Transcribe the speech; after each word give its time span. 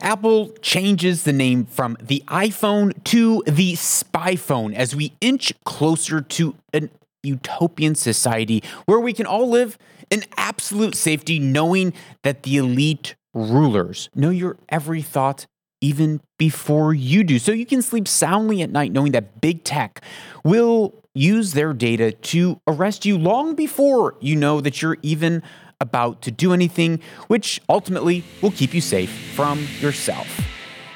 Apple 0.00 0.50
changes 0.62 1.24
the 1.24 1.32
name 1.32 1.64
from 1.66 1.96
the 2.00 2.22
iPhone 2.28 2.92
to 3.04 3.42
the 3.46 3.74
spy 3.74 4.36
phone 4.36 4.74
as 4.74 4.94
we 4.96 5.12
inch 5.20 5.52
closer 5.64 6.20
to 6.20 6.54
an 6.72 6.90
utopian 7.22 7.94
society 7.94 8.62
where 8.86 9.00
we 9.00 9.12
can 9.12 9.26
all 9.26 9.48
live 9.48 9.78
in 10.10 10.24
absolute 10.36 10.94
safety, 10.94 11.38
knowing 11.38 11.92
that 12.22 12.42
the 12.42 12.56
elite 12.56 13.14
rulers 13.32 14.08
know 14.14 14.30
your 14.30 14.56
every 14.68 15.02
thought 15.02 15.46
even 15.80 16.20
before 16.38 16.92
you 16.92 17.24
do. 17.24 17.38
So 17.38 17.52
you 17.52 17.64
can 17.64 17.80
sleep 17.80 18.06
soundly 18.06 18.62
at 18.62 18.70
night 18.70 18.92
knowing 18.92 19.12
that 19.12 19.40
big 19.40 19.64
tech 19.64 20.02
will 20.44 20.94
use 21.14 21.52
their 21.52 21.72
data 21.72 22.12
to 22.12 22.60
arrest 22.66 23.04
you 23.04 23.18
long 23.18 23.54
before 23.54 24.14
you 24.20 24.36
know 24.36 24.60
that 24.60 24.80
you're 24.82 24.98
even 25.02 25.42
about 25.80 26.20
to 26.20 26.30
do 26.30 26.52
anything, 26.52 27.00
which 27.28 27.62
ultimately 27.68 28.22
will 28.42 28.50
keep 28.50 28.74
you 28.74 28.82
safe 28.82 29.10
from 29.34 29.66
yourself. 29.80 30.26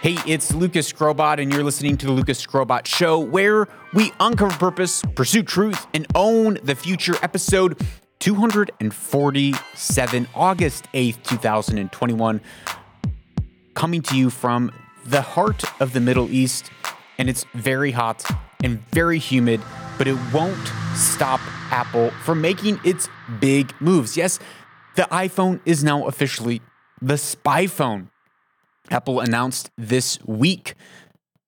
Hey, 0.02 0.18
it's 0.26 0.52
Lucas 0.52 0.92
Skrobot, 0.92 1.40
and 1.40 1.50
you're 1.50 1.64
listening 1.64 1.96
to 1.96 2.04
the 2.04 2.12
Lucas 2.12 2.44
Skrobot 2.44 2.86
Show, 2.86 3.18
where 3.18 3.66
we 3.94 4.12
uncover 4.20 4.54
purpose, 4.58 5.02
pursue 5.14 5.42
truth, 5.42 5.86
and 5.94 6.06
own 6.14 6.58
the 6.62 6.74
future. 6.74 7.14
Episode 7.22 7.80
247, 8.18 10.28
August 10.34 10.84
8th, 10.92 11.22
2021, 11.22 12.42
coming 13.72 14.02
to 14.02 14.18
you 14.18 14.28
from 14.28 14.70
the 15.06 15.22
heart 15.22 15.64
of 15.80 15.94
the 15.94 16.00
Middle 16.00 16.30
East, 16.30 16.70
and 17.16 17.30
it's 17.30 17.46
very 17.54 17.92
hot 17.92 18.22
and 18.62 18.80
very 18.90 19.18
humid, 19.18 19.62
but 19.96 20.06
it 20.06 20.18
won't 20.34 20.70
stop 20.94 21.40
Apple 21.70 22.10
from 22.22 22.42
making 22.42 22.78
its 22.84 23.08
big 23.40 23.72
moves. 23.80 24.16
Yes, 24.16 24.38
the 24.94 25.02
iPhone 25.04 25.60
is 25.64 25.82
now 25.82 26.06
officially 26.06 26.60
the 27.00 27.18
spy 27.18 27.66
phone. 27.66 28.10
Apple 28.90 29.20
announced 29.20 29.70
this 29.76 30.18
week 30.24 30.74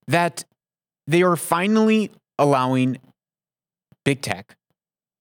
that 0.06 0.45
they 1.06 1.22
are 1.22 1.36
finally 1.36 2.11
allowing 2.39 2.98
big 4.05 4.22
tech 4.22 4.56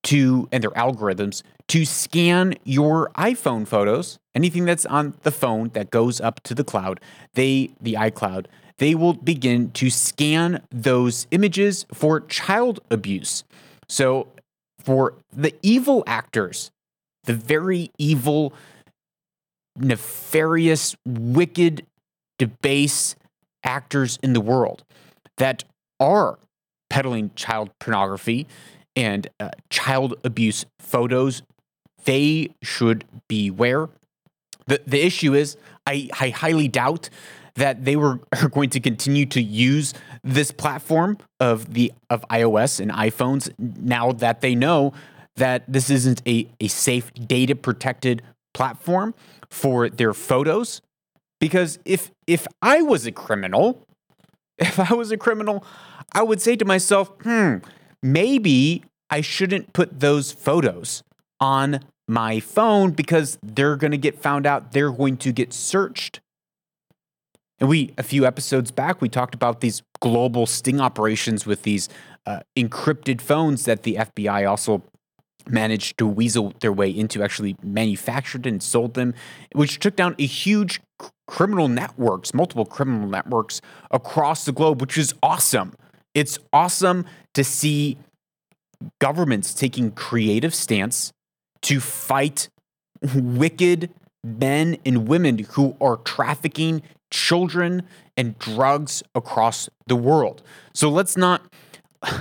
to 0.04 0.48
and 0.52 0.64
their 0.64 0.72
algorithms 0.72 1.42
to 1.68 1.84
scan 1.84 2.54
your 2.64 3.10
iPhone 3.16 3.68
photos, 3.68 4.20
anything 4.36 4.66
that's 4.66 4.86
on 4.86 5.16
the 5.24 5.32
phone 5.32 5.70
that 5.70 5.90
goes 5.90 6.22
up 6.22 6.42
to 6.44 6.54
the 6.54 6.64
cloud, 6.64 7.00
they 7.34 7.72
the 7.82 7.94
iCloud, 7.94 8.46
they 8.78 8.94
will 8.94 9.14
begin 9.14 9.72
to 9.72 9.90
scan 9.90 10.62
those 10.70 11.28
images 11.32 11.86
for 11.94 12.20
child 12.20 12.80
abuse. 12.92 13.44
So 13.88 14.28
for 14.84 15.16
the 15.34 15.56
evil 15.64 16.04
actors 16.06 16.72
the 17.26 17.34
very 17.34 17.92
evil, 17.98 18.54
nefarious, 19.78 20.96
wicked, 21.06 21.86
debase 22.38 23.16
actors 23.64 24.20
in 24.22 24.34
the 24.34 24.42
world 24.42 24.84
that 25.38 25.64
are 26.00 26.38
peddling 26.90 27.32
child 27.36 27.72
pornography 27.80 28.48
and 28.96 29.28
uh, 29.40 29.50
child 29.70 30.16
abuse 30.24 30.66
photos, 30.80 31.42
they 32.06 32.50
should 32.62 33.04
beware. 33.28 33.90
The, 34.68 34.82
the 34.86 35.06
issue 35.06 35.34
is, 35.34 35.58
I, 35.86 36.10
I 36.20 36.30
highly 36.30 36.68
doubt 36.68 37.10
that 37.56 37.86
they 37.86 37.96
were 37.96 38.20
are 38.42 38.50
going 38.50 38.70
to 38.72 38.80
continue 38.80 39.26
to 39.28 39.42
use 39.42 39.94
this 40.24 40.52
platform 40.52 41.18
of 41.40 41.74
the 41.74 41.92
of 42.10 42.26
iOS 42.30 42.80
and 42.80 42.92
iPhones 42.92 43.52
now 43.60 44.12
that 44.12 44.42
they 44.42 44.56
know 44.56 44.94
that 45.36 45.64
this 45.68 45.90
isn't 45.90 46.22
a, 46.28 46.48
a 46.60 46.68
safe 46.68 47.14
data 47.14 47.56
protected 47.56 48.22
platform 48.54 49.14
for 49.50 49.90
their 49.90 50.14
photos. 50.14 50.82
Because 51.40 51.80
if 51.86 52.12
if 52.28 52.48
I 52.62 52.82
was 52.82 53.06
a 53.06 53.12
criminal, 53.12 53.86
if 54.58 54.80
I 54.80 54.94
was 54.94 55.12
a 55.12 55.18
criminal, 55.18 55.64
I 56.14 56.24
would 56.24 56.42
say 56.42 56.56
to 56.56 56.66
myself, 56.66 57.12
hmm, 57.24 57.58
maybe 58.02 58.84
I 59.10 59.22
shouldn't 59.22 59.74
put 59.74 60.00
those 60.00 60.32
photos 60.32 61.04
on 61.40 61.82
my 62.08 62.40
phone 62.40 62.92
because 62.92 63.38
they're 63.44 63.76
going 63.76 63.92
to 63.92 63.98
get 63.98 64.22
found 64.22 64.46
out. 64.46 64.72
They're 64.72 64.92
going 64.92 65.18
to 65.18 65.32
get 65.32 65.54
searched. 65.54 66.22
And 67.60 67.70
we, 67.70 67.94
a 67.98 68.04
few 68.04 68.26
episodes 68.26 68.72
back, 68.72 69.02
we 69.02 69.10
talked 69.10 69.34
about 69.34 69.62
these 69.62 69.82
global 70.02 70.46
sting 70.46 70.82
operations 70.82 71.46
with 71.46 71.64
these 71.64 71.88
uh, 72.26 72.42
encrypted 72.58 73.22
phones 73.22 73.66
that 73.66 73.84
the 73.84 73.96
FBI 73.96 74.50
also 74.50 74.84
managed 75.50 75.98
to 75.98 76.08
weasel 76.08 76.54
their 76.60 76.74
way 76.74 76.90
into 76.90 77.24
actually 77.24 77.56
manufactured 77.64 78.46
and 78.46 78.62
sold 78.62 78.94
them, 78.94 79.14
which 79.54 79.80
took 79.80 79.96
down 79.96 80.16
a 80.20 80.26
huge 80.26 80.82
criminal 81.28 81.68
networks, 81.68 82.34
multiple 82.34 82.66
criminal 82.66 83.08
networks 83.08 83.62
across 83.92 84.46
the 84.46 84.52
globe, 84.52 84.82
which 84.82 84.98
is 84.98 85.14
awesome. 85.22 85.74
It's 86.14 86.40
awesome 86.54 87.06
to 87.34 87.44
see 87.44 87.98
governments 89.00 89.54
taking 89.54 89.92
creative 89.92 90.54
stance 90.54 91.12
to 91.64 91.80
fight 91.80 92.50
wicked 93.14 93.90
men 94.24 94.78
and 94.86 95.08
women 95.08 95.40
who 95.40 95.76
are 95.82 95.98
trafficking 95.98 96.82
children 97.12 97.84
and 98.18 98.38
drugs 98.40 99.04
across 99.14 99.70
the 99.88 99.96
world. 99.96 100.42
So 100.74 100.90
let's 100.90 101.16
not 101.16 101.46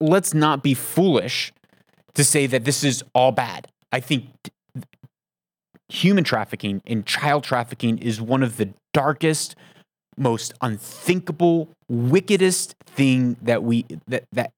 let's 0.00 0.34
not 0.34 0.62
be 0.62 0.74
foolish 0.74 1.52
to 2.16 2.24
say 2.24 2.46
that 2.46 2.64
this 2.64 2.82
is 2.82 3.04
all 3.14 3.30
bad. 3.30 3.68
I 3.92 4.00
think 4.00 4.26
human 5.88 6.24
trafficking 6.24 6.82
and 6.86 7.06
child 7.06 7.44
trafficking 7.44 7.98
is 7.98 8.20
one 8.20 8.42
of 8.42 8.56
the 8.56 8.70
darkest, 8.92 9.54
most 10.16 10.52
unthinkable, 10.60 11.68
wickedest 11.88 12.74
thing 12.86 13.36
that 13.42 13.62
we 13.62 13.84
that 14.08 14.24
that 14.32 14.50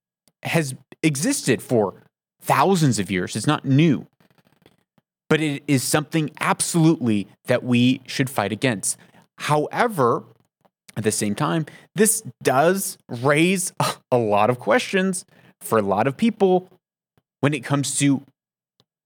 has 0.43 0.73
existed 1.03 1.61
for 1.61 2.01
thousands 2.41 2.97
of 2.97 3.11
years. 3.11 3.35
It's 3.35 3.47
not 3.47 3.65
new. 3.65 4.07
But 5.27 5.41
it 5.41 5.63
is 5.67 5.83
something 5.83 6.31
absolutely 6.39 7.27
that 7.45 7.63
we 7.63 8.01
should 8.07 8.29
fight 8.29 8.51
against. 8.51 8.97
However, 9.37 10.23
at 10.97 11.03
the 11.03 11.11
same 11.11 11.35
time, 11.35 11.67
this 11.93 12.23
does 12.41 12.97
raise 13.07 13.73
a 14.11 14.17
lot 14.17 14.49
of 14.49 14.59
questions 14.59 15.25
for 15.61 15.77
a 15.77 15.83
lot 15.83 16.07
of 16.07 16.17
people 16.17 16.69
when 17.41 17.53
it 17.53 17.63
comes 17.63 17.97
to 17.99 18.23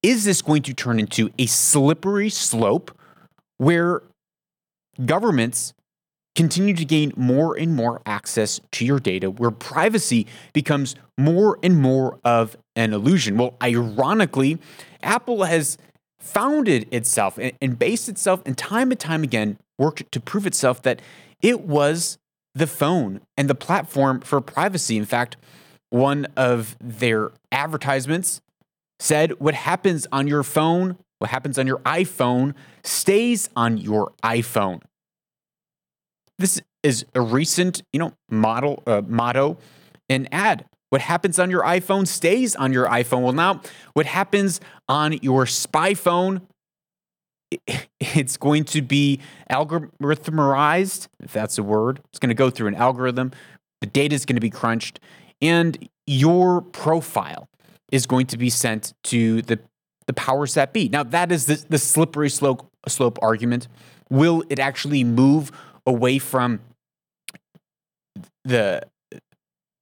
is 0.02 0.26
this 0.26 0.42
going 0.42 0.62
to 0.64 0.74
turn 0.74 1.00
into 1.00 1.32
a 1.40 1.46
slippery 1.46 2.30
slope 2.30 2.92
where 3.58 4.04
governments 5.06 5.74
continue 6.36 6.74
to 6.74 6.84
gain 6.84 7.14
more 7.16 7.58
and 7.58 7.76
more 7.76 8.02
access 8.06 8.60
to 8.72 8.86
your 8.86 9.00
data, 9.00 9.32
where 9.32 9.52
privacy 9.52 10.28
becomes 10.52 10.96
more 11.18 11.58
and 11.64 11.82
more 11.82 12.20
of 12.26 12.58
an 12.76 12.94
illusion? 12.94 13.38
Well, 13.38 13.56
ironically, 13.62 14.60
Apple 15.02 15.44
has 15.44 15.78
founded 16.20 16.88
itself 16.94 17.38
and 17.62 17.80
based 17.80 18.10
itself 18.10 18.42
and 18.46 18.58
time 18.58 18.92
and 18.92 19.00
time 19.00 19.24
again 19.24 19.58
worked 19.78 20.12
to 20.12 20.20
prove 20.20 20.48
itself 20.48 20.82
that 20.84 21.02
it 21.42 21.62
was 21.62 22.18
the 22.56 22.68
phone 22.68 23.22
and 23.36 23.50
the 23.50 23.56
platform 23.56 24.22
for 24.22 24.40
privacy. 24.42 24.98
In 24.98 25.06
fact, 25.06 25.38
one 25.94 26.26
of 26.36 26.76
their 26.82 27.32
advertisements 27.52 28.42
said 29.00 29.40
what 29.40 29.54
happens 29.54 30.08
on 30.12 30.28
your 30.28 30.42
phone, 30.42 30.98
what 31.20 31.30
happens 31.30 31.60
on 31.60 31.68
your 31.68 31.78
iPhone, 31.80 32.56
stays 32.84 33.48
on 33.56 33.78
your 33.78 34.12
iPhone. 34.24 34.82
This 36.40 36.60
is 36.82 37.06
a 37.14 37.22
recent, 37.22 37.84
you 37.94 38.00
know, 38.00 38.14
model 38.28 38.82
uh, 38.88 39.04
motto 39.06 39.58
and 40.10 40.28
ad. 40.34 40.66
What 40.90 41.02
happens 41.02 41.38
on 41.38 41.52
your 41.52 41.62
iPhone 41.62 42.08
stays 42.08 42.56
on 42.56 42.74
your 42.74 42.88
iPhone. 42.88 43.22
Well, 43.22 43.34
now 43.34 43.62
what 43.94 44.08
happens 44.08 44.60
on 44.90 45.14
your 45.22 45.46
spy 45.46 45.94
phone, 45.94 46.42
it's 48.00 48.38
going 48.38 48.64
to 48.66 48.82
be 48.82 49.20
algorithmized, 49.52 51.08
if 51.22 51.34
that's 51.34 51.60
a 51.60 51.64
word. 51.64 52.02
It's 52.10 52.18
going 52.18 52.30
to 52.30 52.36
go 52.36 52.50
through 52.50 52.70
an 52.70 52.76
algorithm. 52.76 53.32
The 53.82 53.88
data 53.88 54.16
is 54.16 54.26
going 54.26 54.38
to 54.38 54.42
be 54.42 54.50
crunched, 54.50 55.00
and 55.44 55.90
your 56.08 56.62
profile 56.62 57.50
is 57.92 58.08
going 58.08 58.26
to 58.28 58.38
be 58.38 58.50
sent 58.50 58.94
to 59.04 59.44
the 59.44 59.60
the 60.08 60.14
powers 60.14 60.56
that 60.56 60.74
be. 60.74 60.90
Now 60.90 61.04
that 61.04 61.32
is 61.32 61.46
the, 61.46 61.64
the 61.70 61.78
slippery 61.78 62.30
slope 62.30 62.68
slope 62.88 63.20
argument. 63.22 63.68
Will 64.10 64.44
it 64.50 64.60
actually 64.60 65.04
move 65.04 65.52
away 65.86 66.18
from 66.18 66.62
the 68.44 68.82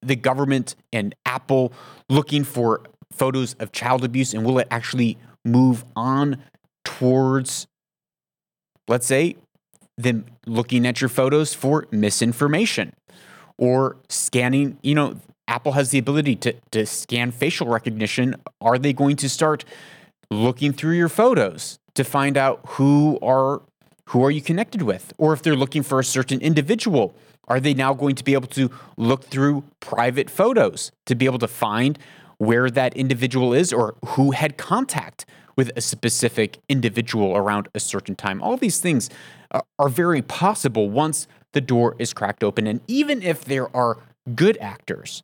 the 0.02 0.16
government 0.16 0.74
and 0.92 1.14
Apple 1.24 1.72
looking 2.10 2.44
for 2.44 2.82
photos 3.12 3.54
of 3.54 3.72
child 3.72 4.04
abuse 4.04 4.34
and 4.34 4.44
will 4.44 4.58
it 4.58 4.66
actually 4.70 5.16
move 5.44 5.84
on 5.94 6.42
towards 6.84 7.66
let's 8.88 9.06
say 9.06 9.36
them 9.96 10.24
looking 10.46 10.86
at 10.86 11.00
your 11.00 11.08
photos 11.08 11.54
for 11.54 11.86
misinformation 11.90 12.92
or 13.58 13.96
scanning, 14.08 14.78
you 14.82 14.94
know, 14.94 15.16
Apple 15.52 15.72
has 15.72 15.90
the 15.90 15.98
ability 15.98 16.34
to, 16.36 16.54
to 16.70 16.86
scan 16.86 17.30
facial 17.30 17.68
recognition. 17.68 18.36
Are 18.62 18.78
they 18.78 18.94
going 18.94 19.16
to 19.16 19.28
start 19.28 19.66
looking 20.30 20.72
through 20.72 20.96
your 20.96 21.10
photos 21.10 21.78
to 21.94 22.04
find 22.04 22.38
out 22.38 22.60
who 22.76 23.18
are 23.20 23.60
who 24.06 24.24
are 24.24 24.30
you 24.30 24.40
connected 24.40 24.82
with? 24.82 25.12
Or 25.18 25.34
if 25.34 25.42
they're 25.42 25.54
looking 25.54 25.82
for 25.82 26.00
a 26.00 26.04
certain 26.04 26.40
individual, 26.40 27.14
are 27.48 27.60
they 27.60 27.74
now 27.74 27.92
going 27.92 28.14
to 28.14 28.24
be 28.24 28.32
able 28.32 28.48
to 28.48 28.70
look 28.96 29.24
through 29.24 29.64
private 29.80 30.30
photos 30.30 30.90
to 31.04 31.14
be 31.14 31.26
able 31.26 31.38
to 31.38 31.48
find 31.48 31.98
where 32.38 32.70
that 32.70 32.96
individual 32.96 33.52
is 33.52 33.74
or 33.74 33.94
who 34.06 34.30
had 34.30 34.56
contact 34.56 35.26
with 35.54 35.70
a 35.76 35.82
specific 35.82 36.60
individual 36.70 37.36
around 37.36 37.68
a 37.74 37.80
certain 37.80 38.16
time? 38.16 38.42
All 38.42 38.56
these 38.56 38.80
things 38.80 39.10
uh, 39.50 39.60
are 39.78 39.90
very 39.90 40.22
possible 40.22 40.88
once 40.88 41.28
the 41.52 41.60
door 41.60 41.94
is 41.98 42.14
cracked 42.14 42.42
open. 42.42 42.66
And 42.66 42.80
even 42.86 43.22
if 43.22 43.44
there 43.44 43.74
are 43.76 43.98
good 44.34 44.56
actors 44.58 45.22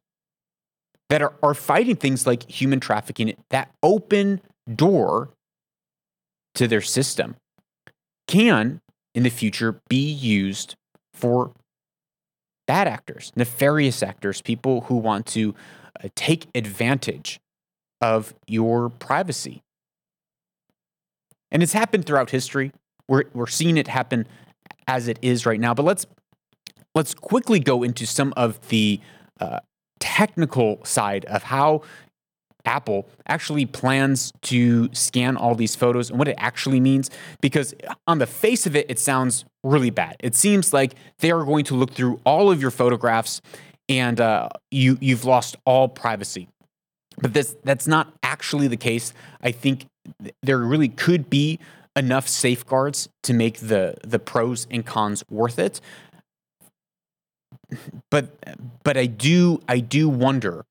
that 1.08 1.22
are, 1.22 1.34
are 1.42 1.54
fighting 1.54 1.96
things 1.96 2.26
like 2.26 2.48
human 2.50 2.80
trafficking, 2.80 3.34
that 3.50 3.70
open 3.82 4.40
door 4.72 5.30
to 6.54 6.68
their 6.68 6.80
system 6.80 7.36
can 8.26 8.80
in 9.14 9.22
the 9.22 9.30
future 9.30 9.80
be 9.88 10.10
used 10.10 10.74
for 11.14 11.52
bad 12.66 12.86
actors, 12.86 13.32
nefarious 13.34 14.02
actors, 14.02 14.42
people 14.42 14.82
who 14.82 14.96
want 14.96 15.26
to 15.26 15.54
uh, 16.02 16.08
take 16.14 16.46
advantage 16.54 17.40
of 18.00 18.34
your 18.46 18.90
privacy. 18.90 19.62
And 21.50 21.62
it's 21.62 21.72
happened 21.72 22.04
throughout 22.04 22.30
history. 22.30 22.72
We're, 23.08 23.24
we're 23.32 23.46
seeing 23.46 23.78
it 23.78 23.88
happen 23.88 24.26
as 24.86 25.08
it 25.08 25.18
is 25.22 25.46
right 25.46 25.58
now. 25.58 25.74
But 25.74 25.84
let's 25.84 26.06
let's 26.94 27.14
quickly 27.14 27.60
go 27.60 27.82
into 27.82 28.06
some 28.06 28.34
of 28.36 28.68
the 28.68 29.00
uh, 29.40 29.60
technical 30.18 30.84
side 30.84 31.24
of 31.26 31.44
how 31.44 31.80
Apple 32.64 33.08
actually 33.28 33.66
plans 33.66 34.32
to 34.42 34.88
scan 34.92 35.36
all 35.36 35.54
these 35.54 35.76
photos 35.76 36.10
and 36.10 36.18
what 36.18 36.26
it 36.26 36.34
actually 36.38 36.80
means. 36.80 37.08
Because 37.40 37.72
on 38.08 38.18
the 38.18 38.26
face 38.26 38.66
of 38.66 38.74
it, 38.74 38.86
it 38.88 38.98
sounds 38.98 39.44
really 39.62 39.90
bad. 39.90 40.16
It 40.18 40.34
seems 40.34 40.72
like 40.72 40.94
they 41.20 41.30
are 41.30 41.44
going 41.44 41.64
to 41.66 41.74
look 41.76 41.92
through 41.92 42.20
all 42.24 42.50
of 42.50 42.60
your 42.60 42.72
photographs 42.72 43.40
and 43.88 44.20
uh, 44.20 44.48
you 44.72 44.98
you've 45.00 45.24
lost 45.24 45.54
all 45.64 45.88
privacy. 45.88 46.48
But 47.22 47.32
this 47.32 47.56
that's 47.62 47.86
not 47.86 48.12
actually 48.24 48.66
the 48.66 48.76
case. 48.76 49.14
I 49.40 49.52
think 49.52 49.86
there 50.42 50.58
really 50.58 50.88
could 50.88 51.30
be 51.30 51.60
enough 51.94 52.26
safeguards 52.26 53.08
to 53.22 53.32
make 53.32 53.58
the 53.58 53.94
the 54.02 54.18
pros 54.18 54.66
and 54.68 54.84
cons 54.84 55.22
worth 55.30 55.60
it. 55.60 55.80
But 58.10 58.36
but 58.82 58.96
I 58.96 59.06
do 59.06 59.60
I 59.68 59.80
do 59.80 60.08
wonder 60.08 60.64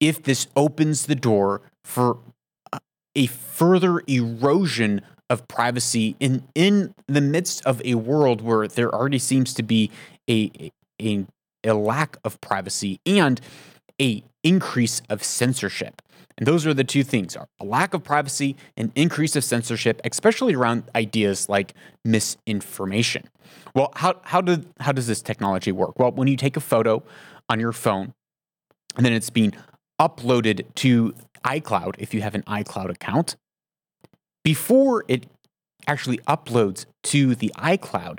if 0.00 0.22
this 0.22 0.46
opens 0.56 1.06
the 1.06 1.14
door 1.14 1.62
for 1.84 2.18
a 3.14 3.26
further 3.26 4.02
erosion 4.06 5.02
of 5.30 5.48
privacy 5.48 6.16
in 6.20 6.42
in 6.54 6.94
the 7.06 7.20
midst 7.20 7.64
of 7.64 7.80
a 7.84 7.94
world 7.94 8.42
where 8.42 8.68
there 8.68 8.94
already 8.94 9.18
seems 9.18 9.54
to 9.54 9.62
be 9.62 9.90
a 10.28 10.70
a, 11.00 11.26
a 11.64 11.74
lack 11.74 12.16
of 12.24 12.40
privacy 12.40 13.00
and 13.06 13.40
a 14.00 14.22
increase 14.42 15.00
of 15.08 15.22
censorship. 15.22 16.02
And 16.38 16.46
those 16.46 16.66
are 16.66 16.74
the 16.74 16.84
two 16.84 17.02
things 17.02 17.36
a 17.36 17.64
lack 17.64 17.94
of 17.94 18.02
privacy 18.02 18.56
and 18.76 18.92
increase 18.94 19.36
of 19.36 19.44
censorship, 19.44 20.00
especially 20.04 20.54
around 20.54 20.84
ideas 20.94 21.48
like 21.48 21.74
misinformation. 22.04 23.28
Well, 23.74 23.92
how, 23.96 24.20
how, 24.24 24.40
did, 24.40 24.66
how 24.80 24.92
does 24.92 25.06
this 25.06 25.22
technology 25.22 25.72
work? 25.72 25.98
Well, 25.98 26.12
when 26.12 26.28
you 26.28 26.36
take 26.36 26.56
a 26.56 26.60
photo 26.60 27.02
on 27.48 27.60
your 27.60 27.72
phone 27.72 28.12
and 28.96 29.04
then 29.04 29.12
it's 29.12 29.30
being 29.30 29.52
uploaded 30.00 30.66
to 30.76 31.14
iCloud, 31.44 31.96
if 31.98 32.14
you 32.14 32.22
have 32.22 32.34
an 32.34 32.42
iCloud 32.42 32.90
account, 32.90 33.36
before 34.44 35.04
it 35.08 35.26
actually 35.86 36.18
uploads 36.18 36.86
to 37.04 37.34
the 37.34 37.52
iCloud, 37.56 38.18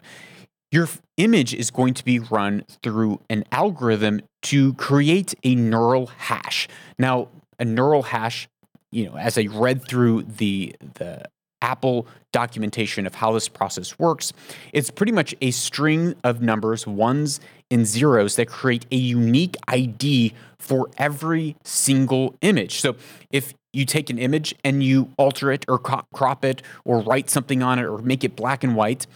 your 0.71 0.89
image 1.17 1.53
is 1.53 1.69
going 1.69 1.93
to 1.93 2.03
be 2.03 2.17
run 2.17 2.65
through 2.81 3.19
an 3.29 3.43
algorithm 3.51 4.21
to 4.41 4.73
create 4.73 5.35
a 5.43 5.53
neural 5.53 6.07
hash. 6.07 6.67
Now, 6.97 7.29
a 7.59 7.65
neural 7.65 8.03
hash, 8.03 8.47
you 8.91 9.05
know, 9.05 9.17
as 9.17 9.37
I 9.37 9.47
read 9.51 9.87
through 9.87 10.23
the 10.23 10.75
the 10.95 11.23
Apple 11.61 12.05
documentation 12.33 13.07
of 13.07 13.15
how 13.15 13.31
this 13.31 13.47
process 13.47 13.97
works, 13.97 14.33
it's 14.73 14.91
pretty 14.91 15.13
much 15.13 15.33
a 15.41 15.51
string 15.51 16.13
of 16.23 16.41
numbers, 16.41 16.85
ones 16.85 17.39
and 17.71 17.87
zeros 17.87 18.35
that 18.35 18.49
create 18.49 18.85
a 18.91 18.97
unique 18.97 19.55
ID 19.67 20.33
for 20.59 20.89
every 20.97 21.55
single 21.63 22.35
image. 22.41 22.81
So 22.81 22.95
if 23.31 23.53
you 23.71 23.85
take 23.85 24.09
an 24.09 24.19
image 24.19 24.53
and 24.63 24.83
you 24.83 25.09
alter 25.17 25.51
it 25.51 25.65
or 25.67 25.79
crop 25.79 26.45
it 26.45 26.61
or 26.85 26.99
write 26.99 27.29
something 27.29 27.63
on 27.63 27.79
it 27.79 27.85
or 27.85 27.97
make 27.99 28.23
it 28.23 28.35
black 28.35 28.63
and 28.63 28.75
white, 28.75 29.07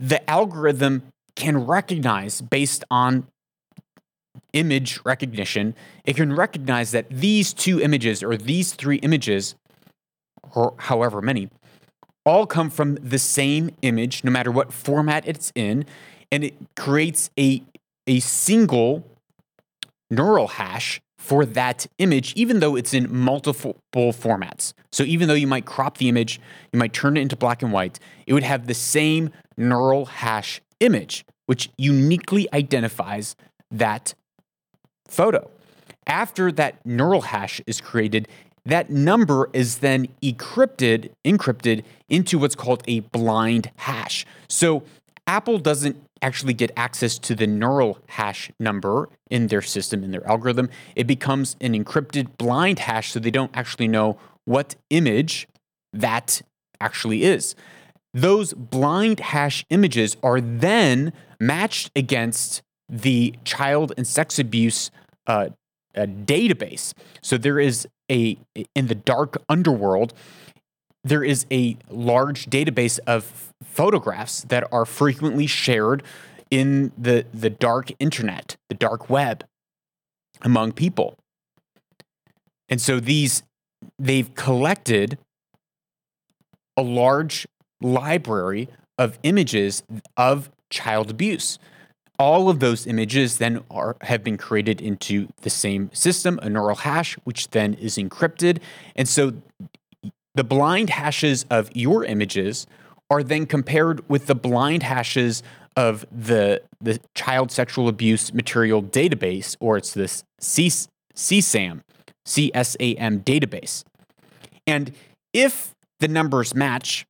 the 0.00 0.28
algorithm 0.28 1.02
can 1.36 1.66
recognize 1.66 2.40
based 2.40 2.84
on 2.90 3.26
image 4.52 5.00
recognition, 5.04 5.74
it 6.04 6.16
can 6.16 6.34
recognize 6.34 6.90
that 6.92 7.06
these 7.10 7.52
two 7.52 7.80
images 7.80 8.22
or 8.22 8.36
these 8.36 8.72
three 8.72 8.96
images, 8.96 9.54
or 10.54 10.74
however 10.78 11.20
many, 11.20 11.48
all 12.24 12.46
come 12.46 12.70
from 12.70 12.94
the 12.96 13.18
same 13.18 13.70
image, 13.82 14.22
no 14.24 14.30
matter 14.30 14.50
what 14.50 14.72
format 14.72 15.26
it's 15.26 15.52
in, 15.54 15.84
and 16.30 16.44
it 16.44 16.54
creates 16.76 17.30
a, 17.38 17.62
a 18.06 18.20
single 18.20 19.04
neural 20.10 20.48
hash 20.48 21.00
for 21.18 21.44
that 21.44 21.86
image, 21.98 22.32
even 22.34 22.60
though 22.60 22.74
it's 22.74 22.92
in 22.92 23.14
multiple 23.14 23.76
formats. 23.94 24.72
So 24.90 25.04
even 25.04 25.28
though 25.28 25.34
you 25.34 25.46
might 25.46 25.64
crop 25.64 25.98
the 25.98 26.08
image, 26.08 26.40
you 26.72 26.78
might 26.78 26.92
turn 26.92 27.16
it 27.16 27.20
into 27.20 27.36
black 27.36 27.62
and 27.62 27.72
white, 27.72 27.98
it 28.26 28.32
would 28.32 28.42
have 28.42 28.66
the 28.66 28.74
same 28.74 29.30
neural 29.56 30.06
hash 30.06 30.60
image, 30.80 31.24
which 31.46 31.70
uniquely 31.78 32.52
identifies 32.52 33.36
that 33.70 34.14
photo. 35.06 35.50
After 36.06 36.50
that 36.52 36.84
neural 36.84 37.22
hash 37.22 37.60
is 37.66 37.80
created, 37.80 38.28
that 38.64 38.90
number 38.90 39.50
is 39.52 39.78
then 39.78 40.08
encrypted, 40.22 41.10
encrypted 41.24 41.84
into 42.08 42.38
what's 42.38 42.54
called 42.54 42.82
a 42.86 43.00
blind 43.00 43.70
hash. 43.76 44.24
So 44.48 44.84
Apple 45.26 45.58
doesn't 45.58 45.96
actually 46.20 46.54
get 46.54 46.70
access 46.76 47.18
to 47.18 47.34
the 47.34 47.46
neural 47.46 47.98
hash 48.06 48.50
number 48.60 49.08
in 49.30 49.48
their 49.48 49.62
system, 49.62 50.04
in 50.04 50.12
their 50.12 50.26
algorithm. 50.28 50.70
It 50.94 51.06
becomes 51.06 51.56
an 51.60 51.72
encrypted 51.72 52.36
blind 52.38 52.80
hash, 52.80 53.10
so 53.10 53.18
they 53.18 53.30
don't 53.30 53.50
actually 53.54 53.88
know 53.88 54.18
what 54.44 54.76
image 54.90 55.48
that 55.92 56.42
actually 56.80 57.24
is. 57.24 57.54
Those 58.14 58.52
blind 58.52 59.20
hash 59.20 59.64
images 59.70 60.16
are 60.22 60.40
then 60.40 61.12
matched 61.40 61.90
against 61.96 62.62
the 62.92 63.34
child 63.44 63.92
and 63.96 64.06
sex 64.06 64.38
abuse 64.38 64.90
uh, 65.26 65.48
database. 65.96 66.92
So 67.22 67.38
there 67.38 67.58
is 67.58 67.88
a 68.10 68.38
in 68.74 68.86
the 68.86 68.94
dark 68.94 69.42
underworld. 69.48 70.12
There 71.02 71.24
is 71.24 71.46
a 71.50 71.76
large 71.90 72.46
database 72.46 73.00
of 73.06 73.52
photographs 73.62 74.42
that 74.42 74.68
are 74.70 74.84
frequently 74.84 75.46
shared 75.46 76.02
in 76.50 76.92
the 76.96 77.24
the 77.32 77.50
dark 77.50 77.90
internet, 77.98 78.56
the 78.68 78.74
dark 78.74 79.08
web, 79.08 79.44
among 80.42 80.72
people. 80.72 81.16
And 82.68 82.80
so 82.80 83.00
these 83.00 83.42
they've 83.98 84.32
collected 84.34 85.18
a 86.76 86.82
large 86.82 87.46
library 87.80 88.68
of 88.98 89.18
images 89.22 89.82
of 90.16 90.50
child 90.70 91.10
abuse 91.10 91.58
all 92.22 92.48
of 92.48 92.60
those 92.60 92.86
images 92.86 93.38
then 93.38 93.64
are 93.68 93.96
have 94.02 94.22
been 94.22 94.38
created 94.38 94.80
into 94.80 95.26
the 95.40 95.50
same 95.50 95.90
system, 95.92 96.38
a 96.40 96.48
neural 96.48 96.76
hash, 96.76 97.14
which 97.24 97.50
then 97.50 97.74
is 97.74 97.96
encrypted. 97.96 98.60
And 98.94 99.08
so 99.08 99.32
the 100.36 100.44
blind 100.44 100.90
hashes 100.90 101.44
of 101.50 101.68
your 101.74 102.04
images 102.04 102.68
are 103.10 103.24
then 103.24 103.44
compared 103.44 104.08
with 104.08 104.26
the 104.26 104.36
blind 104.36 104.84
hashes 104.84 105.42
of 105.76 106.06
the 106.12 106.62
the 106.80 107.00
child 107.16 107.50
sexual 107.50 107.88
abuse 107.88 108.32
material 108.32 108.82
database, 108.84 109.56
or 109.58 109.76
it's 109.76 109.92
this 109.92 110.22
CSAM, 110.40 111.80
CSAM 112.24 113.24
database. 113.24 113.82
And 114.64 114.92
if 115.32 115.74
the 115.98 116.06
numbers 116.06 116.54
match, 116.54 117.04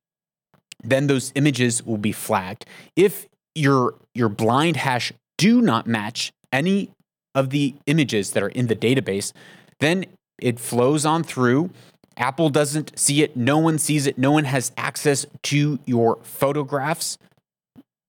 then 0.83 1.05
those 1.05 1.31
images 1.35 1.85
will 1.85 1.99
be 1.99 2.11
flagged. 2.11 2.65
If 2.95 3.27
your 3.55 3.95
your 4.13 4.29
blind 4.29 4.77
hash 4.77 5.11
do 5.37 5.61
not 5.61 5.87
match 5.87 6.31
any 6.51 6.91
of 7.35 7.49
the 7.49 7.75
images 7.87 8.31
that 8.31 8.43
are 8.43 8.49
in 8.49 8.67
the 8.67 8.75
database, 8.75 9.33
then 9.79 10.05
it 10.39 10.59
flows 10.59 11.05
on 11.05 11.23
through. 11.23 11.71
Apple 12.15 12.49
doesn't 12.49 12.97
see 12.97 13.23
it, 13.23 13.35
no 13.35 13.57
one 13.57 13.79
sees 13.79 14.05
it, 14.05 14.17
no 14.17 14.31
one 14.31 14.43
has 14.43 14.71
access 14.77 15.25
to 15.41 15.79
your 15.85 16.19
photographs 16.21 17.17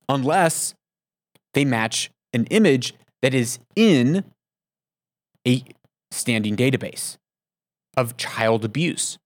unless 0.09 0.75
they 1.55 1.65
match 1.65 2.11
an 2.35 2.45
image 2.47 2.93
that 3.23 3.33
is 3.33 3.59
in 3.75 4.25
a 5.47 5.65
standing 6.11 6.55
database 6.55 7.17
of 7.97 8.17
child 8.19 8.65
abuse. 8.65 9.17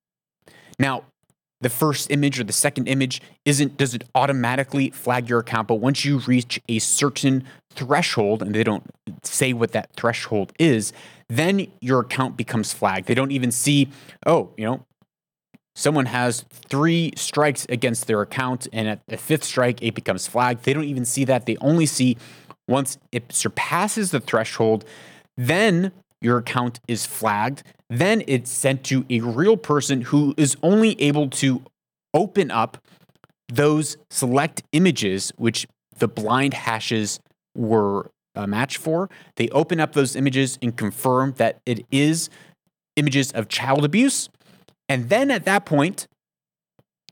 Now, 0.78 1.04
the 1.60 1.68
first 1.68 2.10
image 2.10 2.38
or 2.38 2.44
the 2.44 2.52
second 2.52 2.86
image 2.86 3.20
isn't 3.44 3.76
does 3.76 3.94
it 3.94 4.04
automatically 4.14 4.90
flag 4.90 5.28
your 5.28 5.40
account? 5.40 5.68
But 5.68 5.76
once 5.76 6.04
you 6.04 6.18
reach 6.20 6.60
a 6.68 6.78
certain 6.78 7.44
threshold 7.70 8.42
and 8.42 8.54
they 8.54 8.64
don't 8.64 8.84
say 9.22 9.52
what 9.52 9.72
that 9.72 9.92
threshold 9.94 10.52
is 10.58 10.92
then 11.28 11.66
your 11.80 12.00
account 12.00 12.36
becomes 12.36 12.72
flagged. 12.72 13.06
They 13.06 13.14
don't 13.14 13.32
even 13.32 13.50
see 13.50 13.88
oh 14.26 14.50
you 14.56 14.64
know 14.64 14.86
someone 15.74 16.06
has 16.06 16.44
three 16.50 17.12
strikes 17.16 17.66
against 17.68 18.06
their 18.06 18.20
account 18.20 18.66
and 18.72 18.88
at 18.88 19.00
the 19.06 19.16
fifth 19.16 19.44
strike 19.44 19.82
it 19.82 19.94
becomes 19.94 20.26
flagged. 20.26 20.64
They 20.64 20.72
don't 20.72 20.84
even 20.84 21.04
see 21.04 21.24
that. 21.24 21.46
They 21.46 21.56
only 21.58 21.86
see 21.86 22.16
once 22.66 22.98
it 23.12 23.32
surpasses 23.32 24.10
the 24.10 24.20
threshold 24.20 24.84
then 25.36 25.92
your 26.20 26.38
account 26.38 26.80
is 26.88 27.06
flagged. 27.06 27.62
Then 27.88 28.22
it's 28.26 28.50
sent 28.50 28.84
to 28.84 29.04
a 29.08 29.20
real 29.20 29.56
person 29.56 30.02
who 30.02 30.34
is 30.36 30.56
only 30.62 31.00
able 31.00 31.28
to 31.30 31.62
open 32.12 32.50
up 32.50 32.78
those 33.48 33.96
select 34.10 34.62
images, 34.72 35.32
which 35.36 35.66
the 35.98 36.08
blind 36.08 36.54
hashes 36.54 37.20
were 37.54 38.10
a 38.34 38.46
match 38.46 38.76
for. 38.76 39.08
They 39.36 39.48
open 39.50 39.80
up 39.80 39.92
those 39.92 40.14
images 40.14 40.58
and 40.62 40.76
confirm 40.76 41.34
that 41.38 41.60
it 41.66 41.84
is 41.90 42.30
images 42.96 43.32
of 43.32 43.48
child 43.48 43.84
abuse. 43.84 44.28
And 44.88 45.08
then 45.08 45.30
at 45.30 45.44
that 45.44 45.64
point, 45.64 46.06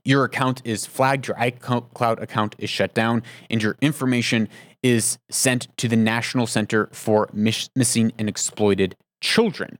your 0.03 0.23
account 0.23 0.61
is 0.63 0.85
flagged, 0.85 1.27
your 1.27 1.35
iCloud 1.35 2.21
account 2.21 2.55
is 2.59 2.69
shut 2.69 2.93
down, 2.93 3.23
and 3.49 3.61
your 3.61 3.75
information 3.81 4.47
is 4.83 5.17
sent 5.29 5.67
to 5.77 5.87
the 5.87 5.95
National 5.95 6.47
Center 6.47 6.89
for 6.91 7.29
Missing 7.33 8.11
and 8.17 8.29
Exploited 8.29 8.95
Children. 9.21 9.77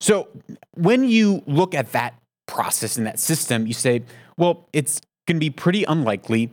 So 0.00 0.28
when 0.74 1.04
you 1.04 1.42
look 1.46 1.74
at 1.74 1.92
that 1.92 2.14
process 2.46 2.98
and 2.98 3.06
that 3.06 3.18
system, 3.18 3.66
you 3.66 3.72
say, 3.72 4.02
well, 4.36 4.68
it's 4.72 5.00
going 5.26 5.36
to 5.36 5.40
be 5.40 5.50
pretty 5.50 5.84
unlikely 5.84 6.50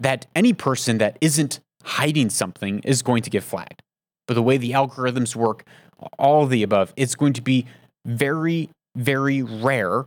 that 0.00 0.26
any 0.34 0.52
person 0.52 0.98
that 0.98 1.16
isn't 1.20 1.60
hiding 1.84 2.30
something 2.30 2.80
is 2.80 3.02
going 3.02 3.22
to 3.22 3.30
get 3.30 3.44
flagged. 3.44 3.80
But 4.26 4.34
the 4.34 4.42
way 4.42 4.56
the 4.56 4.72
algorithms 4.72 5.36
work, 5.36 5.64
all 6.18 6.46
the 6.46 6.62
above, 6.62 6.92
it's 6.96 7.14
going 7.14 7.32
to 7.34 7.42
be 7.42 7.66
very, 8.04 8.70
very 8.96 9.42
rare 9.42 10.06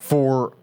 for 0.00 0.56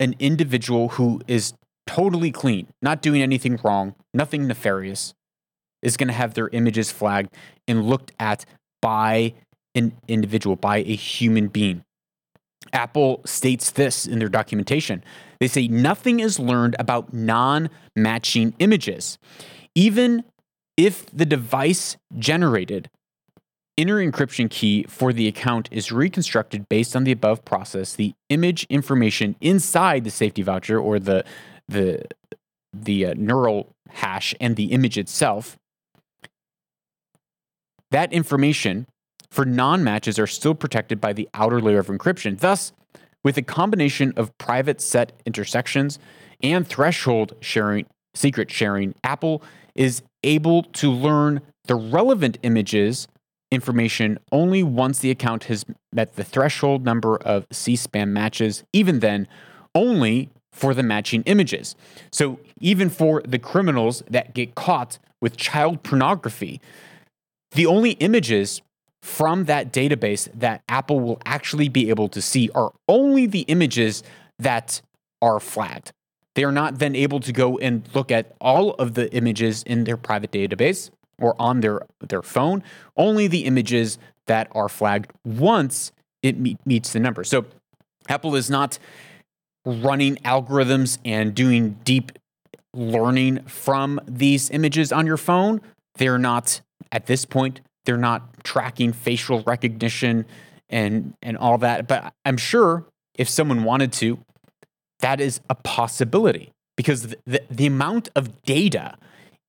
an 0.00 0.14
individual 0.18 0.90
who 0.90 1.20
is 1.26 1.54
totally 1.88 2.30
clean, 2.30 2.66
not 2.82 3.00
doing 3.00 3.22
anything 3.22 3.58
wrong, 3.64 3.94
nothing 4.12 4.46
nefarious, 4.46 5.14
is 5.82 5.96
going 5.96 6.08
to 6.08 6.14
have 6.14 6.34
their 6.34 6.48
images 6.48 6.92
flagged 6.92 7.34
and 7.66 7.88
looked 7.88 8.12
at 8.20 8.44
by 8.82 9.32
an 9.74 9.96
individual, 10.06 10.54
by 10.54 10.78
a 10.78 10.94
human 10.94 11.48
being. 11.48 11.82
Apple 12.74 13.22
states 13.24 13.70
this 13.70 14.06
in 14.06 14.18
their 14.18 14.28
documentation. 14.28 15.02
They 15.40 15.48
say 15.48 15.66
nothing 15.66 16.20
is 16.20 16.38
learned 16.38 16.76
about 16.78 17.14
non 17.14 17.70
matching 17.96 18.54
images. 18.58 19.18
Even 19.74 20.24
if 20.76 21.06
the 21.06 21.24
device 21.24 21.96
generated 22.18 22.90
inner 23.78 24.04
encryption 24.04 24.50
key 24.50 24.84
for 24.88 25.12
the 25.14 25.26
account 25.26 25.68
is 25.72 25.90
reconstructed 25.90 26.68
based 26.68 26.94
on 26.94 27.04
the 27.04 27.12
above 27.12 27.44
process, 27.46 27.94
the 27.94 28.12
image 28.28 28.66
information 28.68 29.36
inside 29.40 30.04
the 30.04 30.10
safety 30.10 30.42
voucher 30.42 30.78
or 30.78 30.98
the 30.98 31.24
the 31.68 32.02
the 32.72 33.06
uh, 33.06 33.14
neural 33.16 33.72
hash 33.88 34.34
and 34.40 34.56
the 34.56 34.72
image 34.72 34.98
itself, 34.98 35.56
that 37.90 38.12
information 38.12 38.86
for 39.30 39.44
non 39.44 39.84
matches 39.84 40.18
are 40.18 40.26
still 40.26 40.54
protected 40.54 41.00
by 41.00 41.12
the 41.12 41.28
outer 41.34 41.60
layer 41.60 41.78
of 41.78 41.88
encryption. 41.88 42.38
Thus, 42.38 42.72
with 43.24 43.36
a 43.36 43.42
combination 43.42 44.12
of 44.16 44.36
private 44.38 44.80
set 44.80 45.12
intersections 45.26 45.98
and 46.42 46.66
threshold 46.66 47.34
sharing, 47.40 47.86
secret 48.14 48.50
sharing, 48.50 48.94
Apple 49.04 49.42
is 49.74 50.02
able 50.24 50.62
to 50.62 50.90
learn 50.90 51.40
the 51.64 51.74
relevant 51.74 52.38
images 52.42 53.08
information 53.50 54.18
only 54.30 54.62
once 54.62 54.98
the 54.98 55.10
account 55.10 55.44
has 55.44 55.64
met 55.92 56.16
the 56.16 56.24
threshold 56.24 56.84
number 56.84 57.16
of 57.16 57.48
CSAM 57.48 58.08
matches, 58.08 58.62
even 58.72 59.00
then, 59.00 59.26
only 59.74 60.30
for 60.58 60.74
the 60.74 60.82
matching 60.82 61.22
images. 61.22 61.76
So, 62.10 62.40
even 62.60 62.90
for 62.90 63.22
the 63.22 63.38
criminals 63.38 64.02
that 64.10 64.34
get 64.34 64.56
caught 64.56 64.98
with 65.20 65.36
child 65.36 65.84
pornography, 65.84 66.60
the 67.52 67.64
only 67.66 67.92
images 67.92 68.60
from 69.00 69.44
that 69.44 69.72
database 69.72 70.28
that 70.34 70.62
Apple 70.68 70.98
will 70.98 71.20
actually 71.24 71.68
be 71.68 71.88
able 71.90 72.08
to 72.08 72.20
see 72.20 72.50
are 72.56 72.72
only 72.88 73.26
the 73.26 73.42
images 73.42 74.02
that 74.38 74.82
are 75.22 75.38
flagged. 75.38 75.92
They 76.34 76.42
are 76.42 76.52
not 76.52 76.80
then 76.80 76.96
able 76.96 77.20
to 77.20 77.32
go 77.32 77.58
and 77.58 77.88
look 77.94 78.10
at 78.10 78.34
all 78.40 78.70
of 78.72 78.94
the 78.94 79.12
images 79.14 79.62
in 79.62 79.84
their 79.84 79.96
private 79.96 80.32
database 80.32 80.90
or 81.20 81.36
on 81.38 81.60
their, 81.60 81.82
their 82.00 82.22
phone, 82.22 82.62
only 82.96 83.28
the 83.28 83.44
images 83.44 83.98
that 84.26 84.48
are 84.52 84.68
flagged 84.68 85.12
once 85.24 85.92
it 86.22 86.38
meet, 86.38 86.58
meets 86.66 86.92
the 86.92 87.00
number. 87.00 87.22
So 87.22 87.46
Apple 88.08 88.34
is 88.34 88.50
not 88.50 88.78
running 89.68 90.16
algorithms 90.16 90.98
and 91.04 91.34
doing 91.34 91.78
deep 91.84 92.12
learning 92.74 93.42
from 93.44 94.00
these 94.06 94.50
images 94.50 94.92
on 94.92 95.06
your 95.06 95.16
phone. 95.16 95.60
They're 95.96 96.18
not, 96.18 96.60
at 96.92 97.06
this 97.06 97.24
point, 97.24 97.60
they're 97.84 97.96
not 97.96 98.44
tracking 98.44 98.92
facial 98.92 99.42
recognition 99.42 100.26
and, 100.68 101.14
and 101.22 101.36
all 101.36 101.58
that. 101.58 101.86
But 101.86 102.12
I'm 102.24 102.36
sure 102.36 102.86
if 103.14 103.28
someone 103.28 103.64
wanted 103.64 103.92
to, 103.94 104.18
that 105.00 105.20
is 105.20 105.40
a 105.48 105.54
possibility 105.54 106.50
because 106.76 107.02
the, 107.02 107.16
the, 107.26 107.42
the 107.50 107.66
amount 107.66 108.08
of 108.14 108.42
data 108.42 108.96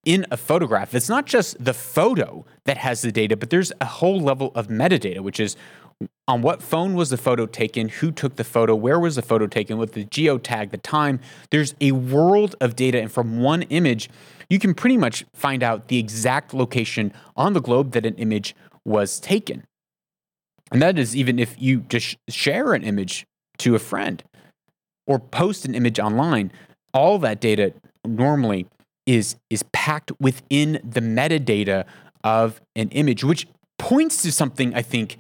in 0.06 0.26
a 0.32 0.38
photograph, 0.38 0.96
it's 0.96 1.10
not 1.10 1.26
just 1.26 1.64
the 1.64 1.74
photo 1.74 2.46
that 2.66 2.78
has 2.78 3.02
the 3.02 3.12
data, 3.12 3.36
but 3.36 3.50
there's 3.50 3.72
a 3.82 3.86
whole 3.86 4.20
level 4.20 4.52
of 4.56 4.68
metadata, 4.68 5.20
which 5.20 5.40
is 5.40 5.56
on 6.28 6.42
what 6.42 6.62
phone 6.62 6.94
was 6.94 7.10
the 7.10 7.18
photo 7.18 7.46
taken, 7.46 7.90
who 7.90 8.12
took 8.12 8.36
the 8.36 8.44
photo, 8.44 8.76
where 8.76 9.00
was 9.00 9.16
the 9.16 9.22
photo 9.22 9.48
taken, 9.48 9.78
with 9.78 9.94
the 9.94 10.06
geotag, 10.06 10.72
the 10.72 10.78
time. 10.78 11.20
There's 11.52 11.76
a 11.82 11.92
world 11.92 12.56
of 12.62 12.76
data, 12.76 13.02
and 13.02 13.12
from 13.12 13.42
one 13.42 13.64
image, 13.64 14.10
you 14.50 14.60
can 14.60 14.74
pretty 14.74 14.98
much 14.98 15.26
find 15.34 15.64
out 15.64 15.88
the 15.88 15.98
exact 15.98 16.54
location 16.54 17.14
on 17.36 17.54
the 17.54 17.62
globe 17.62 17.92
that 17.92 18.06
an 18.06 18.16
image 18.16 18.56
was 18.86 19.20
taken. 19.20 19.64
And 20.72 20.82
that 20.82 21.00
is 21.00 21.16
even 21.16 21.40
if 21.40 21.60
you 21.60 21.82
just 21.82 22.18
share 22.30 22.74
an 22.74 22.84
image 22.84 23.26
to 23.60 23.76
a 23.76 23.80
friend 23.80 24.24
or 25.08 25.20
post 25.20 25.66
an 25.66 25.76
image 25.76 26.00
online, 26.00 26.52
all 26.94 27.18
that 27.20 27.42
data 27.42 27.74
normally 28.06 28.68
is, 29.06 29.36
is 29.50 29.64
packed 29.74 30.12
within 30.20 30.80
the 30.84 31.02
metadata 31.02 31.86
of 32.24 32.62
an 32.76 32.90
image, 32.90 33.24
which 33.24 33.48
points 33.80 34.22
to 34.22 34.32
something 34.32 34.74
I 34.76 34.84
think 34.84 35.18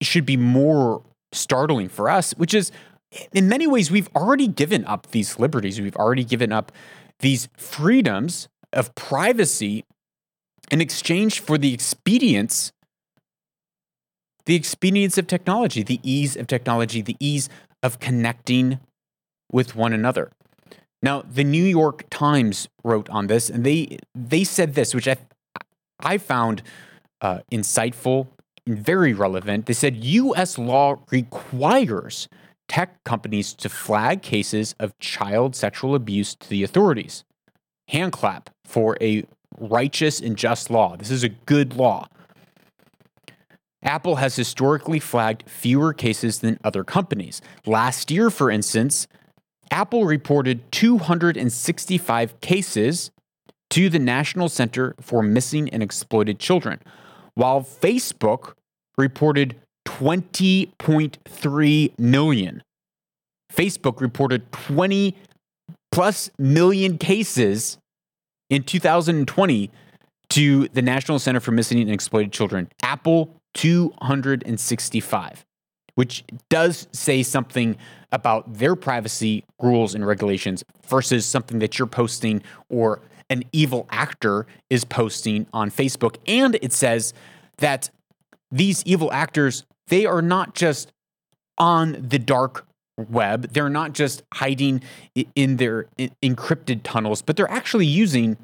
should 0.00 0.26
be 0.26 0.36
more 0.36 1.02
startling 1.32 1.88
for 1.88 2.08
us, 2.08 2.32
which 2.32 2.54
is 2.54 2.72
in 3.32 3.48
many 3.48 3.66
ways, 3.66 3.90
we've 3.90 4.08
already 4.14 4.46
given 4.46 4.84
up 4.84 5.10
these 5.10 5.38
liberties. 5.38 5.80
We've 5.80 5.96
already 5.96 6.24
given 6.24 6.52
up 6.52 6.70
these 7.18 7.48
freedoms 7.56 8.48
of 8.72 8.94
privacy 8.94 9.84
in 10.70 10.80
exchange 10.80 11.40
for 11.40 11.58
the 11.58 11.74
expedience, 11.74 12.72
the 14.46 14.54
expedience 14.54 15.18
of 15.18 15.26
technology, 15.26 15.82
the 15.82 16.00
ease 16.02 16.36
of 16.36 16.46
technology, 16.46 17.02
the 17.02 17.16
ease 17.18 17.48
of 17.82 17.98
connecting 17.98 18.78
with 19.50 19.74
one 19.74 19.92
another. 19.92 20.30
Now, 21.02 21.22
the 21.22 21.44
New 21.44 21.64
York 21.64 22.04
Times 22.10 22.68
wrote 22.84 23.08
on 23.10 23.26
this, 23.26 23.50
and 23.50 23.64
they 23.64 23.98
they 24.14 24.44
said 24.44 24.74
this, 24.74 24.94
which 24.94 25.08
I 25.08 25.16
I 25.98 26.18
found 26.18 26.62
uh, 27.20 27.40
insightful 27.50 28.28
very 28.66 29.12
relevant. 29.12 29.66
They 29.66 29.72
said 29.72 30.04
US 30.04 30.58
law 30.58 30.96
requires 31.10 32.28
tech 32.68 33.02
companies 33.04 33.52
to 33.54 33.68
flag 33.68 34.22
cases 34.22 34.74
of 34.78 34.98
child 34.98 35.56
sexual 35.56 35.94
abuse 35.94 36.34
to 36.36 36.48
the 36.48 36.62
authorities. 36.62 37.24
Hand 37.88 38.12
clap 38.12 38.50
for 38.64 38.96
a 39.00 39.24
righteous 39.58 40.20
and 40.20 40.36
just 40.36 40.70
law. 40.70 40.96
This 40.96 41.10
is 41.10 41.24
a 41.24 41.28
good 41.28 41.74
law. 41.74 42.06
Apple 43.82 44.16
has 44.16 44.36
historically 44.36 45.00
flagged 45.00 45.48
fewer 45.48 45.92
cases 45.92 46.40
than 46.40 46.60
other 46.62 46.84
companies. 46.84 47.40
Last 47.66 48.10
year, 48.10 48.30
for 48.30 48.50
instance, 48.50 49.08
Apple 49.70 50.04
reported 50.04 50.70
265 50.70 52.40
cases 52.40 53.10
to 53.70 53.88
the 53.88 53.98
National 53.98 54.48
Center 54.48 54.94
for 55.00 55.22
Missing 55.22 55.70
and 55.70 55.82
Exploited 55.82 56.38
Children, 56.38 56.80
while 57.34 57.62
Facebook 57.62 58.52
reported 58.96 59.56
20.3 59.86 61.98
million. 61.98 62.62
Facebook 63.52 64.00
reported 64.00 64.52
20 64.52 65.16
plus 65.90 66.30
million 66.38 66.98
cases 66.98 67.78
in 68.48 68.62
2020 68.62 69.70
to 70.30 70.68
the 70.68 70.82
National 70.82 71.18
Center 71.18 71.40
for 71.40 71.50
Missing 71.50 71.80
and 71.80 71.90
Exploited 71.90 72.32
Children. 72.32 72.68
Apple 72.82 73.34
265, 73.54 75.44
which 75.96 76.24
does 76.48 76.86
say 76.92 77.22
something 77.22 77.76
about 78.12 78.54
their 78.54 78.76
privacy 78.76 79.44
rules 79.60 79.94
and 79.94 80.06
regulations 80.06 80.64
versus 80.86 81.26
something 81.26 81.58
that 81.58 81.78
you're 81.78 81.86
posting 81.86 82.42
or 82.68 83.00
an 83.30 83.44
evil 83.52 83.86
actor 83.90 84.46
is 84.68 84.84
posting 84.84 85.46
on 85.52 85.70
Facebook. 85.70 86.16
And 86.26 86.58
it 86.60 86.72
says 86.72 87.14
that 87.58 87.90
these 88.50 88.82
evil 88.84 89.10
actors, 89.12 89.64
they 89.86 90.04
are 90.04 90.20
not 90.20 90.54
just 90.54 90.92
on 91.56 91.96
the 92.08 92.18
dark 92.18 92.66
web, 93.08 93.52
they're 93.52 93.70
not 93.70 93.92
just 93.92 94.22
hiding 94.34 94.82
in 95.34 95.56
their 95.56 95.86
encrypted 96.22 96.80
tunnels, 96.82 97.22
but 97.22 97.36
they're 97.36 97.50
actually 97.50 97.86
using 97.86 98.36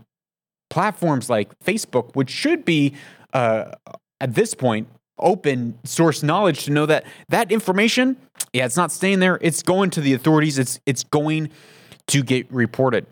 platforms 0.71 1.29
like 1.29 1.59
Facebook, 1.61 2.15
which 2.15 2.31
should 2.31 2.65
be 2.65 2.95
uh, 3.33 3.73
at 4.21 4.35
this 4.35 4.55
point 4.55 4.89
open 5.19 5.79
source 5.85 6.23
knowledge 6.23 6.65
to 6.65 6.71
know 6.71 6.87
that 6.87 7.05
that 7.29 7.51
information, 7.51 8.17
yeah, 8.53 8.67
it's 8.67 8.77
not 8.77 8.93
staying 8.93 9.19
there. 9.21 9.39
It's 9.41 9.63
going 9.63 9.91
to 9.91 10.01
the 10.01 10.13
authorities. 10.13 10.59
It's 10.59 10.81
it's 10.87 11.05
going 11.05 11.51
to 12.09 12.23
get 12.23 12.51
reported. 12.53 13.07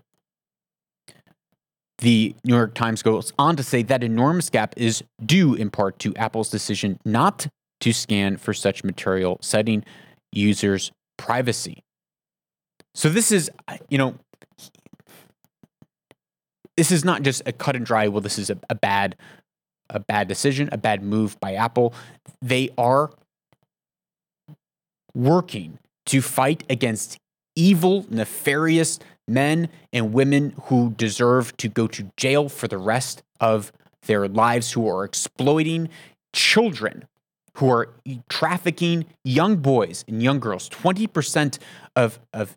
The 1.98 2.34
New 2.44 2.54
York 2.54 2.74
Times 2.74 3.02
goes 3.02 3.32
on 3.38 3.56
to 3.56 3.62
say 3.62 3.82
that 3.84 4.02
enormous 4.02 4.50
gap 4.50 4.74
is 4.76 5.02
due 5.24 5.54
in 5.54 5.70
part 5.70 5.98
to 6.00 6.14
Apple's 6.16 6.50
decision 6.50 6.98
not 7.04 7.46
to 7.80 7.92
scan 7.92 8.36
for 8.36 8.52
such 8.52 8.82
material, 8.82 9.38
citing 9.40 9.84
users' 10.32 10.90
privacy. 11.16 11.82
So 12.94 13.08
this 13.08 13.30
is, 13.30 13.50
you 13.88 13.98
know, 13.98 14.14
this 16.76 16.90
is 16.90 17.04
not 17.04 17.22
just 17.22 17.42
a 17.46 17.52
cut 17.52 17.76
and 17.76 17.86
dry. 17.86 18.08
Well, 18.08 18.20
this 18.20 18.38
is 18.38 18.50
a, 18.50 18.58
a 18.68 18.74
bad, 18.74 19.16
a 19.90 20.00
bad 20.00 20.28
decision, 20.28 20.68
a 20.72 20.78
bad 20.78 21.02
move 21.02 21.38
by 21.40 21.54
Apple. 21.54 21.94
They 22.42 22.70
are 22.76 23.10
working 25.14 25.78
to 26.06 26.20
fight 26.20 26.64
against 26.68 27.18
evil, 27.54 28.06
nefarious 28.10 28.98
men 29.26 29.68
and 29.92 30.12
women 30.12 30.54
who 30.64 30.90
deserve 30.92 31.56
to 31.58 31.68
go 31.68 31.86
to 31.86 32.10
jail 32.16 32.48
for 32.48 32.68
the 32.68 32.78
rest 32.78 33.22
of 33.40 33.72
their 34.06 34.28
lives, 34.28 34.72
who 34.72 34.88
are 34.88 35.04
exploiting 35.04 35.88
children, 36.32 37.06
who 37.54 37.70
are 37.70 37.94
trafficking 38.28 39.06
young 39.24 39.56
boys 39.56 40.04
and 40.08 40.22
young 40.22 40.40
girls. 40.40 40.68
20% 40.68 41.58
of, 41.96 42.18
of 42.32 42.56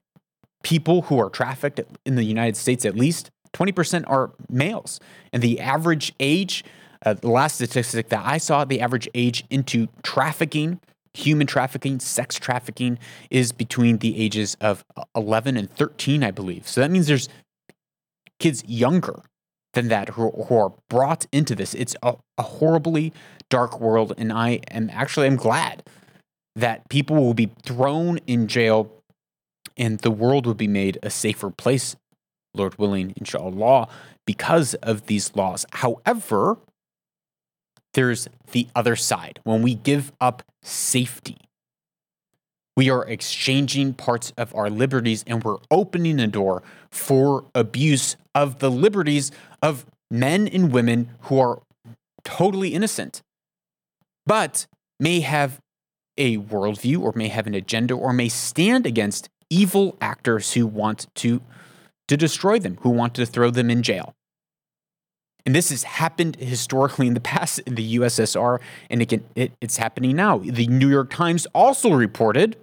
people 0.64 1.04
who 1.04 1.20
are 1.20 1.30
trafficked 1.30 1.80
in 2.06 2.16
the 2.16 2.24
United 2.24 2.58
States, 2.58 2.86
at 2.86 2.96
least, 2.96 3.30
20% 3.54 4.04
are 4.08 4.32
males. 4.50 5.00
And 5.32 5.42
the 5.42 5.60
average 5.60 6.14
age, 6.20 6.64
uh, 7.06 7.14
the 7.14 7.30
last 7.30 7.56
statistic 7.56 8.10
that 8.10 8.26
I 8.26 8.38
saw, 8.38 8.66
the 8.66 8.82
average 8.82 9.08
age 9.14 9.44
into 9.50 9.88
trafficking, 10.04 10.80
human 11.18 11.48
trafficking, 11.48 12.00
sex 12.00 12.36
trafficking, 12.36 13.00
is 13.30 13.52
between 13.52 13.98
the 13.98 14.20
ages 14.20 14.56
of 14.62 14.86
11 15.16 15.58
and 15.58 15.70
13, 15.70 16.24
I 16.24 16.32
believe. 16.32 16.68
So 16.68 16.82
that 16.82 16.92
means 16.92 17.08
there's 17.08 17.30
kids 18.40 18.64
younger 18.66 19.24
than 19.74 19.88
that 19.90 20.10
who, 20.10 20.32
who 20.32 20.58
are 20.58 20.74
brought 20.90 21.26
into 21.32 21.56
this. 21.56 21.74
It's 21.74 21.96
a, 22.04 22.16
a 22.38 22.44
horribly 22.44 23.14
dark 23.50 23.80
world. 23.80 24.14
And 24.18 24.32
I 24.32 24.62
am 24.72 24.90
actually, 24.92 25.28
I'm 25.28 25.36
glad 25.36 25.84
that 26.56 26.90
people 26.90 27.18
will 27.18 27.34
be 27.34 27.52
thrown 27.64 28.20
in 28.28 28.48
jail 28.48 28.92
and 29.76 30.00
the 30.00 30.12
world 30.12 30.46
will 30.46 30.56
be 30.56 30.68
made 30.68 30.98
a 31.04 31.10
safer 31.10 31.52
place 31.52 31.96
Lord 32.58 32.78
willing, 32.78 33.14
inshallah, 33.16 33.88
because 34.26 34.74
of 34.76 35.06
these 35.06 35.36
laws. 35.36 35.66
However, 35.72 36.58
there's 37.98 38.28
the 38.52 38.68
other 38.76 38.96
side. 38.96 39.40
When 39.44 39.64
we 39.64 39.74
give 39.74 40.12
up 40.22 40.44
safety, 40.62 41.38
we 42.76 42.92
are 42.92 43.04
exchanging 43.08 43.96
parts 43.96 44.32
of 44.38 44.54
our 44.54 44.70
liberties 44.70 45.24
and 45.26 45.44
we're 45.44 45.58
opening 45.72 46.18
the 46.18 46.28
door 46.28 46.62
for 46.92 47.46
abuse 47.56 48.16
of 48.36 48.60
the 48.60 48.70
liberties 48.70 49.32
of 49.64 49.88
men 50.12 50.48
and 50.48 50.72
women 50.72 51.10
who 51.22 51.40
are 51.40 51.64
totally 52.24 52.76
innocent, 52.76 53.24
but 54.28 54.68
may 55.00 55.22
have 55.22 55.60
a 56.20 56.38
worldview 56.38 57.02
or 57.02 57.14
may 57.16 57.30
have 57.30 57.48
an 57.48 57.56
agenda 57.56 57.96
or 57.96 58.14
may 58.14 58.30
stand 58.30 58.86
against 58.86 59.28
evil 59.50 59.98
actors 60.00 60.54
who 60.54 60.68
want 60.68 61.08
to 61.16 61.42
to 62.08 62.16
destroy 62.16 62.60
them, 62.60 62.78
who 62.82 62.90
want 62.92 63.16
to 63.16 63.26
throw 63.26 63.50
them 63.50 63.72
in 63.72 63.82
jail. 63.82 64.14
And 65.48 65.56
this 65.56 65.70
has 65.70 65.84
happened 65.84 66.36
historically 66.36 67.08
in 67.08 67.14
the 67.14 67.22
past 67.22 67.60
in 67.60 67.76
the 67.76 67.96
USSR, 67.96 68.60
and 68.90 69.02
it 69.02 69.08
can, 69.08 69.24
it, 69.34 69.54
it's 69.62 69.78
happening 69.78 70.14
now. 70.14 70.40
The 70.40 70.68
New 70.68 70.90
York 70.90 71.10
Times 71.10 71.48
also 71.56 71.94
reported, 71.94 72.58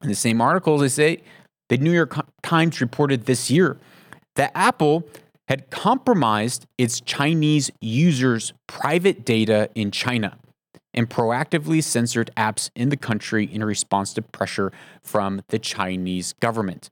in 0.00 0.08
the 0.08 0.14
same 0.14 0.40
article, 0.40 0.78
they 0.78 0.88
say, 0.88 1.20
the 1.68 1.76
New 1.76 1.92
York 1.92 2.16
Times 2.42 2.80
reported 2.80 3.26
this 3.26 3.50
year 3.50 3.76
that 4.36 4.50
Apple 4.54 5.06
had 5.48 5.68
compromised 5.68 6.64
its 6.78 7.02
Chinese 7.02 7.70
users' 7.82 8.54
private 8.66 9.26
data 9.26 9.68
in 9.74 9.90
China 9.90 10.38
and 10.94 11.10
proactively 11.10 11.84
censored 11.84 12.30
apps 12.34 12.70
in 12.74 12.88
the 12.88 12.96
country 12.96 13.44
in 13.44 13.62
response 13.62 14.14
to 14.14 14.22
pressure 14.22 14.72
from 15.02 15.42
the 15.48 15.58
Chinese 15.58 16.32
government. 16.40 16.88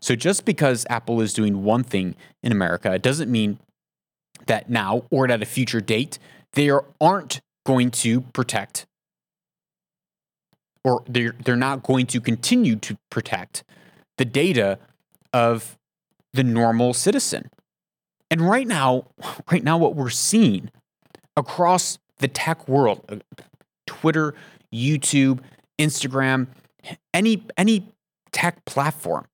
So 0.00 0.14
just 0.14 0.44
because 0.44 0.84
Apple 0.90 1.22
is 1.22 1.32
doing 1.32 1.64
one 1.64 1.84
thing 1.84 2.16
in 2.42 2.52
America, 2.52 2.92
it 2.92 3.00
doesn't 3.00 3.30
mean 3.30 3.58
that 4.46 4.68
now 4.68 5.04
or 5.10 5.30
at 5.30 5.42
a 5.42 5.46
future 5.46 5.80
date 5.80 6.18
they 6.54 6.68
are, 6.68 6.84
aren't 7.00 7.40
going 7.64 7.90
to 7.90 8.20
protect 8.20 8.86
or 10.84 11.02
they're, 11.08 11.34
they're 11.44 11.56
not 11.56 11.82
going 11.82 12.06
to 12.06 12.20
continue 12.20 12.76
to 12.76 12.96
protect 13.10 13.62
the 14.18 14.24
data 14.24 14.78
of 15.32 15.78
the 16.32 16.42
normal 16.42 16.92
citizen. 16.92 17.50
And 18.30 18.40
right 18.40 18.66
now, 18.66 19.06
right 19.50 19.62
now, 19.62 19.78
what 19.78 19.94
we're 19.94 20.10
seeing 20.10 20.70
across 21.36 21.98
the 22.18 22.28
tech 22.28 22.68
world, 22.68 23.04
uh, 23.08 23.16
Twitter, 23.86 24.34
YouTube, 24.72 25.40
Instagram, 25.78 26.48
any 27.12 27.44
any 27.56 27.88
tech 28.32 28.64
platform, 28.64 29.26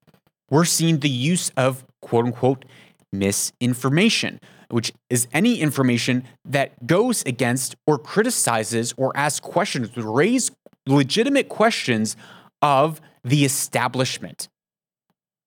we're 0.51 0.65
seeing 0.65 0.99
the 0.99 1.09
use 1.09 1.51
of 1.57 1.85
quote 2.03 2.27
unquote 2.27 2.65
misinformation, 3.13 4.41
which 4.71 4.93
is 5.09 5.27
any 5.33 5.61
information 5.61 6.25
that 6.45 6.87
goes 6.87 7.23
against 7.25 7.77
or 7.87 7.99
criticizes 7.99 8.95
or 8.97 9.17
asks 9.17 9.41
questions, 9.41 9.97
raise 9.97 10.51
legitimate 10.87 11.49
questions 11.49 12.17
of 12.63 13.01
the 13.25 13.45
establishment, 13.45 14.49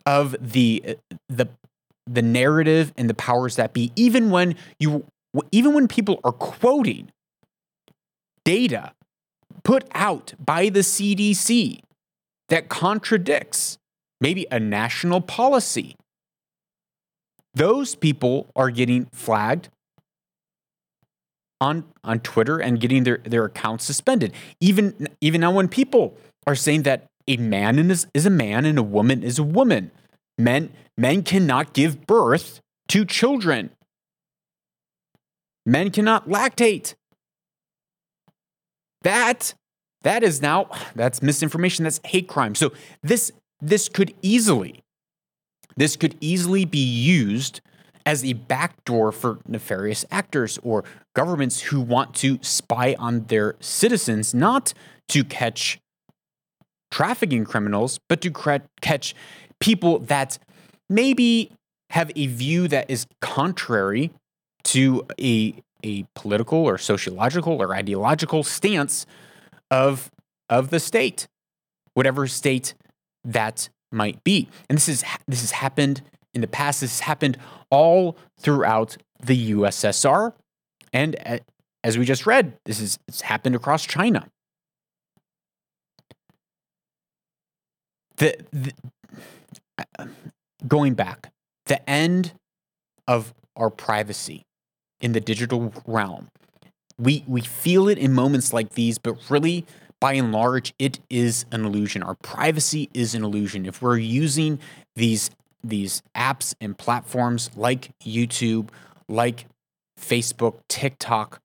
of 0.06 0.36
the 0.40 0.98
the 1.30 1.48
the 2.08 2.22
narrative 2.22 2.92
and 2.98 3.10
the 3.10 3.14
powers 3.14 3.56
that 3.56 3.74
be, 3.74 3.92
even 3.96 4.32
when 4.32 4.56
you 4.80 5.06
even 5.52 5.74
when 5.74 5.88
people 5.88 6.20
are 6.24 6.32
quoting 6.32 7.12
data 8.44 8.94
put 9.64 9.88
out 9.94 10.34
by 10.40 10.70
the 10.70 10.80
CDC 10.80 11.80
that 12.50 12.70
contradicts 12.70 13.78
maybe 14.20 14.46
a 14.52 14.60
national 14.60 15.22
policy. 15.22 15.96
Those 17.54 17.96
people 17.96 18.50
are 18.56 18.70
getting 18.70 19.06
flagged 19.14 19.70
on, 21.60 21.86
on 22.04 22.20
Twitter 22.20 22.60
and 22.60 22.80
getting 22.80 23.04
their, 23.04 23.18
their 23.18 23.46
accounts 23.46 23.86
suspended. 23.86 24.34
Even, 24.60 25.08
even 25.22 25.42
now, 25.42 25.52
when 25.52 25.68
people 25.68 26.18
are 26.48 26.56
saying 26.56 26.84
that 26.84 27.06
a 27.28 27.38
man 27.38 27.78
is, 27.92 28.08
is 28.14 28.26
a 28.26 28.32
man 28.32 28.66
and 28.66 28.80
a 28.80 28.84
woman 28.84 29.22
is 29.22 29.38
a 29.38 29.44
woman, 29.44 29.92
men, 30.38 30.72
men 30.98 31.24
cannot 31.24 31.74
give 31.74 32.08
birth 32.08 32.60
to 32.88 33.06
children. 33.06 33.70
Men 35.66 35.92
cannot 35.92 36.28
lactate. 36.28 36.96
That 39.04 39.54
that 40.04 40.24
is 40.24 40.42
now 40.42 40.70
that's 40.96 41.22
misinformation 41.22 41.84
that's 41.84 42.00
hate 42.06 42.28
crime 42.28 42.56
so 42.56 42.72
this 43.04 43.32
this 43.62 43.88
could 43.90 44.14
easily 44.22 44.81
this 45.76 45.96
could 45.96 46.16
easily 46.20 46.66
be 46.66 46.80
used 46.84 47.62
as 48.06 48.24
a 48.26 48.34
backdoor 48.34 49.12
for 49.12 49.40
nefarious 49.48 50.06
actors 50.12 50.60
or 50.64 50.84
governments 51.16 51.62
who 51.62 51.80
want 51.80 52.14
to 52.16 52.40
spy 52.42 52.96
on 52.98 53.26
their 53.26 53.56
citizens, 53.60 54.34
not 54.34 54.74
to 55.10 55.24
catch 55.24 55.80
trafficking 56.90 57.46
criminals, 57.46 58.00
but 58.10 58.22
to 58.22 58.32
catch 58.82 59.16
people 59.60 60.00
that 60.00 60.38
maybe 60.90 61.52
have 61.92 62.12
a 62.16 62.28
view 62.28 62.68
that 62.68 62.90
is 62.90 63.06
contrary 63.22 64.12
to 64.64 65.06
a, 65.20 65.54
a 65.84 66.04
political 66.16 66.60
or 66.60 66.78
sociological 66.78 67.62
or 67.62 67.76
ideological 67.76 68.44
stance 68.44 69.06
of, 69.70 70.10
of 70.50 70.70
the 70.70 70.80
state, 70.80 71.28
whatever 71.94 72.28
state 72.28 72.74
that 73.24 73.70
might 73.92 74.24
be. 74.24 74.50
And 74.70 74.78
this 74.78 74.90
is 74.90 75.04
this 75.28 75.42
has 75.42 75.52
happened 75.52 76.02
in 76.34 76.42
the 76.42 76.48
past. 76.48 76.82
This 76.82 77.00
has 77.00 77.08
happened 77.08 77.38
all 77.70 78.18
throughout 78.40 78.98
the 79.24 79.52
USSR, 79.52 80.34
and 80.94 81.16
uh, 81.26 81.40
as 81.84 81.98
we 81.98 82.06
just 82.06 82.26
read, 82.26 82.58
this 82.66 82.80
is 82.80 83.00
it's 83.08 83.22
happened 83.22 83.56
across 83.56 83.86
China. 83.86 84.28
the, 88.22 88.38
the 88.54 88.72
uh, 89.98 90.06
going 90.68 90.94
back, 90.94 91.32
the 91.66 91.90
end 91.90 92.34
of 93.08 93.34
our 93.56 93.72
privacy 93.72 94.44
in 95.02 95.14
the 95.14 95.20
digital 95.20 95.74
realm. 95.88 96.28
We 97.00 97.24
we 97.28 97.42
feel 97.42 97.88
it 97.88 97.98
in 97.98 98.14
moments 98.14 98.54
like 98.54 98.74
these, 98.74 99.00
but 99.00 99.18
really 99.30 99.66
by 100.02 100.14
and 100.14 100.34
large 100.34 100.74
it 100.80 101.00
is 101.10 101.46
an 101.52 101.64
illusion. 101.64 102.04
Our 102.04 102.16
privacy 102.16 102.90
is 102.94 103.16
an 103.16 103.24
illusion. 103.24 103.66
If 103.66 103.82
we're 103.82 103.98
using 103.98 104.60
these 104.98 105.30
these 105.64 106.02
apps 106.18 106.56
and 106.60 106.76
platforms 106.76 107.52
like 107.56 107.92
YouTube, 108.04 108.70
like 109.08 109.46
Facebook, 109.98 110.60
TikTok, 110.68 111.40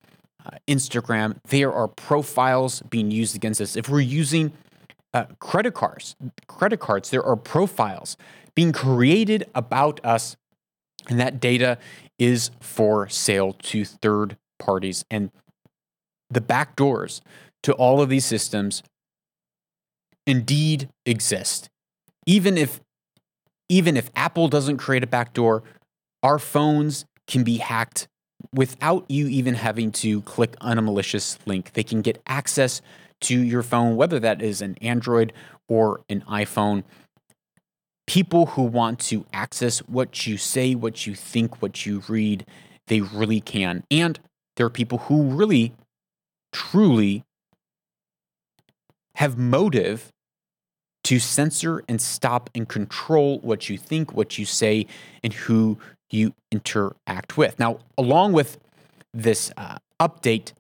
uh, 0.45 0.57
Instagram, 0.66 1.37
there 1.49 1.71
are 1.71 1.87
profiles 1.87 2.81
being 2.88 3.11
used 3.11 3.37
against 3.37 3.61
us. 3.61 3.77
If 3.77 3.90
we're 3.90 4.01
using 4.01 4.53
uh, 5.12 5.27
credit 5.38 5.75
cards, 5.75 6.16
credit 6.47 6.81
cards, 6.81 7.11
there 7.11 7.23
are 7.23 7.37
profiles 7.37 8.16
being 8.55 8.73
created 8.73 9.45
about 9.55 10.01
us, 10.03 10.37
and 11.11 11.21
that 11.21 11.38
data 11.38 11.77
is 12.19 12.51
for 12.61 13.07
sale 13.11 13.53
to 13.53 13.85
third 13.85 14.38
parties. 14.59 15.05
And 15.11 15.31
the 16.31 16.40
back 16.40 16.75
doors 16.75 17.21
to 17.62 17.73
all 17.73 18.01
of 18.01 18.09
these 18.09 18.25
systems 18.25 18.83
indeed 20.27 20.88
exist. 21.05 21.69
Even 22.27 22.59
if 22.59 22.81
even 23.69 23.97
if 23.97 24.11
Apple 24.14 24.49
doesn't 24.49 24.77
create 24.77 25.03
a 25.03 25.09
backdoor, 25.09 25.64
our 26.23 26.38
phones 26.38 27.05
can 27.27 27.42
be 27.42 27.57
hacked 27.57 28.07
without 28.53 29.05
you 29.09 29.27
even 29.27 29.55
having 29.55 29.90
to 29.90 30.23
click 30.23 30.55
on 30.61 30.79
a 30.79 30.83
malicious 30.83 31.38
link. 31.47 31.73
They 31.73 31.83
can 31.83 32.01
get 32.01 32.23
access 32.27 32.81
to 33.23 33.38
your 33.38 33.62
phone, 33.62 33.97
whether 33.97 34.21
that 34.21 34.42
is 34.42 34.61
an 34.61 34.77
Android 34.81 35.33
or 35.69 36.03
an 36.09 36.23
iPhone. 36.29 36.85
People 38.07 38.47
who 38.47 38.62
want 38.62 39.01
to 39.01 39.27
access 39.33 39.81
what 39.81 40.27
you 40.27 40.37
say, 40.37 40.75
what 40.75 41.07
you 41.07 41.14
think, 41.14 41.61
what 41.61 41.87
you 41.87 42.03
read, 42.09 42.47
they 42.87 43.01
really 43.01 43.40
can. 43.40 43.83
And 43.90 44.21
there 44.57 44.66
are 44.66 44.71
people 44.71 44.99
who 44.99 45.25
really, 45.25 45.75
truly 46.53 47.25
have 49.16 49.37
motive 49.37 50.11
to 51.05 51.18
censor 51.18 51.83
and 51.88 52.00
stop 52.00 52.50
and 52.55 52.68
control 52.68 53.38
what 53.40 53.68
you 53.68 53.79
think, 53.79 54.12
what 54.12 54.38
you 54.38 54.44
say, 54.44 54.87
and 55.22 55.33
who 55.33 55.79
you 56.11 56.33
interact 56.50 57.37
with. 57.37 57.59
Now, 57.59 57.79
along 57.96 58.33
with 58.33 58.59
this 59.14 59.52
uh, 59.57 59.79
update 60.00 60.52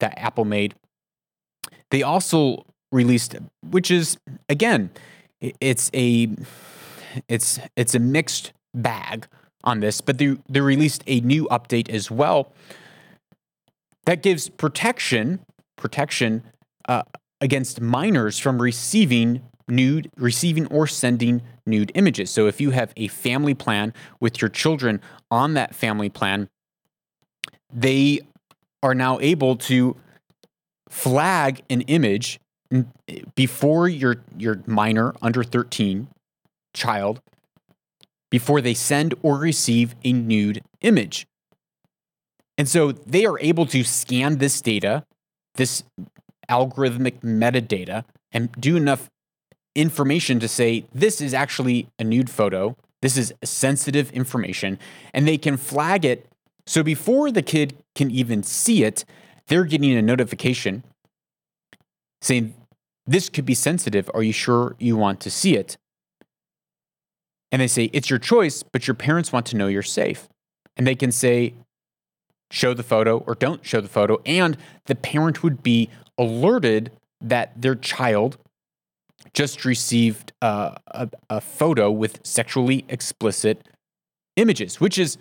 that 0.00 0.18
Apple 0.18 0.44
made, 0.44 0.74
they 1.90 2.02
also 2.02 2.64
released, 2.90 3.36
which 3.70 3.90
is 3.90 4.16
again, 4.48 4.90
it's 5.40 5.90
a 5.94 6.28
it's 7.28 7.58
it's 7.76 7.94
a 7.94 7.98
mixed 7.98 8.52
bag 8.74 9.26
on 9.64 9.80
this, 9.80 10.00
but 10.00 10.18
they 10.18 10.36
they 10.48 10.60
released 10.60 11.02
a 11.06 11.20
new 11.20 11.46
update 11.50 11.88
as 11.88 12.10
well 12.10 12.52
that 14.06 14.22
gives 14.22 14.48
protection 14.48 15.40
protection 15.76 16.42
uh, 16.88 17.02
against 17.44 17.78
minors 17.78 18.38
from 18.38 18.60
receiving 18.60 19.42
nude, 19.68 20.10
receiving 20.16 20.66
or 20.68 20.86
sending 20.86 21.42
nude 21.66 21.92
images. 21.94 22.30
So 22.30 22.46
if 22.46 22.58
you 22.58 22.70
have 22.70 22.92
a 22.96 23.08
family 23.08 23.52
plan 23.52 23.92
with 24.18 24.40
your 24.40 24.48
children 24.48 25.00
on 25.30 25.52
that 25.52 25.74
family 25.74 26.08
plan, 26.08 26.48
they 27.70 28.20
are 28.82 28.94
now 28.94 29.20
able 29.20 29.56
to 29.56 29.94
flag 30.88 31.62
an 31.68 31.82
image 31.82 32.40
before 33.34 33.88
your 33.88 34.16
your 34.38 34.62
minor 34.66 35.14
under 35.20 35.44
13 35.44 36.08
child 36.72 37.20
before 38.30 38.60
they 38.60 38.74
send 38.74 39.14
or 39.22 39.36
receive 39.36 39.94
a 40.02 40.12
nude 40.12 40.62
image. 40.80 41.26
And 42.56 42.68
so 42.68 42.92
they 42.92 43.26
are 43.26 43.38
able 43.40 43.66
to 43.66 43.84
scan 43.84 44.38
this 44.38 44.60
data, 44.60 45.04
this 45.56 45.84
algorithmic 46.50 47.20
metadata, 47.20 48.04
and 48.32 48.50
do 48.52 48.76
enough 48.76 49.10
information 49.74 50.40
to 50.40 50.48
say 50.48 50.86
this 50.92 51.20
is 51.20 51.34
actually 51.34 51.88
a 51.98 52.04
nude 52.04 52.30
photo, 52.30 52.76
this 53.02 53.16
is 53.16 53.34
sensitive 53.42 54.10
information, 54.12 54.78
and 55.12 55.26
they 55.26 55.38
can 55.38 55.56
flag 55.56 56.04
it. 56.04 56.26
So 56.66 56.82
before 56.82 57.30
the 57.30 57.42
kid 57.42 57.76
can 57.94 58.10
even 58.10 58.42
see 58.42 58.84
it, 58.84 59.04
they're 59.48 59.64
getting 59.64 59.94
a 59.94 60.02
notification 60.02 60.84
saying, 62.22 62.54
This 63.06 63.28
could 63.28 63.44
be 63.44 63.54
sensitive. 63.54 64.10
Are 64.14 64.22
you 64.22 64.32
sure 64.32 64.76
you 64.78 64.96
want 64.96 65.20
to 65.20 65.30
see 65.30 65.56
it? 65.56 65.76
And 67.52 67.60
they 67.60 67.66
say, 67.66 67.90
It's 67.92 68.10
your 68.10 68.18
choice, 68.18 68.62
but 68.62 68.86
your 68.86 68.94
parents 68.94 69.32
want 69.32 69.46
to 69.46 69.56
know 69.56 69.66
you're 69.66 69.82
safe. 69.82 70.28
And 70.76 70.86
they 70.86 70.94
can 70.94 71.12
say, 71.12 71.54
Show 72.50 72.74
the 72.74 72.82
photo 72.82 73.18
or 73.18 73.34
don't 73.34 73.64
show 73.64 73.80
the 73.80 73.88
photo. 73.88 74.20
And 74.24 74.56
the 74.86 74.94
parent 74.94 75.42
would 75.42 75.62
be 75.62 75.90
alerted 76.18 76.92
that 77.20 77.60
their 77.60 77.74
child 77.74 78.38
just 79.32 79.64
received 79.64 80.32
uh, 80.42 80.76
a, 80.88 81.08
a 81.30 81.40
photo 81.40 81.90
with 81.90 82.20
sexually 82.24 82.84
explicit 82.88 83.66
images, 84.36 84.80
which 84.80 84.98
is, 84.98 85.16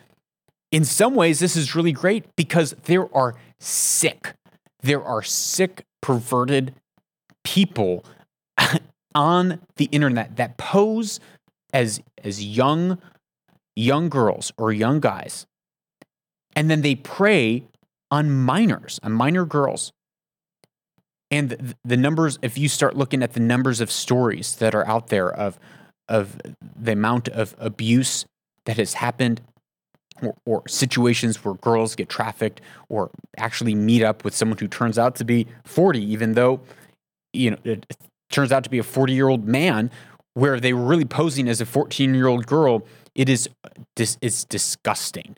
in 0.71 0.83
some 0.83 1.15
ways, 1.15 1.39
this 1.39 1.55
is 1.55 1.75
really 1.75 1.91
great 1.91 2.25
because 2.35 2.75
there 2.83 3.13
are 3.15 3.35
sick, 3.59 4.33
there 4.81 5.03
are 5.03 5.23
sick, 5.23 5.85
perverted 6.01 6.75
people 7.43 8.03
on 9.15 9.59
the 9.77 9.85
internet 9.85 10.35
that 10.35 10.57
pose 10.57 11.19
as 11.73 12.01
as 12.23 12.43
young 12.43 12.99
young 13.75 14.09
girls 14.09 14.51
or 14.57 14.71
young 14.71 14.99
guys 14.99 15.47
and 16.55 16.69
then 16.69 16.81
they 16.81 16.95
prey 16.95 17.63
on 18.11 18.29
minors 18.29 18.99
on 19.03 19.11
minor 19.11 19.45
girls. 19.45 19.91
And 21.31 21.49
the, 21.49 21.75
the 21.83 21.97
numbers 21.97 22.37
if 22.41 22.57
you 22.57 22.69
start 22.69 22.95
looking 22.95 23.23
at 23.23 23.33
the 23.33 23.39
numbers 23.39 23.81
of 23.81 23.91
stories 23.91 24.55
that 24.57 24.75
are 24.75 24.87
out 24.87 25.07
there 25.07 25.31
of 25.31 25.59
of 26.07 26.39
the 26.79 26.91
amount 26.91 27.27
of 27.29 27.55
abuse 27.57 28.25
that 28.65 28.77
has 28.77 28.93
happened 28.93 29.41
or, 30.21 30.35
or, 30.45 30.67
situations 30.67 31.43
where 31.43 31.55
girls 31.55 31.95
get 31.95 32.07
trafficked 32.07 32.61
or 32.87 33.09
actually 33.37 33.73
meet 33.73 34.03
up 34.03 34.23
with 34.23 34.35
someone 34.35 34.57
who 34.57 34.67
turns 34.67 34.99
out 34.99 35.15
to 35.15 35.25
be 35.25 35.47
40 35.65 35.99
even 36.03 36.33
though 36.33 36.61
you 37.31 37.51
know 37.51 37.57
it 37.63 37.85
turns 38.29 38.51
out 38.51 38.63
to 38.63 38.69
be 38.69 38.77
a 38.77 38.83
40 38.83 39.13
year 39.13 39.27
old 39.27 39.47
man 39.47 39.89
where 40.35 40.59
they 40.59 40.73
were 40.73 40.85
really 40.85 41.05
posing 41.05 41.49
as 41.49 41.61
a 41.61 41.65
14 41.65 42.13
year 42.13 42.27
old 42.27 42.45
girl 42.45 42.85
it 43.15 43.27
is 43.27 43.49
uh, 43.63 43.69
it's 43.95 44.43
disgusting 44.45 45.35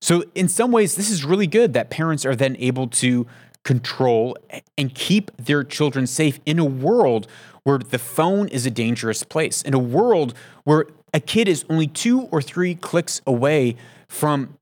so 0.00 0.24
in 0.34 0.48
some 0.48 0.72
ways 0.72 0.96
this 0.96 1.10
is 1.10 1.24
really 1.24 1.46
good 1.46 1.72
that 1.72 1.90
parents 1.90 2.24
are 2.24 2.36
then 2.36 2.56
able 2.58 2.86
to 2.88 3.26
control 3.64 4.36
and 4.78 4.94
keep 4.94 5.30
their 5.36 5.62
children 5.62 6.06
safe 6.06 6.40
in 6.46 6.58
a 6.58 6.64
world 6.64 7.26
where 7.64 7.78
the 7.78 7.98
phone 7.98 8.48
is 8.48 8.64
a 8.64 8.70
dangerous 8.70 9.22
place, 9.22 9.60
in 9.60 9.74
a 9.74 9.78
world 9.78 10.32
where 10.64 10.86
a 11.12 11.20
kid 11.20 11.48
is 11.48 11.66
only 11.68 11.86
two 11.86 12.22
or 12.30 12.40
three 12.40 12.74
clicks 12.74 13.20
away 13.26 13.76
from, 14.08 14.56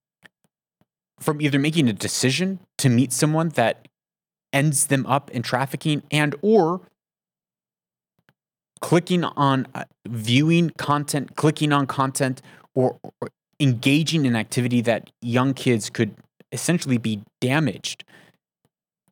from 1.21 1.41
either 1.41 1.59
making 1.59 1.89
a 1.89 1.93
decision 1.93 2.59
to 2.79 2.89
meet 2.89 3.13
someone 3.13 3.51
that 3.51 3.87
ends 4.53 4.89
them 4.89 5.07
up 5.07 5.31
in 5.31 5.41
trafficking 5.43 6.03
and 6.11 6.35
or 6.43 6.81
clicking 8.81 9.23
on 9.23 9.69
uh, 9.73 9.85
viewing 10.09 10.71
content, 10.71 11.37
clicking 11.37 11.73
on 11.73 11.87
content, 11.87 12.43
or, 12.75 12.99
or 13.21 13.29
engaging 13.59 14.27
in 14.27 14.37
activity 14.37 14.81
that 14.83 15.11
young 15.23 15.55
kids 15.55 15.91
could 15.91 16.15
essentially 16.53 16.99
be 16.99 17.23
damaged 17.41 18.05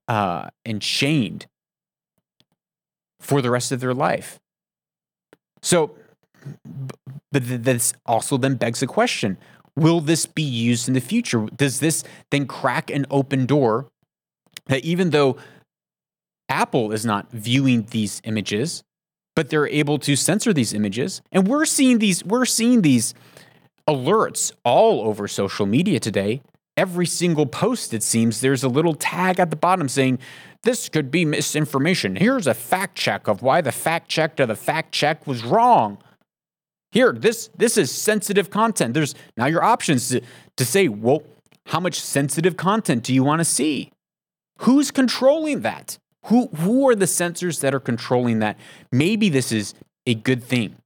uh, 0.09 0.49
and 0.65 0.83
shamed 0.83 1.47
for 3.21 3.41
the 3.41 3.51
rest 3.51 3.73
of 3.73 3.81
their 3.81 3.95
life. 3.95 4.39
So, 5.63 5.97
but 7.33 7.43
this 7.65 7.95
also 8.05 8.37
then 8.37 8.57
begs 8.57 8.81
the 8.81 8.87
question 8.87 9.39
will 9.77 10.01
this 10.01 10.27
be 10.27 10.43
used 10.43 10.87
in 10.87 10.95
the 10.95 11.01
future? 11.01 11.47
Does 11.57 11.81
this 11.81 12.05
then 12.31 12.47
crack 12.47 12.91
an 12.91 13.07
open 13.11 13.45
door 13.47 13.89
that 14.67 14.85
even 14.85 15.11
though 15.11 15.37
Apple 16.49 16.93
is 16.93 17.05
not 17.05 17.31
viewing 17.33 17.87
these 17.91 18.21
images, 18.25 18.85
but 19.35 19.51
they're 19.51 19.67
able 19.67 19.99
to 19.99 20.15
censor 20.15 20.53
these 20.53 20.73
images, 20.73 21.23
and 21.33 21.49
we're 21.49 21.65
seeing 21.65 21.99
these, 21.99 22.25
we're 22.25 22.45
seeing 22.45 22.83
these 22.83 23.15
alerts 23.89 24.53
all 24.65 25.03
over 25.03 25.29
social 25.29 25.67
media 25.67 26.01
today 26.01 26.43
every 26.77 27.07
single 27.07 27.47
post, 27.47 27.95
it 27.95 28.03
seems, 28.03 28.41
there's 28.41 28.65
a 28.65 28.69
little 28.69 28.95
tag 28.95 29.39
at 29.39 29.51
the 29.51 29.57
bottom 29.57 29.89
saying, 29.89 30.19
this 30.63 30.89
could 30.89 31.11
be 31.11 31.25
misinformation. 31.25 32.17
Here's 32.17 32.47
a 32.47 32.55
fact 32.55 32.97
check 32.97 33.29
of 33.29 33.43
why 33.43 33.61
the 33.61 33.73
fact 33.73 34.09
check 34.09 34.37
to 34.37 34.47
the 34.47 34.57
fact 34.57 34.93
check 34.93 35.27
was 35.27 35.45
wrong. 35.45 35.99
Here, 36.91 37.13
this 37.13 37.51
this 37.57 37.77
is 37.77 37.91
sensitive 37.91 38.51
content. 38.51 38.95
There's 38.95 39.15
now 39.37 39.47
your 39.47 39.65
options 39.65 40.09
to, 40.09 40.21
to 40.57 40.65
say, 40.65 40.89
well, 40.89 41.23
how 41.67 41.81
much 41.81 42.01
sensitive 42.01 42.57
content 42.57 43.03
do 43.03 43.13
you 43.13 43.25
want 43.25 43.41
to 43.41 43.45
see? 43.45 43.91
Who's 44.61 44.91
controlling 44.91 45.63
that? 45.63 45.99
Who 46.27 46.47
who 46.47 46.89
are 46.89 46.95
the 46.95 47.09
censors 47.09 47.61
that 47.61 47.75
are 47.75 47.81
controlling 47.81 48.39
that? 48.39 48.57
Maybe 48.93 49.29
this 49.29 49.51
is 49.51 49.75
a 50.07 50.15
good 50.15 50.43
thing 50.43 50.77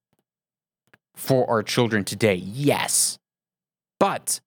for 1.19 1.51
our 1.51 1.63
children 1.63 2.05
today? 2.05 2.37
Yes. 2.37 3.19
But 3.99 4.41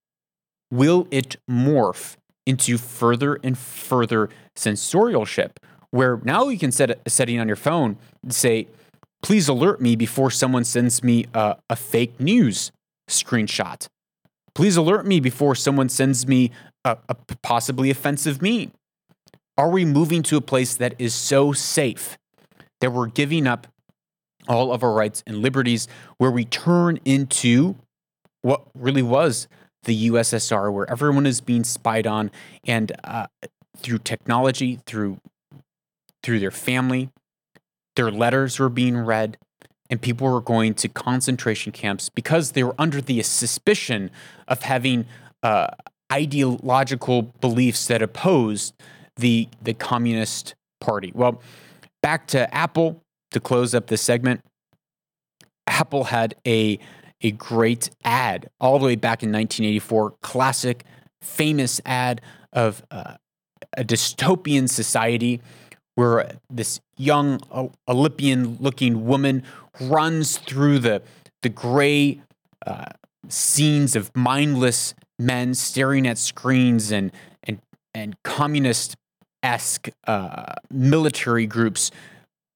will 0.71 1.07
it 1.11 1.35
morph 1.49 2.15
into 2.45 2.77
further 2.77 3.39
and 3.43 3.57
further 3.57 4.29
sensorialship 4.55 5.57
where 5.91 6.21
now 6.23 6.47
you 6.47 6.57
can 6.57 6.71
set 6.71 6.89
a 7.05 7.09
setting 7.09 7.39
on 7.39 7.47
your 7.47 7.57
phone 7.57 7.97
and 8.23 8.33
say, 8.33 8.67
please 9.21 9.49
alert 9.49 9.81
me 9.81 9.97
before 9.97 10.31
someone 10.31 10.63
sends 10.63 11.03
me 11.03 11.25
a, 11.33 11.57
a 11.69 11.75
fake 11.75 12.19
news 12.19 12.71
screenshot. 13.09 13.87
Please 14.55 14.77
alert 14.77 15.05
me 15.05 15.19
before 15.19 15.55
someone 15.55 15.89
sends 15.89 16.25
me 16.25 16.51
a, 16.85 16.97
a 17.09 17.15
possibly 17.43 17.89
offensive 17.89 18.41
meme. 18.41 18.71
Are 19.57 19.69
we 19.69 19.83
moving 19.83 20.23
to 20.23 20.37
a 20.37 20.41
place 20.41 20.75
that 20.75 20.95
is 20.97 21.13
so 21.13 21.51
safe 21.51 22.17
that 22.79 22.91
we're 22.91 23.07
giving 23.07 23.45
up 23.45 23.67
all 24.47 24.71
of 24.71 24.83
our 24.83 24.93
rights 24.93 25.23
and 25.25 25.37
liberties, 25.37 25.87
where 26.17 26.31
we 26.31 26.45
turn 26.45 26.99
into 27.05 27.75
what 28.41 28.63
really 28.73 29.01
was 29.03 29.47
the 29.83 30.09
USSR, 30.09 30.71
where 30.71 30.89
everyone 30.89 31.25
is 31.25 31.41
being 31.41 31.63
spied 31.63 32.05
on, 32.05 32.31
and 32.65 32.91
uh, 33.03 33.27
through 33.77 33.99
technology, 33.99 34.79
through 34.85 35.19
through 36.23 36.39
their 36.39 36.51
family, 36.51 37.09
their 37.95 38.11
letters 38.11 38.59
were 38.59 38.69
being 38.69 38.97
read, 38.97 39.37
and 39.89 40.01
people 40.01 40.29
were 40.31 40.41
going 40.41 40.75
to 40.75 40.87
concentration 40.87 41.71
camps 41.71 42.09
because 42.09 42.51
they 42.51 42.63
were 42.63 42.75
under 42.77 43.01
the 43.01 43.21
suspicion 43.23 44.11
of 44.47 44.61
having 44.61 45.05
uh, 45.41 45.67
ideological 46.11 47.23
beliefs 47.41 47.87
that 47.87 48.01
opposed 48.01 48.73
the 49.15 49.47
the 49.61 49.73
Communist 49.73 50.55
Party. 50.79 51.11
Well, 51.13 51.41
back 52.01 52.27
to 52.27 52.53
Apple 52.53 53.01
to 53.31 53.39
close 53.39 53.73
up 53.73 53.87
this 53.87 54.01
segment. 54.01 54.41
Apple 55.67 56.05
had 56.05 56.35
a 56.45 56.79
a 57.23 57.31
great 57.31 57.91
ad 58.03 58.49
all 58.59 58.79
the 58.79 58.85
way 58.85 58.95
back 58.95 59.21
in 59.23 59.31
1984, 59.31 60.15
classic, 60.21 60.83
famous 61.21 61.79
ad 61.85 62.21
of 62.51 62.83
uh, 62.91 63.15
a 63.77 63.83
dystopian 63.83 64.67
society 64.67 65.41
where 65.95 66.37
this 66.49 66.79
young 66.97 67.39
Olympian 67.87 68.57
looking 68.59 69.05
woman 69.05 69.43
runs 69.79 70.37
through 70.37 70.79
the, 70.79 71.01
the 71.41 71.49
gray 71.49 72.21
uh, 72.65 72.85
scenes 73.27 73.95
of 73.95 74.09
mindless 74.15 74.93
men 75.19 75.53
staring 75.53 76.07
at 76.07 76.17
screens 76.17 76.91
and, 76.91 77.11
and, 77.43 77.59
and 77.93 78.15
communist 78.23 78.95
esque 79.43 79.89
uh, 80.07 80.53
military 80.71 81.45
groups 81.45 81.91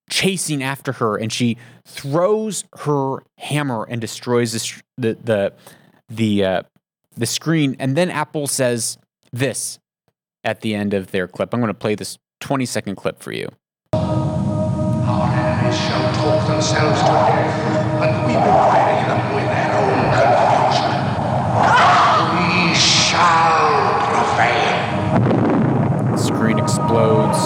chasing 0.10 0.64
after 0.64 0.94
her, 0.94 1.18
and 1.18 1.32
she 1.32 1.58
throws 1.86 2.64
her 2.80 3.24
hammer 3.38 3.86
and 3.90 4.02
destroys 4.02 4.54
the 4.54 4.82
the 4.98 5.18
the 5.24 5.54
the, 6.10 6.46
uh, 6.46 6.64
the 7.16 7.26
screen. 7.26 7.76
And 7.80 7.96
then 7.96 8.12
Apple 8.12 8.48
says 8.48 8.98
this 9.32 9.80
at 10.44 10.62
the 10.62 10.76
end 10.76 10.94
of 10.94 11.12
their 11.12 11.28
clip. 11.28 11.54
I'm 11.54 11.60
going 11.60 11.68
to 11.68 11.74
play 11.74 11.96
this 11.96 12.18
20 12.42 12.66
second 12.66 12.96
clip 12.96 13.22
for 13.22 13.32
you. 13.32 13.50
Our 13.94 15.32
enemies 15.32 15.78
shall 15.78 16.14
talk 16.14 16.48
themselves 16.48 17.00
to 17.02 17.08
death, 17.08 18.04
and 18.04 18.28
we 18.28 18.34
will 18.34 18.72
bury 18.72 19.04
them 19.08 19.34
with 19.34 19.48
their 19.50 19.72
own 19.82 20.12
confusion. 20.14 20.94
We 22.38 22.76
shall 22.76 23.72
prevail. 24.12 24.76
The 26.12 26.18
screen 26.18 26.60
explodes. 26.60 27.40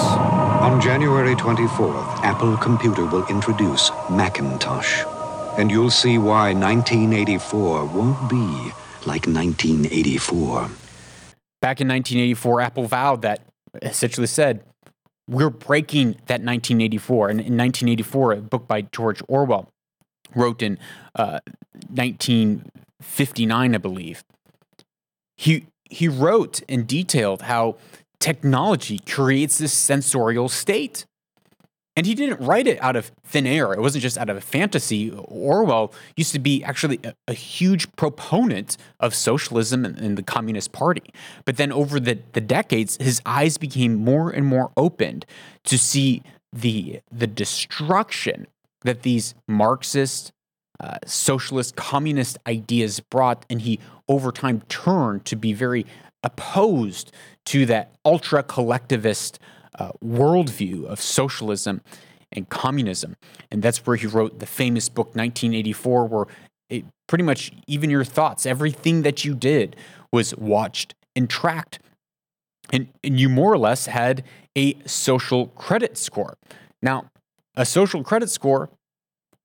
On 0.60 0.82
January 0.82 1.36
24th, 1.36 2.22
Apple 2.22 2.58
Computer 2.58 3.06
will 3.06 3.26
introduce 3.28 3.92
Macintosh. 4.10 5.06
And 5.58 5.72
you'll 5.72 5.90
see 5.90 6.18
why 6.18 6.54
1984 6.54 7.86
won't 7.86 8.30
be 8.30 8.46
like 9.06 9.26
1984. 9.26 10.70
Back 11.62 11.80
in 11.80 11.88
1984, 11.88 12.60
Apple 12.60 12.88
vowed 12.88 13.22
that, 13.22 13.40
essentially 13.82 14.28
said, 14.28 14.62
we're 15.30 15.50
breaking 15.50 16.16
that 16.28 16.42
1984. 16.42 17.30
And 17.30 17.40
in 17.40 17.56
1984, 17.58 18.34
a 18.34 18.42
book 18.42 18.68
by 18.68 18.82
George 18.82 19.22
Orwell 19.30 19.70
wrote 20.36 20.62
in 20.62 20.78
uh, 21.16 21.40
1959, 21.90 23.76
I 23.76 23.78
believe. 23.78 24.26
He 25.38 25.68
he 25.90 26.08
wrote 26.08 26.62
and 26.70 26.88
detailed 26.88 27.44
how 27.44 27.78
technology 28.20 29.00
creates 29.00 29.58
this 29.58 29.74
censorial 29.74 30.50
state. 30.50 31.06
And 31.96 32.06
he 32.06 32.16
didn't 32.16 32.40
write 32.40 32.66
it 32.66 32.82
out 32.82 32.96
of 32.96 33.12
thin 33.26 33.46
air. 33.46 33.74
It 33.74 33.82
wasn't 33.82 34.04
just 34.04 34.18
out 34.18 34.30
of 34.30 34.38
a 34.38 34.42
fantasy. 34.42 35.12
Orwell 35.12 35.94
used 36.16 36.32
to 36.32 36.40
be 36.40 36.64
actually 36.64 37.00
a, 37.04 37.14
a 37.28 37.34
huge 37.34 37.94
proponent 37.98 38.78
of 39.02 39.14
socialism 39.14 39.84
and, 39.84 40.00
and, 40.00 40.18
the 40.18 40.24
Communist 40.24 40.72
Party. 40.72 41.04
But 41.44 41.58
then 41.58 41.74
over 41.74 42.00
the, 42.00 42.20
the 42.32 42.40
decades, 42.40 42.98
his 43.02 43.22
eyes 43.26 43.58
became 43.58 43.96
more 43.96 44.30
and 44.30 44.46
more 44.46 44.72
opened 44.78 45.26
to 45.66 45.78
see 45.78 46.22
the, 46.54 47.02
the 47.12 47.28
destruction 47.28 48.48
that 48.84 49.02
these 49.02 49.36
Marxist, 49.46 50.32
uh, 50.80 51.00
socialist, 51.06 51.76
communist 51.76 52.38
ideas 52.48 53.02
brought. 53.02 53.46
And 53.50 53.64
he, 53.64 53.78
over 54.08 54.32
time, 54.32 54.62
turned 54.70 55.26
to 55.26 55.36
be 55.36 55.52
very 55.52 55.86
opposed 56.24 57.12
to 57.46 57.66
that 57.66 57.94
ultra 58.06 58.44
collectivist 58.44 59.40
uh, 59.78 59.92
worldview 60.04 60.86
of 60.86 61.00
socialism 61.00 61.82
and 62.32 62.50
communism. 62.50 63.16
And 63.50 63.62
that's 63.62 63.86
where 63.86 63.96
he 63.96 64.08
wrote 64.08 64.40
the 64.40 64.46
famous 64.46 64.90
book 64.90 65.08
1984, 65.08 66.06
where 66.06 66.26
it, 66.70 66.86
pretty 67.08 67.24
much 67.24 67.52
even 67.68 67.90
your 67.90 68.04
thoughts, 68.04 68.46
everything 68.46 69.02
that 69.02 69.26
you 69.26 69.34
did 69.34 69.76
was 70.12 70.36
watched 70.36 70.94
and 71.16 71.30
tracked. 71.30 71.80
And, 72.72 72.88
and 73.04 73.20
you 73.20 73.30
more 73.30 73.52
or 73.52 73.58
less 73.58 73.88
had 73.88 74.24
a 74.56 74.76
social 74.86 75.48
credit 75.48 75.98
score. 75.98 76.38
Now, 76.82 77.10
a 77.56 77.66
social 77.66 78.04
credit 78.04 78.30
score, 78.30 78.70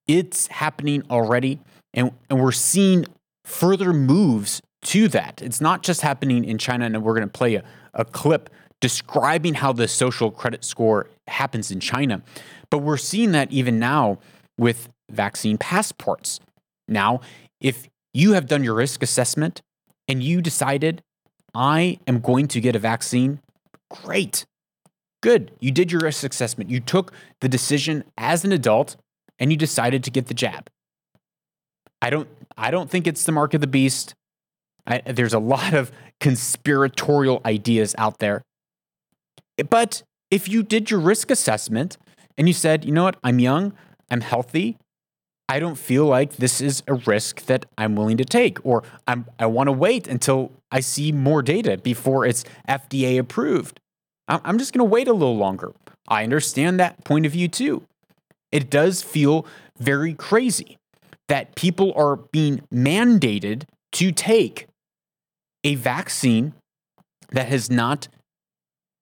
it's 0.06 0.48
happening 0.48 1.02
already, 1.10 1.60
and, 1.94 2.12
and 2.28 2.40
we're 2.40 2.52
seeing 2.52 3.06
further 3.44 3.94
moves 3.94 4.60
to 4.84 5.08
that. 5.08 5.42
It's 5.42 5.60
not 5.60 5.82
just 5.82 6.00
happening 6.00 6.44
in 6.44 6.58
China, 6.58 6.86
and 6.86 7.02
we're 7.02 7.14
going 7.14 7.26
to 7.26 7.32
play 7.32 7.56
a, 7.56 7.64
a 7.92 8.04
clip 8.04 8.50
describing 8.80 9.54
how 9.54 9.72
the 9.72 9.88
social 9.88 10.30
credit 10.30 10.64
score 10.64 11.08
happens 11.26 11.70
in 11.70 11.80
China. 11.80 12.22
But 12.70 12.78
we're 12.78 12.96
seeing 12.96 13.32
that 13.32 13.50
even 13.50 13.78
now 13.78 14.18
with 14.58 14.88
vaccine 15.10 15.58
passports. 15.58 16.40
Now, 16.88 17.20
if 17.60 17.88
you 18.12 18.32
have 18.32 18.46
done 18.46 18.62
your 18.62 18.74
risk 18.74 19.02
assessment 19.02 19.62
and 20.06 20.22
you 20.22 20.40
decided, 20.40 21.02
I 21.54 21.98
am 22.06 22.20
going 22.20 22.48
to 22.48 22.60
get 22.60 22.76
a 22.76 22.78
vaccine, 22.78 23.40
great. 23.90 24.44
Good. 25.22 25.52
You 25.60 25.70
did 25.70 25.90
your 25.90 26.02
risk 26.02 26.24
assessment. 26.24 26.68
You 26.68 26.80
took 26.80 27.12
the 27.40 27.48
decision 27.48 28.04
as 28.18 28.44
an 28.44 28.52
adult 28.52 28.96
and 29.38 29.50
you 29.50 29.56
decided 29.56 30.04
to 30.04 30.10
get 30.10 30.26
the 30.26 30.34
jab. 30.34 30.68
I 32.02 32.10
don't 32.10 32.28
I 32.56 32.70
don't 32.70 32.90
think 32.90 33.06
it's 33.06 33.24
the 33.24 33.32
mark 33.32 33.54
of 33.54 33.60
the 33.60 33.66
beast. 33.66 34.14
I, 34.86 34.98
there's 35.00 35.34
a 35.34 35.38
lot 35.38 35.74
of 35.74 35.90
conspiratorial 36.20 37.40
ideas 37.44 37.94
out 37.98 38.18
there. 38.18 38.42
But 39.70 40.02
if 40.30 40.48
you 40.48 40.62
did 40.62 40.90
your 40.90 41.00
risk 41.00 41.30
assessment 41.30 41.96
and 42.36 42.48
you 42.48 42.54
said, 42.54 42.84
you 42.84 42.92
know 42.92 43.04
what, 43.04 43.16
I'm 43.22 43.38
young, 43.38 43.72
I'm 44.10 44.20
healthy, 44.20 44.76
I 45.48 45.58
don't 45.58 45.76
feel 45.76 46.06
like 46.06 46.36
this 46.36 46.60
is 46.60 46.82
a 46.88 46.94
risk 46.94 47.42
that 47.46 47.66
I'm 47.76 47.96
willing 47.96 48.16
to 48.16 48.24
take, 48.24 48.64
or 48.64 48.82
I'm, 49.06 49.26
I 49.38 49.46
want 49.46 49.68
to 49.68 49.72
wait 49.72 50.08
until 50.08 50.52
I 50.70 50.80
see 50.80 51.12
more 51.12 51.42
data 51.42 51.76
before 51.76 52.24
it's 52.24 52.44
FDA 52.68 53.18
approved. 53.18 53.78
I'm 54.26 54.58
just 54.58 54.72
going 54.72 54.86
to 54.86 54.90
wait 54.90 55.06
a 55.06 55.12
little 55.12 55.36
longer. 55.36 55.72
I 56.08 56.22
understand 56.22 56.80
that 56.80 57.04
point 57.04 57.26
of 57.26 57.32
view 57.32 57.48
too. 57.48 57.82
It 58.50 58.70
does 58.70 59.02
feel 59.02 59.46
very 59.78 60.14
crazy 60.14 60.78
that 61.28 61.54
people 61.56 61.92
are 61.94 62.16
being 62.16 62.62
mandated 62.72 63.64
to 63.92 64.12
take 64.12 64.66
a 65.64 65.74
vaccine 65.74 66.52
that 67.30 67.48
has 67.48 67.70
not 67.70 68.08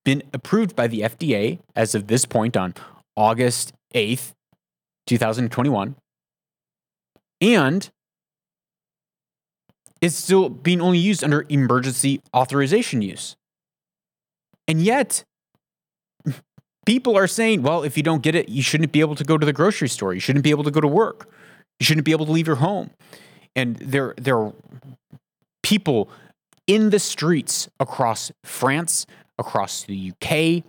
been 0.05 0.23
approved 0.33 0.75
by 0.75 0.87
the 0.87 1.01
FDA 1.01 1.59
as 1.77 1.95
of 1.95 2.07
this 2.07 2.25
point 2.25 2.57
on 2.57 2.75
August 3.17 3.73
8th, 3.95 4.33
2021. 5.07 5.97
And 7.41 7.91
is 10.01 10.17
still 10.17 10.49
being 10.49 10.81
only 10.81 10.99
used 10.99 11.23
under 11.23 11.47
emergency 11.49 12.21
authorization 12.35 13.03
use. 13.03 13.37
And 14.67 14.81
yet, 14.81 15.25
people 16.85 17.17
are 17.17 17.29
saying, 17.29 17.63
well, 17.63 17.85
if 17.85 17.97
you 17.97 18.03
don't 18.03 18.23
get 18.23 18.35
it, 18.35 18.49
you 18.49 18.63
shouldn't 18.63 18.93
be 18.93 19.01
able 19.01 19.15
to 19.15 19.25
go 19.25 19.39
to 19.39 19.47
the 19.47 19.53
grocery 19.53 19.89
store. 19.89 20.13
You 20.13 20.21
shouldn't 20.21 20.43
be 20.43 20.51
able 20.51 20.65
to 20.65 20.71
go 20.71 20.81
to 20.81 20.89
work. 20.89 21.29
You 21.79 21.85
shouldn't 21.85 22.05
be 22.05 22.13
able 22.13 22.27
to 22.27 22.33
leave 22.33 22.47
your 22.47 22.57
home. 22.57 22.91
And 23.55 23.77
there, 23.77 24.15
there 24.17 24.39
are 24.39 24.53
people 25.63 26.11
in 26.75 26.89
the 26.89 26.99
streets 26.99 27.69
across 27.79 28.33
France, 28.45 29.07
across 29.39 29.83
the 29.83 30.13
UK, 30.13 30.65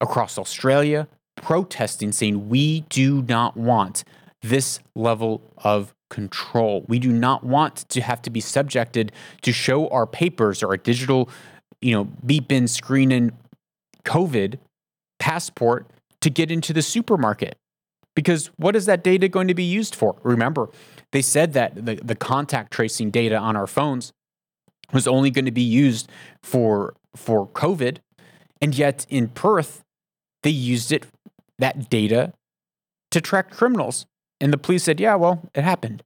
across 0.00 0.38
Australia, 0.38 1.06
protesting, 1.36 2.10
saying, 2.10 2.48
We 2.48 2.80
do 2.88 3.20
not 3.20 3.54
want 3.54 4.02
this 4.40 4.80
level 4.94 5.42
of 5.58 5.94
control. 6.08 6.86
We 6.88 6.98
do 6.98 7.12
not 7.12 7.44
want 7.44 7.86
to 7.90 8.00
have 8.00 8.22
to 8.22 8.30
be 8.30 8.40
subjected 8.40 9.12
to 9.42 9.52
show 9.52 9.88
our 9.88 10.06
papers 10.06 10.62
or 10.62 10.68
our 10.68 10.78
digital, 10.78 11.28
you 11.82 11.92
know, 11.92 12.04
beep 12.04 12.50
in, 12.50 12.66
screen 12.66 13.12
in 13.12 13.32
COVID 14.06 14.58
passport 15.18 15.86
to 16.22 16.30
get 16.30 16.50
into 16.50 16.72
the 16.72 16.80
supermarket. 16.80 17.56
Because 18.16 18.46
what 18.56 18.74
is 18.74 18.86
that 18.86 19.04
data 19.04 19.28
going 19.28 19.48
to 19.48 19.54
be 19.54 19.64
used 19.64 19.94
for? 19.94 20.16
Remember, 20.22 20.70
they 21.12 21.20
said 21.20 21.52
that 21.52 21.74
the, 21.84 21.96
the 21.96 22.16
contact 22.16 22.72
tracing 22.72 23.10
data 23.10 23.36
on 23.36 23.54
our 23.54 23.66
phones 23.66 24.14
was 24.92 25.06
only 25.06 25.30
going 25.30 25.44
to 25.44 25.50
be 25.50 25.62
used 25.62 26.10
for 26.42 26.94
for 27.14 27.46
COVID, 27.48 27.98
and 28.60 28.76
yet 28.76 29.06
in 29.08 29.28
Perth, 29.28 29.82
they 30.42 30.50
used 30.50 30.92
it 30.92 31.06
that 31.58 31.90
data 31.90 32.32
to 33.10 33.20
track 33.20 33.50
criminals. 33.50 34.06
And 34.40 34.52
the 34.52 34.58
police 34.58 34.84
said, 34.84 35.00
"Yeah, 35.00 35.16
well, 35.16 35.42
it 35.54 35.64
happened." 35.64 36.02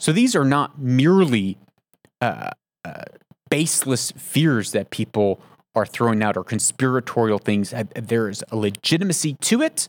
So 0.00 0.12
these 0.12 0.34
are 0.34 0.44
not 0.44 0.78
merely 0.78 1.58
uh, 2.20 2.50
uh, 2.84 3.04
baseless 3.50 4.12
fears 4.12 4.72
that 4.72 4.90
people 4.90 5.40
are 5.74 5.86
throwing 5.86 6.22
out 6.22 6.36
or 6.36 6.44
conspiratorial 6.44 7.38
things. 7.38 7.72
Uh, 7.72 7.84
there 7.94 8.28
is 8.28 8.44
a 8.50 8.56
legitimacy 8.56 9.34
to 9.40 9.62
it 9.62 9.88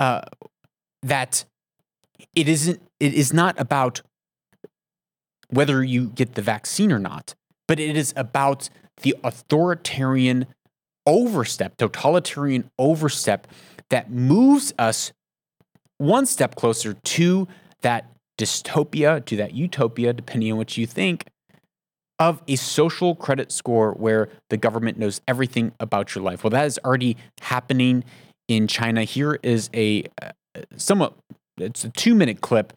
uh, 0.00 0.22
that 1.02 1.44
it 2.34 2.48
isn't. 2.48 2.80
It 3.00 3.14
is 3.14 3.32
not 3.32 3.58
about 3.60 4.02
whether 5.50 5.82
you 5.82 6.08
get 6.08 6.34
the 6.34 6.42
vaccine 6.42 6.92
or 6.92 6.98
not, 6.98 7.34
but 7.66 7.80
it 7.80 7.96
is 7.96 8.12
about 8.16 8.68
the 9.02 9.16
authoritarian 9.24 10.46
overstep, 11.06 11.76
totalitarian 11.76 12.70
overstep 12.78 13.46
that 13.90 14.10
moves 14.10 14.74
us 14.78 15.12
one 15.96 16.26
step 16.26 16.54
closer 16.54 16.94
to 16.94 17.48
that 17.80 18.10
dystopia, 18.38 19.24
to 19.24 19.36
that 19.36 19.54
utopia, 19.54 20.12
depending 20.12 20.52
on 20.52 20.58
what 20.58 20.76
you 20.76 20.86
think, 20.86 21.24
of 22.18 22.42
a 22.48 22.56
social 22.56 23.14
credit 23.14 23.52
score 23.52 23.92
where 23.92 24.28
the 24.50 24.56
government 24.56 24.98
knows 24.98 25.20
everything 25.28 25.72
about 25.80 26.14
your 26.14 26.22
life. 26.22 26.42
Well, 26.42 26.50
that 26.50 26.66
is 26.66 26.78
already 26.84 27.16
happening 27.40 28.04
in 28.48 28.66
China. 28.66 29.04
Here 29.04 29.38
is 29.42 29.70
a 29.74 30.04
uh, 30.20 30.32
somewhat, 30.76 31.14
it's 31.58 31.84
a 31.84 31.90
two 31.90 32.14
minute 32.14 32.40
clip 32.40 32.72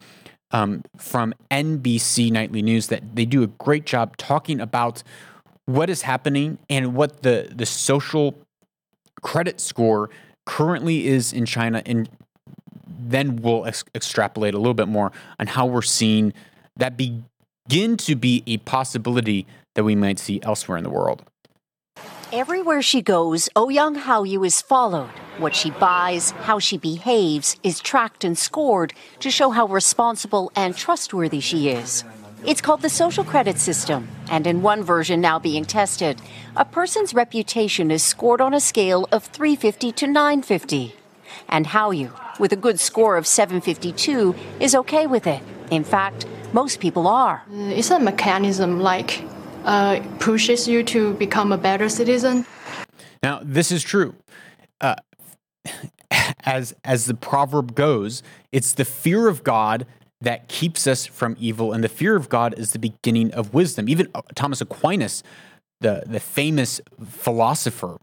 um, 0.52 0.84
from 0.96 1.34
NBC 1.50 2.30
Nightly 2.30 2.62
News 2.62 2.88
that 2.88 3.16
they 3.16 3.24
do 3.24 3.42
a 3.42 3.46
great 3.46 3.86
job 3.86 4.16
talking 4.16 4.60
about 4.60 5.02
what 5.66 5.88
is 5.88 6.02
happening 6.02 6.58
and 6.68 6.94
what 6.94 7.22
the, 7.22 7.48
the 7.54 7.66
social 7.66 8.34
credit 9.22 9.60
score 9.60 10.10
currently 10.44 11.06
is 11.06 11.32
in 11.32 11.46
China. 11.46 11.82
And 11.86 12.08
then 12.86 13.36
we'll 13.36 13.66
ex- 13.66 13.84
extrapolate 13.94 14.54
a 14.54 14.58
little 14.58 14.74
bit 14.74 14.88
more 14.88 15.12
on 15.38 15.46
how 15.46 15.66
we're 15.66 15.82
seeing 15.82 16.32
that 16.76 16.96
begin 16.96 17.96
to 17.96 18.14
be 18.16 18.42
a 18.46 18.58
possibility 18.58 19.46
that 19.74 19.84
we 19.84 19.94
might 19.94 20.18
see 20.18 20.40
elsewhere 20.42 20.76
in 20.76 20.84
the 20.84 20.90
world. 20.90 21.22
Everywhere 22.32 22.80
she 22.80 23.02
goes, 23.02 23.50
oh 23.54 23.66
Ouyang 23.66 24.04
Haoyu 24.04 24.46
is 24.46 24.62
followed. 24.62 25.10
What 25.36 25.54
she 25.54 25.70
buys, 25.70 26.30
how 26.30 26.58
she 26.58 26.78
behaves, 26.78 27.56
is 27.62 27.78
tracked 27.78 28.24
and 28.24 28.38
scored 28.38 28.94
to 29.20 29.30
show 29.30 29.50
how 29.50 29.66
responsible 29.66 30.50
and 30.56 30.74
trustworthy 30.74 31.40
she 31.40 31.68
is. 31.68 32.04
It's 32.46 32.62
called 32.62 32.80
the 32.80 32.88
social 32.88 33.22
credit 33.22 33.58
system, 33.58 34.08
and 34.30 34.46
in 34.46 34.62
one 34.62 34.82
version 34.82 35.20
now 35.20 35.38
being 35.38 35.66
tested, 35.66 36.22
a 36.56 36.64
person's 36.64 37.12
reputation 37.12 37.90
is 37.90 38.02
scored 38.02 38.40
on 38.40 38.54
a 38.54 38.60
scale 38.60 39.06
of 39.12 39.24
350 39.24 39.92
to 39.92 40.06
950. 40.06 40.94
And 41.50 41.66
Haoyu, 41.66 42.18
with 42.40 42.54
a 42.54 42.56
good 42.56 42.80
score 42.80 43.18
of 43.18 43.26
752, 43.26 44.34
is 44.58 44.74
okay 44.74 45.06
with 45.06 45.26
it. 45.26 45.42
In 45.70 45.84
fact, 45.84 46.24
most 46.54 46.80
people 46.80 47.06
are. 47.06 47.42
Uh, 47.52 47.76
it's 47.76 47.90
a 47.90 48.00
mechanism 48.00 48.80
like 48.80 49.22
uh, 49.64 50.00
pushes 50.18 50.68
you 50.68 50.82
to 50.84 51.14
become 51.14 51.52
a 51.52 51.58
better 51.58 51.88
citizen. 51.88 52.46
Now, 53.22 53.40
this 53.42 53.70
is 53.70 53.82
true. 53.82 54.14
Uh, 54.80 54.96
as 56.44 56.74
as 56.84 57.06
the 57.06 57.14
proverb 57.14 57.74
goes, 57.74 58.22
it's 58.50 58.72
the 58.72 58.84
fear 58.84 59.28
of 59.28 59.44
God 59.44 59.86
that 60.20 60.48
keeps 60.48 60.86
us 60.86 61.06
from 61.06 61.36
evil, 61.38 61.72
and 61.72 61.82
the 61.82 61.88
fear 61.88 62.16
of 62.16 62.28
God 62.28 62.54
is 62.58 62.72
the 62.72 62.78
beginning 62.78 63.32
of 63.32 63.54
wisdom. 63.54 63.88
Even 63.88 64.08
uh, 64.14 64.22
Thomas 64.34 64.60
Aquinas, 64.60 65.22
the 65.80 66.02
the 66.06 66.20
famous 66.20 66.80
philosopher, 67.04 67.98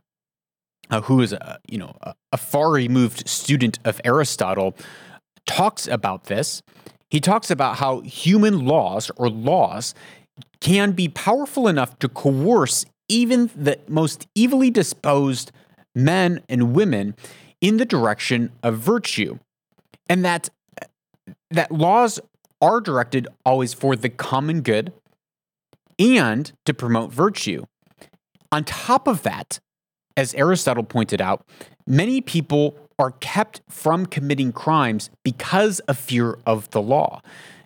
uh, 0.89 1.02
who 1.02 1.22
is 1.22 1.34
a 1.34 1.60
you 1.67 1.78
know 1.78 1.95
a, 2.02 2.13
a 2.32 2.38
far 2.38 2.72
removed 2.72 3.28
student 3.28 3.80
of 3.86 4.00
Aristotle, 4.04 4.76
talks 5.45 5.88
about 5.88 6.26
this. 6.26 6.62
He 7.10 7.19
talks 7.19 7.50
about 7.50 7.78
how 7.78 8.02
human 8.02 8.65
laws 8.65 9.10
or 9.17 9.30
laws 9.30 9.95
can 10.62 10.91
be 10.91 11.08
powerful 11.08 11.67
enough 11.67 11.97
to 11.99 12.10
coerce 12.10 12.86
even 13.08 13.49
the 13.56 13.80
most 13.88 14.28
evilly 14.38 14.69
disposed 14.69 15.52
men 15.95 16.41
and 16.47 16.73
women 16.73 17.15
in 17.62 17.78
the 17.78 17.86
direction 17.86 18.52
of 18.63 18.78
virtue. 18.78 19.39
And 20.08 20.23
that 20.25 20.49
that 21.52 21.71
laws 21.71 22.19
are 22.62 22.82
directed 22.82 23.28
always 23.45 23.73
for 23.73 23.95
the 23.95 24.10
common 24.10 24.62
good 24.62 24.93
and 25.97 26.52
to 26.65 26.73
promote 26.73 27.12
virtue. 27.12 27.65
On 28.52 28.63
top 28.63 29.08
of 29.08 29.23
that, 29.23 29.60
as 30.17 30.34
Aristotle 30.34 30.84
pointed 30.84 31.21
out, 31.21 31.45
many 31.88 32.21
people 32.21 32.78
are 32.97 33.12
kept 33.19 33.62
from 33.69 34.06
committing 34.06 34.52
crimes 34.52 35.10
because 35.23 35.80
of 35.82 35.97
fear 35.97 36.38
of 36.45 36.69
the 36.71 36.82
law. 36.82 37.21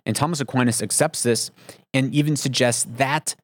And 0.05 0.15
Thomas 0.15 0.39
Aquinas 0.39 0.81
accepts 0.81 1.23
this 1.23 1.51
and 1.93 2.13
even 2.13 2.35
suggests 2.35 2.85
that 2.97 3.35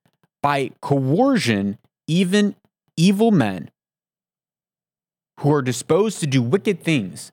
by 0.42 0.72
coercion, 0.82 1.78
even 2.08 2.56
evil 2.98 3.32
men 3.32 3.70
who 5.40 5.54
are 5.54 5.62
disposed 5.62 6.20
to 6.20 6.28
do 6.28 6.42
wicked 6.42 6.84
things 6.84 7.32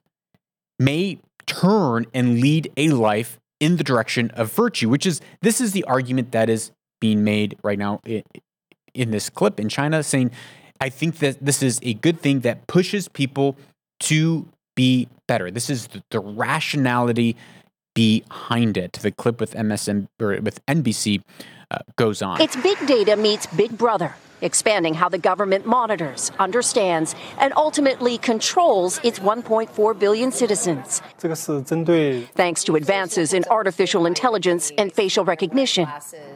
may 0.79 1.19
turn 1.45 2.05
and 2.13 2.39
lead 2.39 2.71
a 2.77 2.89
life 2.89 3.39
in 3.59 3.77
the 3.77 3.83
direction 3.83 4.29
of 4.31 4.51
virtue, 4.51 4.87
which 4.87 5.05
is 5.05 5.19
this 5.41 5.59
is 5.59 5.71
the 5.71 5.83
argument 5.85 6.31
that 6.31 6.49
is 6.49 6.71
being 7.01 7.23
made 7.23 7.57
right 7.63 7.79
now 7.79 7.99
in 8.93 9.11
this 9.11 9.29
clip 9.29 9.59
in 9.59 9.69
China, 9.69 10.03
saying, 10.03 10.31
I 10.79 10.89
think 10.89 11.17
that 11.19 11.43
this 11.43 11.63
is 11.63 11.79
a 11.81 11.95
good 11.95 12.21
thing 12.21 12.41
that 12.41 12.67
pushes 12.67 13.07
people 13.07 13.57
to 14.01 14.47
be 14.75 15.07
better. 15.27 15.49
This 15.49 15.69
is 15.69 15.89
the 16.11 16.19
rationality 16.19 17.35
behind 17.97 18.77
it. 18.77 18.93
The 18.93 19.11
clip 19.11 19.39
with 19.39 19.55
MSN 19.55 20.07
or 20.21 20.39
with 20.39 20.63
NBC 20.67 21.23
uh, 21.71 21.79
goes 21.95 22.21
on. 22.21 22.39
It's 22.39 22.55
big 22.55 22.77
data 22.85 23.17
meets 23.17 23.47
Big 23.47 23.75
Brother, 23.75 24.13
expanding 24.41 24.93
how 24.93 25.09
the 25.09 25.17
government 25.17 25.65
monitors, 25.65 26.31
understands, 26.37 27.15
and 27.39 27.51
ultimately 27.57 28.19
controls 28.19 28.99
its 29.03 29.17
1.4 29.17 29.97
billion 29.97 30.31
citizens. 30.31 31.01
Thanks 32.35 32.63
to 32.65 32.75
advances 32.75 33.33
in 33.33 33.43
artificial 33.49 34.05
intelligence 34.05 34.71
and 34.77 34.93
facial 34.93 35.25
recognition, 35.25 35.87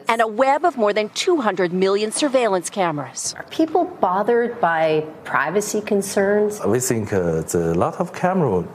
and 0.08 0.20
a 0.20 0.28
web 0.28 0.66
of 0.66 0.78
more 0.78 0.94
than 0.94 1.10
200 1.10 1.72
million 1.72 2.12
surveillance 2.12 2.72
cameras. 2.72 3.36
Are 3.38 3.46
people 3.52 3.86
bothered 3.86 4.60
by 4.60 5.06
privacy 5.26 5.82
concerns? 5.82 6.60
We 6.66 6.80
think 6.80 7.14
uh, 7.14 7.44
a 7.54 7.78
lot 7.86 8.00
of 8.02 8.14
camera 8.14 8.66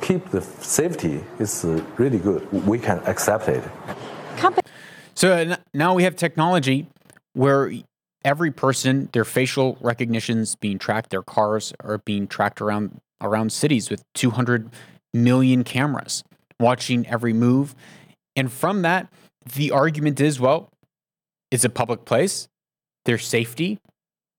keep 0.00 0.30
the 0.30 0.40
safety 0.42 1.24
is 1.38 1.64
uh, 1.64 1.82
really 1.96 2.18
good. 2.18 2.50
We 2.66 2.78
can 2.78 2.98
accept 3.06 3.48
it. 3.48 3.62
So 5.14 5.32
uh, 5.32 5.56
now 5.74 5.94
we 5.94 6.04
have 6.04 6.14
technology 6.14 6.86
where 7.32 7.72
every 8.24 8.50
person, 8.50 9.08
their 9.12 9.24
facial 9.24 9.76
recognition's 9.80 10.54
being 10.56 10.78
tracked, 10.78 11.10
their 11.10 11.22
cars 11.22 11.72
are 11.80 11.98
being 11.98 12.28
tracked 12.28 12.60
around 12.60 13.00
around 13.20 13.52
cities 13.52 13.90
with 13.90 14.04
200 14.14 14.70
million 15.12 15.64
cameras 15.64 16.22
watching 16.60 17.06
every 17.08 17.32
move. 17.32 17.74
And 18.36 18.52
from 18.52 18.82
that, 18.82 19.12
the 19.56 19.72
argument 19.72 20.20
is, 20.20 20.38
well, 20.38 20.70
it's 21.50 21.64
a 21.64 21.68
public 21.68 22.04
place, 22.04 22.46
there's 23.04 23.26
safety, 23.26 23.78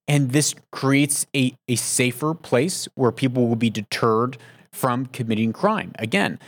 and 0.07 0.31
this 0.31 0.55
creates 0.71 1.25
a, 1.35 1.53
a 1.67 1.75
safer 1.75 2.33
place 2.33 2.87
where 2.95 3.11
people 3.11 3.47
will 3.47 3.55
be 3.55 3.69
deterred 3.69 4.37
from 4.71 5.05
committing 5.07 5.53
crime. 5.53 5.91
Again, 5.99 6.39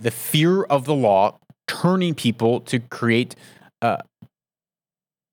the 0.00 0.10
fear 0.10 0.62
of 0.64 0.84
the 0.84 0.94
law 0.94 1.38
turning 1.66 2.14
people 2.14 2.60
to 2.60 2.78
create, 2.78 3.34
uh, 3.80 3.98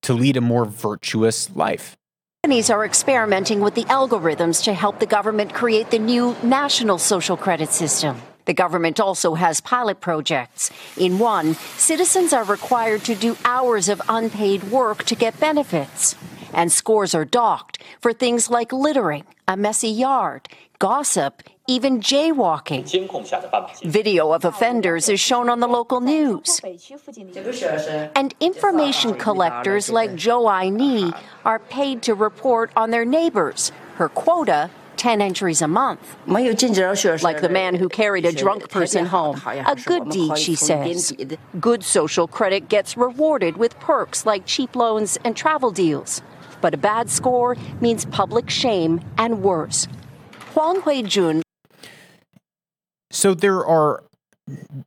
to 0.04 0.14
lead 0.14 0.38
a 0.38 0.42
more 0.42 0.66
virtuous 0.66 1.50
life. 1.56 1.98
Companies 2.44 2.70
are 2.70 2.86
experimenting 2.86 3.60
with 3.60 3.76
the 3.76 3.84
algorithms 3.86 4.64
to 4.64 4.74
help 4.74 5.00
the 5.00 5.06
government 5.06 5.54
create 5.54 5.92
the 5.92 6.00
new 6.00 6.36
national 6.44 6.98
social 6.98 7.36
credit 7.36 7.72
system. 7.72 8.22
The 8.46 8.54
government 8.54 9.02
also 9.02 9.34
has 9.34 9.60
pilot 9.60 10.00
projects. 10.00 10.72
In 10.96 11.20
one, 11.20 11.56
citizens 11.76 12.32
are 12.32 12.46
required 12.46 13.04
to 13.04 13.16
do 13.16 13.36
hours 13.44 13.90
of 13.90 14.02
unpaid 14.08 14.64
work 14.66 15.04
to 15.06 15.16
get 15.16 15.38
benefits. 15.42 16.16
And 16.54 16.72
scores 16.72 17.14
are 17.14 17.26
docked 17.26 17.84
for 18.00 18.14
things 18.14 18.50
like 18.50 18.72
littering, 18.72 19.26
a 19.50 19.58
messy 19.58 19.90
yard, 19.90 20.48
gossip, 20.80 21.44
even 21.68 22.00
jaywalking. 22.00 22.84
Video 23.84 24.32
of 24.32 24.46
offenders 24.46 25.10
is 25.10 25.20
shown 25.20 25.50
on 25.50 25.60
the 25.60 25.68
local 25.68 26.02
news. 26.02 26.62
And 28.16 28.34
information 28.40 29.16
collectors 29.16 29.90
like 29.90 30.12
Zhou 30.12 30.50
Ai 30.50 30.70
Ni 30.70 31.12
are 31.46 31.60
paid 31.60 32.02
to 32.04 32.16
report 32.16 32.72
on 32.76 32.92
their 32.92 33.06
neighbors. 33.06 33.72
Her 33.96 34.10
quota 34.10 34.70
10 34.96 35.22
entries 35.22 35.62
a 35.62 35.68
month. 35.68 36.18
Like 36.26 37.42
the 37.42 37.50
man 37.52 37.76
who 37.76 37.90
carried 37.90 38.26
a 38.26 38.32
drunk 38.32 38.70
person 38.70 39.06
home. 39.06 39.42
A 39.46 39.76
good 39.86 40.10
deed, 40.10 40.38
she 40.38 40.56
says. 40.56 41.14
Good 41.60 41.84
social 41.84 42.28
credit 42.28 42.68
gets 42.70 42.98
rewarded 42.98 43.58
with 43.58 43.80
perks 43.80 44.26
like 44.26 44.46
cheap 44.46 44.76
loans 44.76 45.18
and 45.24 45.36
travel 45.36 45.72
deals. 45.72 46.22
But 46.62 46.74
a 46.74 46.78
bad 46.78 47.10
score 47.10 47.56
means 47.80 48.06
public 48.06 48.50
shame 48.50 49.02
and 49.18 49.44
worse. 49.44 49.88
Huang 50.54 50.82
Huijun. 50.82 51.44
So 53.12 53.34
there 53.34 53.66
are 53.66 54.04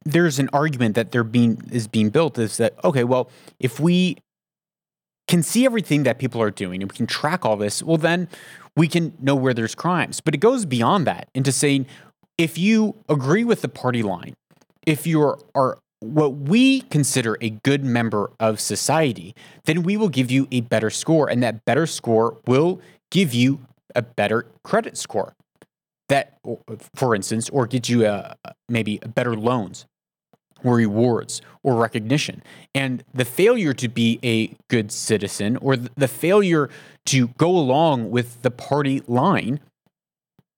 there's 0.04 0.38
an 0.38 0.48
argument 0.52 0.94
that 0.94 1.12
there 1.12 1.24
being 1.24 1.60
is 1.70 1.86
being 1.86 2.10
built 2.10 2.38
is 2.38 2.56
that 2.56 2.74
okay, 2.84 3.04
well, 3.04 3.30
if 3.58 3.78
we 3.78 4.16
can 5.28 5.42
see 5.42 5.64
everything 5.64 6.02
that 6.02 6.18
people 6.18 6.42
are 6.42 6.50
doing 6.50 6.82
and 6.82 6.90
we 6.90 6.96
can 6.96 7.06
track 7.06 7.44
all 7.44 7.56
this, 7.56 7.82
well 7.82 7.98
then 7.98 8.28
we 8.76 8.88
can 8.88 9.12
know 9.20 9.34
where 9.34 9.54
there's 9.54 9.74
crimes. 9.74 10.20
But 10.20 10.34
it 10.34 10.38
goes 10.38 10.64
beyond 10.64 11.06
that 11.06 11.28
into 11.34 11.52
saying 11.52 11.86
if 12.38 12.56
you 12.56 12.96
agree 13.08 13.44
with 13.44 13.60
the 13.60 13.68
party 13.68 14.02
line, 14.02 14.34
if 14.86 15.06
you 15.06 15.20
are, 15.22 15.38
are 15.54 15.78
what 16.00 16.34
we 16.34 16.80
consider 16.82 17.36
a 17.42 17.50
good 17.50 17.84
member 17.84 18.30
of 18.40 18.58
society, 18.58 19.34
then 19.64 19.82
we 19.82 19.96
will 19.96 20.08
give 20.08 20.30
you 20.30 20.48
a 20.50 20.62
better 20.62 20.88
score. 20.88 21.28
And 21.30 21.42
that 21.42 21.64
better 21.66 21.86
score 21.86 22.38
will 22.46 22.80
give 23.10 23.34
you 23.34 23.60
a 23.94 24.02
better 24.02 24.46
credit 24.64 24.96
score. 24.96 25.34
That, 26.10 26.38
for 26.94 27.14
instance, 27.14 27.48
or 27.50 27.66
get 27.66 27.88
you 27.88 28.04
a, 28.04 28.36
maybe 28.68 28.98
better 28.98 29.36
loans 29.36 29.86
or 30.64 30.74
rewards 30.74 31.40
or 31.62 31.76
recognition. 31.76 32.42
And 32.74 33.04
the 33.14 33.24
failure 33.24 33.72
to 33.74 33.88
be 33.88 34.18
a 34.24 34.56
good 34.68 34.90
citizen 34.90 35.56
or 35.58 35.76
the 35.76 36.08
failure 36.08 36.68
to 37.06 37.28
go 37.28 37.50
along 37.50 38.10
with 38.10 38.42
the 38.42 38.50
party 38.50 39.02
line 39.06 39.60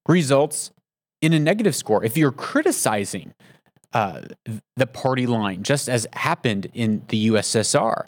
results 0.09 0.71
in 1.21 1.35
a 1.35 1.39
negative 1.39 1.77
score. 1.77 2.03
If 2.03 2.17
you're 2.17 2.33
criticizing 2.33 3.35
uh, 3.93 4.23
the 4.77 4.87
party 4.87 5.27
line, 5.27 5.63
just 5.63 5.87
as 5.87 6.07
happened 6.15 6.69
in 6.73 7.03
the 7.09 7.29
USSR, 7.29 8.07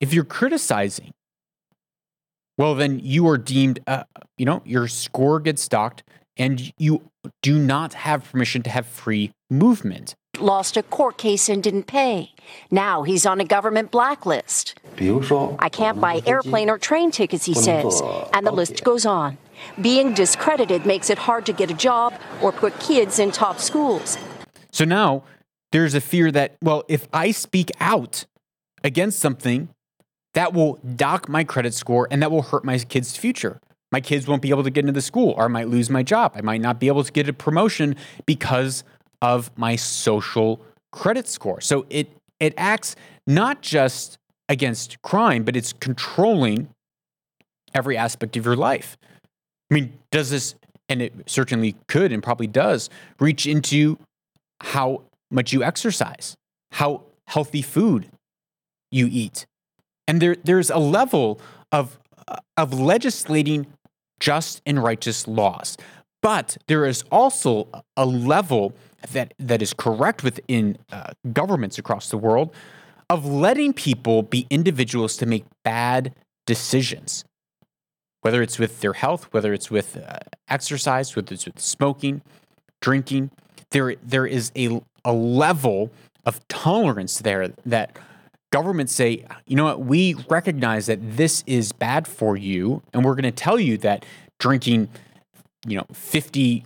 if 0.00 0.12
you're 0.12 0.24
criticizing, 0.24 1.12
well, 2.58 2.74
then 2.74 2.98
you 2.98 3.28
are 3.28 3.38
deemed, 3.38 3.78
uh, 3.86 4.04
you 4.36 4.44
know, 4.44 4.60
your 4.64 4.88
score 4.88 5.38
gets 5.38 5.66
docked 5.68 6.02
and 6.36 6.72
you 6.78 7.10
do 7.42 7.58
not 7.58 7.94
have 7.94 8.30
permission 8.30 8.62
to 8.62 8.70
have 8.70 8.86
free 8.86 9.32
movement 9.50 10.14
lost 10.40 10.76
a 10.76 10.82
court 10.82 11.18
case 11.18 11.48
and 11.48 11.62
didn't 11.62 11.84
pay. 11.84 12.32
Now 12.70 13.02
he's 13.02 13.26
on 13.26 13.40
a 13.40 13.44
government 13.44 13.90
blacklist. 13.90 14.78
I 15.58 15.68
can't 15.68 16.00
buy 16.00 16.22
airplane 16.26 16.70
or 16.70 16.78
train 16.78 17.10
tickets, 17.10 17.44
he 17.44 17.54
says, 17.54 18.02
and 18.32 18.46
the 18.46 18.52
list 18.52 18.84
goes 18.84 19.06
on. 19.06 19.38
Being 19.80 20.14
discredited 20.14 20.84
makes 20.84 21.10
it 21.10 21.18
hard 21.18 21.46
to 21.46 21.52
get 21.52 21.70
a 21.70 21.74
job 21.74 22.14
or 22.42 22.52
put 22.52 22.78
kids 22.80 23.18
in 23.18 23.30
top 23.30 23.58
schools. 23.58 24.18
So 24.72 24.84
now 24.84 25.24
there's 25.72 25.94
a 25.94 26.00
fear 26.00 26.30
that, 26.32 26.56
well, 26.62 26.84
if 26.88 27.06
I 27.12 27.30
speak 27.30 27.70
out 27.80 28.24
against 28.82 29.18
something, 29.20 29.68
that 30.34 30.52
will 30.52 30.80
dock 30.96 31.28
my 31.28 31.44
credit 31.44 31.74
score 31.74 32.08
and 32.10 32.20
that 32.22 32.30
will 32.30 32.42
hurt 32.42 32.64
my 32.64 32.78
kids' 32.78 33.16
future. 33.16 33.60
My 33.94 34.00
kids 34.00 34.26
won't 34.26 34.42
be 34.42 34.50
able 34.50 34.64
to 34.64 34.70
get 34.70 34.80
into 34.80 34.92
the 34.92 35.00
school, 35.00 35.34
or 35.36 35.44
I 35.44 35.46
might 35.46 35.68
lose 35.68 35.88
my 35.88 36.02
job. 36.02 36.32
I 36.34 36.40
might 36.40 36.60
not 36.60 36.80
be 36.80 36.88
able 36.88 37.04
to 37.04 37.12
get 37.12 37.28
a 37.28 37.32
promotion 37.32 37.94
because 38.26 38.82
of 39.22 39.56
my 39.56 39.76
social 39.76 40.60
credit 40.90 41.28
score. 41.28 41.60
So 41.60 41.86
it 41.90 42.10
it 42.40 42.54
acts 42.56 42.96
not 43.28 43.62
just 43.62 44.18
against 44.48 45.00
crime, 45.02 45.44
but 45.44 45.54
it's 45.54 45.72
controlling 45.72 46.70
every 47.72 47.96
aspect 47.96 48.36
of 48.36 48.44
your 48.44 48.56
life. 48.56 48.96
I 49.70 49.74
mean, 49.74 49.92
does 50.10 50.28
this 50.28 50.56
and 50.88 51.00
it 51.00 51.12
certainly 51.26 51.76
could 51.86 52.10
and 52.10 52.20
probably 52.20 52.48
does 52.48 52.90
reach 53.20 53.46
into 53.46 53.96
how 54.60 55.02
much 55.30 55.52
you 55.52 55.62
exercise, 55.62 56.34
how 56.72 57.02
healthy 57.28 57.62
food 57.62 58.08
you 58.90 59.08
eat. 59.08 59.46
And 60.08 60.20
there 60.20 60.34
there's 60.42 60.70
a 60.70 60.78
level 60.78 61.40
of 61.70 62.00
of 62.56 62.74
legislating 62.74 63.68
just 64.20 64.62
and 64.66 64.82
righteous 64.82 65.26
laws. 65.26 65.76
But 66.22 66.56
there 66.68 66.86
is 66.86 67.04
also 67.12 67.68
a 67.96 68.06
level 68.06 68.72
that 69.12 69.34
that 69.38 69.60
is 69.60 69.74
correct 69.74 70.24
within 70.24 70.78
uh, 70.90 71.12
governments 71.32 71.78
across 71.78 72.08
the 72.08 72.16
world 72.16 72.54
of 73.10 73.26
letting 73.26 73.74
people 73.74 74.22
be 74.22 74.46
individuals 74.48 75.16
to 75.18 75.26
make 75.26 75.44
bad 75.62 76.14
decisions, 76.46 77.24
whether 78.22 78.40
it's 78.40 78.58
with 78.58 78.80
their 78.80 78.94
health, 78.94 79.28
whether 79.32 79.52
it's 79.52 79.70
with 79.70 79.98
uh, 79.98 80.18
exercise, 80.48 81.14
whether 81.14 81.34
it's 81.34 81.44
with 81.44 81.60
smoking, 81.60 82.22
drinking. 82.80 83.30
There 83.70 83.96
there 84.02 84.26
is 84.26 84.50
a 84.56 84.80
a 85.04 85.12
level 85.12 85.90
of 86.24 86.46
tolerance 86.48 87.18
there 87.18 87.48
that 87.66 87.98
governments 88.54 88.94
say, 88.94 89.26
you 89.48 89.56
know 89.56 89.64
what, 89.64 89.80
we 89.80 90.14
recognize 90.30 90.86
that 90.86 91.16
this 91.16 91.42
is 91.44 91.72
bad 91.72 92.06
for 92.06 92.36
you, 92.36 92.80
and 92.92 93.04
we're 93.04 93.16
going 93.16 93.24
to 93.24 93.32
tell 93.32 93.58
you 93.58 93.76
that 93.78 94.04
drinking, 94.38 94.88
you 95.66 95.76
know, 95.76 95.84
50 95.92 96.64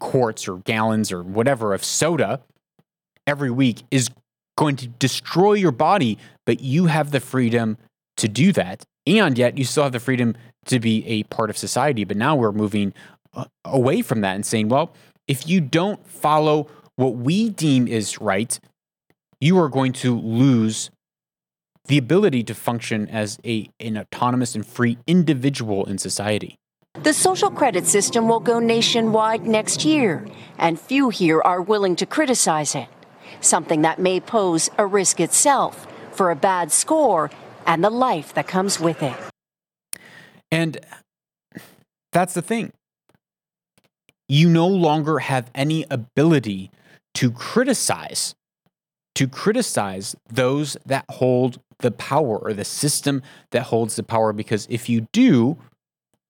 quarts 0.00 0.48
or 0.48 0.56
gallons 0.60 1.12
or 1.12 1.22
whatever 1.22 1.74
of 1.74 1.84
soda 1.84 2.40
every 3.26 3.50
week 3.50 3.82
is 3.90 4.08
going 4.56 4.74
to 4.76 4.86
destroy 4.86 5.52
your 5.52 5.70
body, 5.70 6.16
but 6.46 6.62
you 6.62 6.86
have 6.86 7.10
the 7.10 7.20
freedom 7.20 7.76
to 8.16 8.26
do 8.26 8.50
that. 8.50 8.82
And 9.06 9.36
yet 9.36 9.58
you 9.58 9.64
still 9.64 9.82
have 9.82 9.92
the 9.92 10.00
freedom 10.00 10.34
to 10.64 10.80
be 10.80 11.06
a 11.06 11.24
part 11.24 11.50
of 11.50 11.58
society. 11.58 12.04
But 12.04 12.16
now 12.16 12.36
we're 12.36 12.52
moving 12.52 12.94
uh, 13.34 13.44
away 13.66 14.00
from 14.00 14.22
that 14.22 14.34
and 14.34 14.46
saying, 14.46 14.70
well, 14.70 14.94
if 15.28 15.46
you 15.46 15.60
don't 15.60 16.08
follow 16.08 16.68
what 16.96 17.16
we 17.16 17.50
deem 17.50 17.86
is 17.86 18.18
right, 18.18 18.58
you 19.42 19.58
are 19.58 19.68
going 19.68 19.92
to 19.92 20.18
lose 20.18 20.90
the 21.86 21.98
ability 21.98 22.44
to 22.44 22.54
function 22.54 23.08
as 23.08 23.38
a, 23.44 23.68
an 23.80 23.98
autonomous 23.98 24.54
and 24.54 24.66
free 24.66 24.98
individual 25.06 25.84
in 25.86 25.98
society. 25.98 26.56
The 26.94 27.12
social 27.12 27.50
credit 27.50 27.86
system 27.86 28.28
will 28.28 28.40
go 28.40 28.58
nationwide 28.58 29.46
next 29.46 29.84
year, 29.84 30.26
and 30.58 30.78
few 30.78 31.08
here 31.08 31.40
are 31.40 31.60
willing 31.60 31.96
to 31.96 32.06
criticize 32.06 32.74
it, 32.74 32.88
something 33.40 33.82
that 33.82 33.98
may 33.98 34.20
pose 34.20 34.68
a 34.78 34.86
risk 34.86 35.18
itself 35.18 35.86
for 36.12 36.30
a 36.30 36.36
bad 36.36 36.70
score 36.70 37.30
and 37.66 37.82
the 37.82 37.90
life 37.90 38.34
that 38.34 38.46
comes 38.46 38.78
with 38.78 39.02
it. 39.02 39.16
And 40.50 40.78
that's 42.12 42.34
the 42.34 42.42
thing. 42.42 42.72
You 44.28 44.48
no 44.48 44.68
longer 44.68 45.20
have 45.20 45.50
any 45.54 45.86
ability 45.90 46.70
to 47.14 47.30
criticize 47.30 48.34
to 49.14 49.28
criticize 49.28 50.16
those 50.28 50.76
that 50.86 51.04
hold 51.10 51.60
the 51.82 51.90
power 51.90 52.38
or 52.38 52.52
the 52.52 52.64
system 52.64 53.22
that 53.50 53.64
holds 53.64 53.96
the 53.96 54.02
power 54.02 54.32
because 54.32 54.66
if 54.70 54.88
you 54.88 55.06
do 55.12 55.58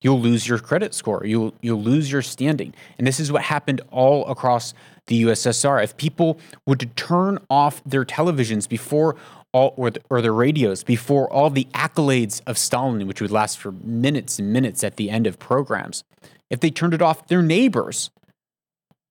you'll 0.03 0.21
lose 0.21 0.47
your 0.47 0.59
credit 0.59 0.93
score. 0.95 1.23
You'll 1.25 1.55
you'll 1.63 1.81
lose 1.81 2.13
your 2.13 2.23
standing. 2.23 2.75
And 2.99 3.07
this 3.07 3.21
is 3.21 3.33
what 3.33 3.43
happened 3.43 3.81
all 3.91 4.27
across 4.27 4.75
the 5.07 5.23
USSR. 5.23 5.83
If 5.83 5.97
people 5.97 6.39
to 6.67 6.87
turn 6.87 7.39
off 7.49 7.83
their 7.85 8.05
televisions 8.05 8.69
before 8.69 9.17
all 9.53 9.75
or, 9.77 9.91
the, 9.91 10.01
or 10.11 10.21
their 10.21 10.33
radios 10.33 10.83
before 10.83 11.31
all 11.33 11.51
the 11.51 11.67
accolades 11.75 12.41
of 12.47 12.59
Stalin, 12.59 13.07
which 13.07 13.21
would 13.21 13.31
last 13.31 13.59
for 13.59 13.73
minutes 13.73 14.39
and 14.39 14.53
minutes 14.53 14.83
at 14.83 14.97
the 14.97 15.11
end 15.11 15.27
of 15.27 15.39
programs, 15.39 16.05
if 16.51 16.61
they 16.61 16.71
turned 16.71 16.95
it 16.95 17.03
off, 17.03 17.27
their 17.29 17.43
neighbors 17.43 18.11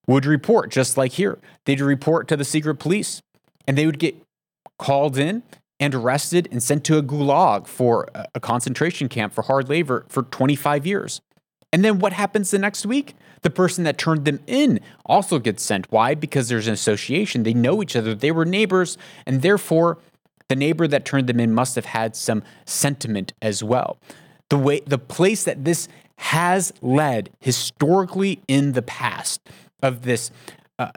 would 0.07 0.25
report, 0.25 0.71
just 0.71 0.97
like 0.97 1.13
here. 1.13 1.37
They'd 1.65 1.79
report 1.79 2.27
to 2.27 2.37
the 2.37 2.43
secret 2.43 2.75
police, 2.75 3.21
and 3.67 3.77
they 3.77 3.85
would 3.85 3.99
get 3.99 4.15
called 4.79 5.17
in 5.17 5.43
and 5.81 5.95
arrested 5.95 6.47
and 6.51 6.61
sent 6.61 6.85
to 6.85 6.97
a 6.97 7.03
gulag 7.03 7.65
for 7.65 8.07
a 8.35 8.39
concentration 8.39 9.09
camp 9.09 9.33
for 9.33 9.41
hard 9.41 9.67
labor 9.67 10.05
for 10.07 10.21
25 10.21 10.85
years. 10.85 11.21
And 11.73 11.83
then 11.83 11.99
what 11.99 12.13
happens 12.13 12.51
the 12.51 12.59
next 12.59 12.85
week? 12.85 13.15
The 13.41 13.49
person 13.49 13.83
that 13.85 13.97
turned 13.97 14.25
them 14.25 14.39
in 14.45 14.79
also 15.05 15.39
gets 15.39 15.63
sent. 15.63 15.91
Why? 15.91 16.13
Because 16.13 16.49
there's 16.49 16.67
an 16.67 16.73
association. 16.73 17.41
They 17.41 17.55
know 17.55 17.81
each 17.81 17.95
other. 17.95 18.13
They 18.13 18.31
were 18.31 18.45
neighbors, 18.45 18.97
and 19.25 19.41
therefore 19.41 19.97
the 20.47 20.55
neighbor 20.55 20.87
that 20.87 21.03
turned 21.03 21.27
them 21.27 21.39
in 21.39 21.51
must 21.51 21.75
have 21.75 21.85
had 21.85 22.15
some 22.15 22.43
sentiment 22.65 23.33
as 23.41 23.63
well. 23.63 23.97
The 24.49 24.57
way 24.57 24.81
the 24.85 24.99
place 24.99 25.45
that 25.45 25.65
this 25.65 25.87
has 26.17 26.71
led 26.81 27.31
historically 27.39 28.41
in 28.47 28.73
the 28.73 28.81
past 28.83 29.41
of 29.81 30.03
this 30.03 30.29
uh, 30.77 30.91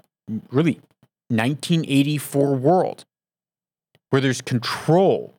really 0.50 0.80
1984 1.28 2.56
world 2.56 3.06
where 4.14 4.20
there's 4.20 4.40
control 4.40 5.34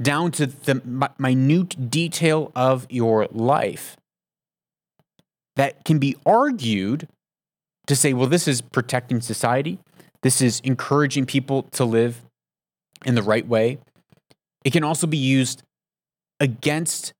down 0.00 0.30
to 0.30 0.46
the 0.46 0.80
minute 1.18 1.90
detail 1.90 2.52
of 2.54 2.86
your 2.88 3.26
life. 3.32 3.96
that 5.56 5.84
can 5.84 5.98
be 5.98 6.16
argued 6.24 7.08
to 7.88 7.96
say, 7.96 8.12
well, 8.12 8.28
this 8.28 8.46
is 8.46 8.60
protecting 8.60 9.20
society. 9.20 9.80
This 10.22 10.40
is 10.40 10.60
encouraging 10.60 11.26
people 11.26 11.64
to 11.72 11.84
live 11.84 12.22
in 13.04 13.16
the 13.16 13.22
right 13.24 13.46
way. 13.46 13.78
It 14.64 14.72
can 14.72 14.84
also 14.84 15.08
be 15.08 15.18
used 15.18 15.64
against 16.38 17.12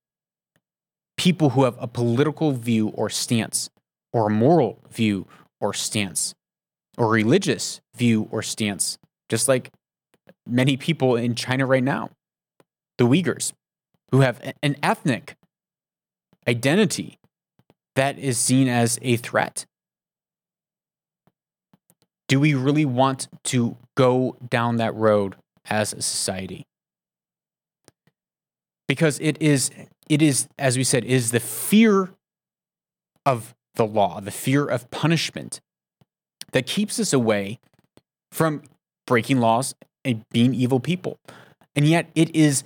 people 1.17 1.51
who 1.51 1.65
have 1.65 1.77
a 1.81 1.89
political 1.89 2.53
view 2.53 2.91
or 2.91 3.11
stance, 3.11 3.71
or 4.13 4.29
a 4.29 4.31
moral 4.31 4.79
view 4.89 5.27
or 5.61 5.75
stance, 5.75 6.33
or 6.97 7.09
religious 7.09 7.81
view 7.97 8.29
or 8.31 8.41
stance, 8.41 8.99
just 9.29 9.49
like 9.49 9.73
many 10.47 10.77
people 10.77 11.17
in 11.17 11.35
China 11.35 11.67
right 11.67 11.83
now, 11.83 12.11
the 12.99 13.07
Uyghurs, 13.07 13.53
who 14.11 14.21
have 14.21 14.41
an 14.63 14.77
ethnic 14.83 15.37
identity 16.47 17.19
that 17.95 18.19
is 18.19 18.39
seen 18.39 18.69
as 18.69 18.99
a 19.03 19.17
threat. 19.17 19.67
Do 22.29 22.41
we 22.41 22.55
really 22.55 22.85
want 22.85 23.29
to 23.45 23.77
go 23.97 24.37
down 24.49 24.77
that 24.77 24.95
road 24.95 25.37
as 25.69 25.93
a 25.93 26.03
society? 26.03 26.67
Because 28.89 29.19
it 29.21 29.41
is, 29.41 29.71
it 30.09 30.23
is, 30.23 30.49
as 30.59 30.77
we 30.77 30.85
said, 30.85 31.05
is 31.05 31.31
the 31.31 31.41
fear 31.41 32.11
of 33.25 33.55
the 33.75 33.87
law, 33.87 34.21
the 34.21 34.31
fear 34.31 34.67
of 34.67 34.91
punishment 34.91 35.61
that 36.53 36.67
keeps 36.67 36.99
us 36.99 37.13
away 37.13 37.59
from 38.31 38.63
breaking 39.07 39.41
laws 39.41 39.75
being 40.31 40.55
evil 40.55 40.81
people. 40.81 41.19
And 41.75 41.87
yet 41.87 42.11
it 42.15 42.35
is 42.35 42.65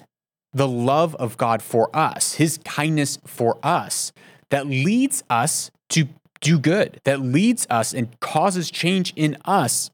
the 0.52 0.68
love 0.68 1.14
of 1.16 1.36
God 1.36 1.62
for 1.62 1.94
us, 1.94 2.34
his 2.34 2.58
kindness 2.64 3.18
for 3.26 3.58
us, 3.62 4.12
that 4.50 4.66
leads 4.66 5.22
us 5.28 5.70
to 5.90 6.08
do 6.40 6.58
good, 6.58 7.00
that 7.04 7.20
leads 7.20 7.66
us 7.68 7.92
and 7.92 8.18
causes 8.20 8.70
change 8.70 9.12
in 9.16 9.36
us 9.44 9.90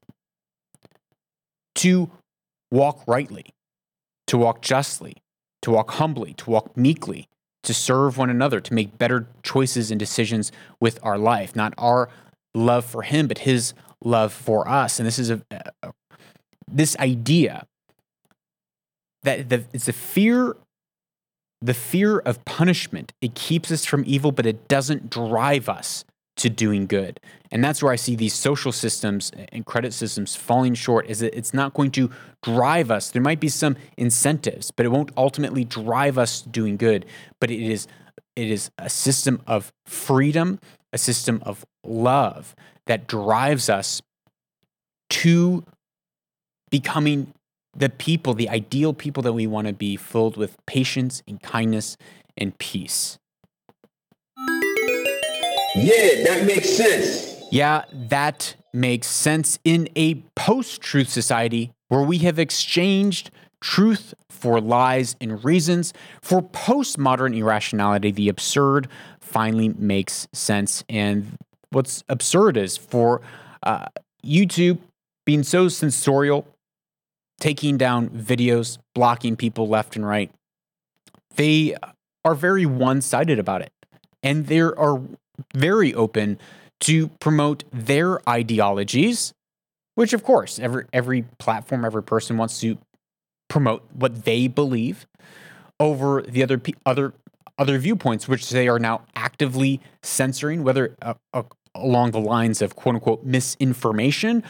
to 1.77 2.11
walk 2.71 3.03
rightly, 3.07 3.47
to 4.27 4.39
walk 4.39 4.63
justly, 4.63 5.17
to 5.63 5.71
walk 5.71 5.93
humbly, 5.93 6.35
to 6.35 6.51
walk 6.51 6.77
meekly, 6.77 7.29
to 7.63 7.73
serve 7.73 8.19
one 8.19 8.31
another, 8.31 8.61
to 8.61 8.75
make 8.75 8.99
better 8.99 9.27
choices 9.43 9.91
and 9.91 9.99
decisions 9.99 10.53
with 10.81 10.99
our 11.03 11.19
life, 11.19 11.55
not 11.57 11.75
our 11.79 12.09
love 12.55 12.85
for 12.85 13.03
him, 13.03 13.29
but 13.29 13.39
his 13.39 13.73
love 14.05 14.33
for 14.33 14.69
us. 14.69 14.99
And 14.99 15.07
this 15.07 15.19
is 15.19 15.31
a, 15.31 15.41
a 15.83 15.93
this 16.71 16.97
idea 16.99 17.67
that 19.23 19.49
the, 19.49 19.65
it's 19.73 19.89
a 19.89 19.93
fear 19.93 20.57
the 21.65 21.75
fear 21.75 22.19
of 22.19 22.45
punishment. 22.45 23.13
It 23.21 23.37
keeps 23.37 23.71
us 23.71 23.85
from 23.85 24.03
evil 24.07 24.33
but 24.33 24.47
it 24.47 24.69
doesn't 24.69 25.11
drive 25.11 25.69
us 25.69 26.05
to 26.39 26.49
doing 26.49 26.87
good. 26.87 27.21
And 27.51 27.63
that's 27.63 27.83
where 27.83 27.93
i 27.93 27.97
see 27.97 28.17
these 28.17 28.35
social 28.35 28.73
systems 28.73 29.31
and 29.53 29.67
credit 29.67 29.93
systems 29.93 30.35
falling 30.35 30.75
short 30.75 31.07
is 31.07 31.21
that 31.21 31.37
it's 31.37 31.55
not 31.55 31.75
going 31.75 31.91
to 31.93 32.11
drive 32.43 32.91
us. 32.91 33.11
There 33.11 33.23
might 33.23 33.41
be 33.41 33.49
some 33.49 33.77
incentives 33.97 34.71
but 34.71 34.87
it 34.87 34.91
won't 34.91 35.13
ultimately 35.17 35.65
drive 35.65 36.19
us 36.19 36.43
doing 36.43 36.77
good. 36.77 37.07
But 37.41 37.51
it 37.51 37.63
is 37.63 37.87
it 38.35 38.51
is 38.51 38.71
a 38.79 38.91
system 38.91 39.43
of 39.47 39.73
freedom 39.87 40.59
a 40.93 40.99
system 40.99 41.43
of 41.45 41.65
love 41.85 42.55
that 42.87 43.07
drives 43.07 43.69
us 43.69 44.03
to 45.09 45.65
becoming 46.73 47.33
the 47.77 47.89
people, 47.89 48.35
the 48.35 48.49
ideal 48.49 48.93
people 48.93 49.23
that 49.23 49.35
we 49.35 49.47
want 49.47 49.69
to 49.69 49.73
be, 49.73 49.95
filled 49.95 50.37
with 50.37 50.57
patience 50.67 51.23
and 51.29 51.41
kindness 51.41 51.97
and 52.37 52.57
peace. 52.59 53.19
Yeah, 55.77 56.25
that 56.25 56.45
makes 56.47 56.71
sense. 56.71 57.35
Yeah, 57.53 57.85
that 57.93 58.57
makes 58.73 59.07
sense 59.07 59.59
in 59.65 59.89
a 59.95 60.15
post 60.35 60.81
truth 60.81 61.09
society 61.09 61.71
where 61.89 62.03
we 62.03 62.19
have 62.19 62.39
exchanged 62.39 63.31
truth 63.61 64.15
for 64.31 64.61
lies 64.61 65.15
and 65.21 65.45
reasons. 65.45 65.93
For 66.23 66.43
postmodern 66.43 67.37
irrationality, 67.37 68.11
the 68.11 68.29
absurd 68.29 68.89
finally 69.21 69.69
makes 69.79 70.27
sense. 70.33 70.85
And 70.89 71.37
what's 71.71 72.03
absurd 72.09 72.57
is 72.57 72.79
for 72.79 73.21
uh, 73.63 73.87
YouTube 74.25 74.79
being 75.25 75.43
so 75.43 75.69
censorial 75.69 76.47
taking 77.41 77.77
down 77.77 78.09
videos, 78.11 78.79
blocking 78.95 79.37
people 79.37 79.69
left 79.69 79.97
and 79.97 80.07
right. 80.07 80.31
They 81.37 81.75
are 82.25 82.35
very 82.35 82.67
one 82.67 83.01
sided 83.01 83.39
about 83.39 83.63
it. 83.63 83.73
And 84.23 84.47
they 84.47 84.61
are 84.61 85.01
very 85.55 85.95
open 85.95 86.39
to 86.81 87.09
promote 87.21 87.65
their 87.73 88.27
ideologies, 88.29 89.33
which, 89.95 90.13
of 90.13 90.23
course, 90.23 90.59
every, 90.59 90.85
every 90.93 91.23
platform, 91.39 91.85
every 91.85 92.03
person 92.03 92.37
wants 92.37 92.61
to 92.61 92.79
promote 93.49 93.85
what 93.93 94.25
they 94.25 94.49
believe 94.49 95.07
over 95.79 96.23
the 96.23 96.43
other 96.43 96.61
other 96.87 97.13
other 97.59 97.79
viewpoints, 97.79 98.27
which 98.27 98.49
they 98.51 98.69
are 98.69 98.79
now 98.79 99.03
actively 99.15 99.81
censoring, 100.03 100.65
whether 100.65 100.97
uh, 101.03 101.15
uh, 101.35 101.43
along 101.75 102.13
the 102.13 102.21
lines 102.21 102.63
of 102.63 102.77
quote 102.77 102.95
unquote 102.95 103.25
misinformation 103.25 104.43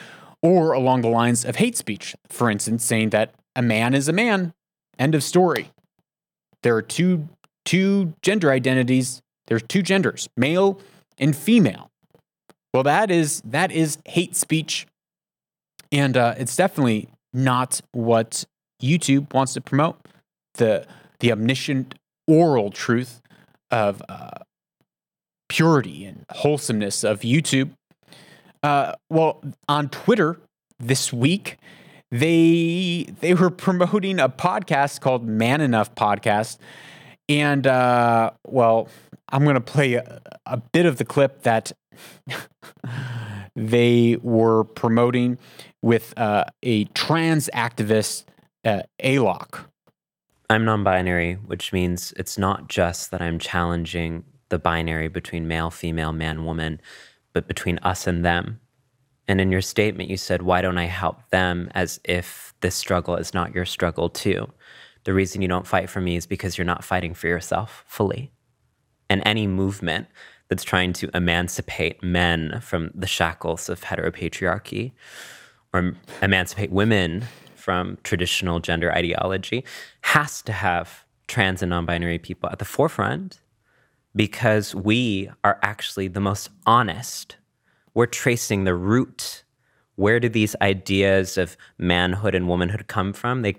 or 0.42 0.72
along 0.72 1.02
the 1.02 1.08
lines 1.08 1.44
of 1.44 1.56
hate 1.56 1.76
speech, 1.76 2.14
for 2.28 2.50
instance, 2.50 2.84
saying 2.84 3.10
that 3.10 3.34
a 3.54 3.62
man 3.62 3.94
is 3.94 4.08
a 4.08 4.12
man. 4.12 4.52
End 4.98 5.14
of 5.14 5.22
story. 5.22 5.70
There 6.62 6.76
are 6.76 6.82
two 6.82 7.28
two 7.64 8.14
gender 8.22 8.50
identities. 8.50 9.22
There's 9.46 9.62
two 9.62 9.82
genders, 9.82 10.28
male 10.36 10.80
and 11.18 11.34
female. 11.36 11.90
Well, 12.74 12.82
that 12.82 13.10
is 13.10 13.42
that 13.44 13.70
is 13.72 13.98
hate 14.06 14.34
speech, 14.36 14.86
and 15.90 16.16
uh, 16.16 16.34
it's 16.38 16.56
definitely 16.56 17.08
not 17.32 17.80
what 17.92 18.44
YouTube 18.82 19.32
wants 19.32 19.54
to 19.54 19.60
promote. 19.60 19.96
the 20.54 20.86
The 21.20 21.32
omniscient 21.32 21.94
oral 22.26 22.70
truth 22.70 23.20
of 23.70 24.02
uh, 24.08 24.38
purity 25.48 26.04
and 26.04 26.24
wholesomeness 26.30 27.04
of 27.04 27.20
YouTube 27.20 27.72
uh, 28.62 28.94
well, 29.10 29.42
on 29.68 29.88
Twitter 29.88 30.40
this 30.78 31.12
week, 31.12 31.58
they 32.10 33.06
they 33.20 33.34
were 33.34 33.50
promoting 33.50 34.18
a 34.20 34.28
podcast 34.28 35.00
called 35.00 35.26
Man 35.26 35.60
Enough 35.60 35.94
Podcast, 35.94 36.58
and 37.28 37.66
uh, 37.66 38.30
well, 38.46 38.88
I'm 39.30 39.44
gonna 39.44 39.60
play 39.60 39.94
a, 39.94 40.20
a 40.46 40.58
bit 40.58 40.86
of 40.86 40.98
the 40.98 41.04
clip 41.04 41.42
that 41.42 41.72
they 43.56 44.18
were 44.22 44.64
promoting 44.64 45.38
with 45.80 46.14
uh, 46.16 46.44
a 46.62 46.84
trans 46.86 47.48
activist, 47.54 48.24
uh, 48.64 48.82
Alok. 49.02 49.64
I'm 50.50 50.64
non 50.64 50.84
binary, 50.84 51.34
which 51.34 51.72
means 51.72 52.12
it's 52.16 52.36
not 52.36 52.68
just 52.68 53.10
that 53.10 53.22
I'm 53.22 53.38
challenging 53.38 54.24
the 54.50 54.58
binary 54.58 55.08
between 55.08 55.48
male, 55.48 55.70
female, 55.70 56.12
man, 56.12 56.44
woman 56.44 56.78
but 57.32 57.48
between 57.48 57.78
us 57.78 58.06
and 58.06 58.24
them. 58.24 58.60
And 59.28 59.40
in 59.40 59.52
your 59.52 59.60
statement, 59.60 60.10
you 60.10 60.16
said, 60.16 60.42
Why 60.42 60.62
don't 60.62 60.78
I 60.78 60.86
help 60.86 61.30
them 61.30 61.70
as 61.74 62.00
if 62.04 62.54
this 62.60 62.74
struggle 62.74 63.16
is 63.16 63.32
not 63.32 63.54
your 63.54 63.64
struggle 63.64 64.08
too? 64.08 64.52
The 65.04 65.14
reason 65.14 65.42
you 65.42 65.48
don't 65.48 65.66
fight 65.66 65.90
for 65.90 66.00
me 66.00 66.16
is 66.16 66.26
because 66.26 66.56
you're 66.56 66.64
not 66.64 66.84
fighting 66.84 67.14
for 67.14 67.26
yourself 67.26 67.84
fully. 67.86 68.30
And 69.08 69.22
any 69.24 69.46
movement 69.46 70.06
that's 70.48 70.64
trying 70.64 70.92
to 70.94 71.10
emancipate 71.14 72.02
men 72.02 72.60
from 72.60 72.90
the 72.94 73.06
shackles 73.06 73.68
of 73.68 73.82
heteropatriarchy 73.82 74.92
or 75.72 75.94
emancipate 76.20 76.70
women 76.70 77.24
from 77.54 77.98
traditional 78.02 78.60
gender 78.60 78.92
ideology 78.92 79.64
has 80.02 80.42
to 80.42 80.52
have 80.52 81.04
trans 81.26 81.62
and 81.62 81.70
non 81.70 81.86
binary 81.86 82.18
people 82.18 82.50
at 82.50 82.58
the 82.58 82.64
forefront 82.64 83.40
because 84.14 84.74
we 84.74 85.30
are 85.44 85.58
actually 85.62 86.08
the 86.08 86.20
most 86.20 86.50
honest. 86.66 87.36
We're 87.94 88.06
tracing 88.06 88.64
the 88.64 88.74
root. 88.74 89.44
Where 89.96 90.20
do 90.20 90.28
these 90.28 90.56
ideas 90.60 91.36
of 91.36 91.56
manhood 91.78 92.34
and 92.34 92.48
womanhood 92.48 92.86
come 92.86 93.12
from? 93.12 93.42
They 93.42 93.56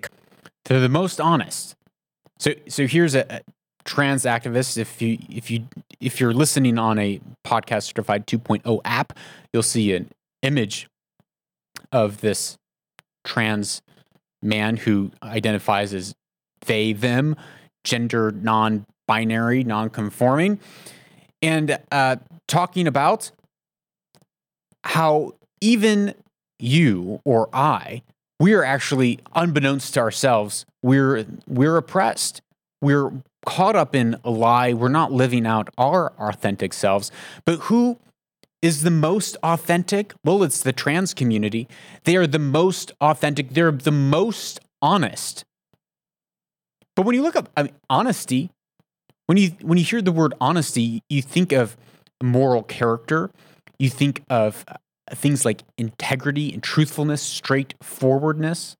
they're 0.64 0.80
the 0.80 0.88
most 0.88 1.20
honest. 1.20 1.74
So 2.38 2.52
so 2.68 2.86
here's 2.86 3.14
a, 3.14 3.26
a 3.30 3.40
trans 3.84 4.24
activist. 4.24 4.76
If 4.76 5.00
you 5.00 5.18
if 5.28 5.50
you 5.50 5.66
if 6.00 6.20
you're 6.20 6.34
listening 6.34 6.78
on 6.78 6.98
a 6.98 7.20
podcast 7.44 7.84
certified 7.84 8.26
2.0 8.26 8.80
app, 8.84 9.16
you'll 9.52 9.62
see 9.62 9.94
an 9.94 10.10
image 10.42 10.88
of 11.92 12.20
this 12.20 12.56
trans 13.24 13.80
man 14.42 14.76
who 14.76 15.10
identifies 15.22 15.94
as 15.94 16.14
they 16.66 16.92
them 16.92 17.36
gender 17.84 18.30
non 18.30 18.86
binary, 19.06 19.64
non 19.64 19.90
conforming, 19.90 20.58
and 21.42 21.78
uh, 21.90 22.16
talking 22.48 22.86
about 22.86 23.30
how 24.84 25.32
even 25.60 26.14
you 26.58 27.20
or 27.24 27.48
I, 27.52 28.02
we 28.40 28.54
are 28.54 28.64
actually, 28.64 29.20
unbeknownst 29.34 29.94
to 29.94 30.00
ourselves, 30.00 30.66
we're, 30.82 31.26
we're 31.46 31.76
oppressed. 31.76 32.42
We're 32.82 33.12
caught 33.46 33.76
up 33.76 33.94
in 33.94 34.16
a 34.24 34.30
lie. 34.30 34.72
We're 34.72 34.88
not 34.88 35.12
living 35.12 35.46
out 35.46 35.68
our 35.78 36.12
authentic 36.18 36.72
selves. 36.72 37.10
But 37.44 37.60
who 37.60 37.98
is 38.60 38.82
the 38.82 38.90
most 38.90 39.36
authentic? 39.42 40.14
Well, 40.24 40.42
it's 40.42 40.62
the 40.62 40.72
trans 40.72 41.14
community. 41.14 41.68
They 42.04 42.16
are 42.16 42.26
the 42.26 42.38
most 42.38 42.92
authentic. 43.00 43.50
They're 43.50 43.70
the 43.70 43.92
most 43.92 44.60
honest. 44.80 45.44
But 46.96 47.02
when 47.02 47.14
you 47.14 47.22
look 47.22 47.36
up 47.36 47.50
I 47.56 47.64
mean, 47.64 47.74
honesty, 47.90 48.50
when 49.26 49.38
you 49.38 49.50
when 49.62 49.78
you 49.78 49.84
hear 49.84 50.02
the 50.02 50.12
word 50.12 50.34
honesty, 50.40 51.02
you 51.08 51.22
think 51.22 51.52
of 51.52 51.76
moral 52.22 52.62
character. 52.62 53.30
You 53.78 53.90
think 53.90 54.22
of 54.30 54.64
uh, 54.68 54.74
things 55.14 55.44
like 55.44 55.62
integrity 55.76 56.52
and 56.52 56.62
truthfulness, 56.62 57.22
straightforwardness. 57.22 58.76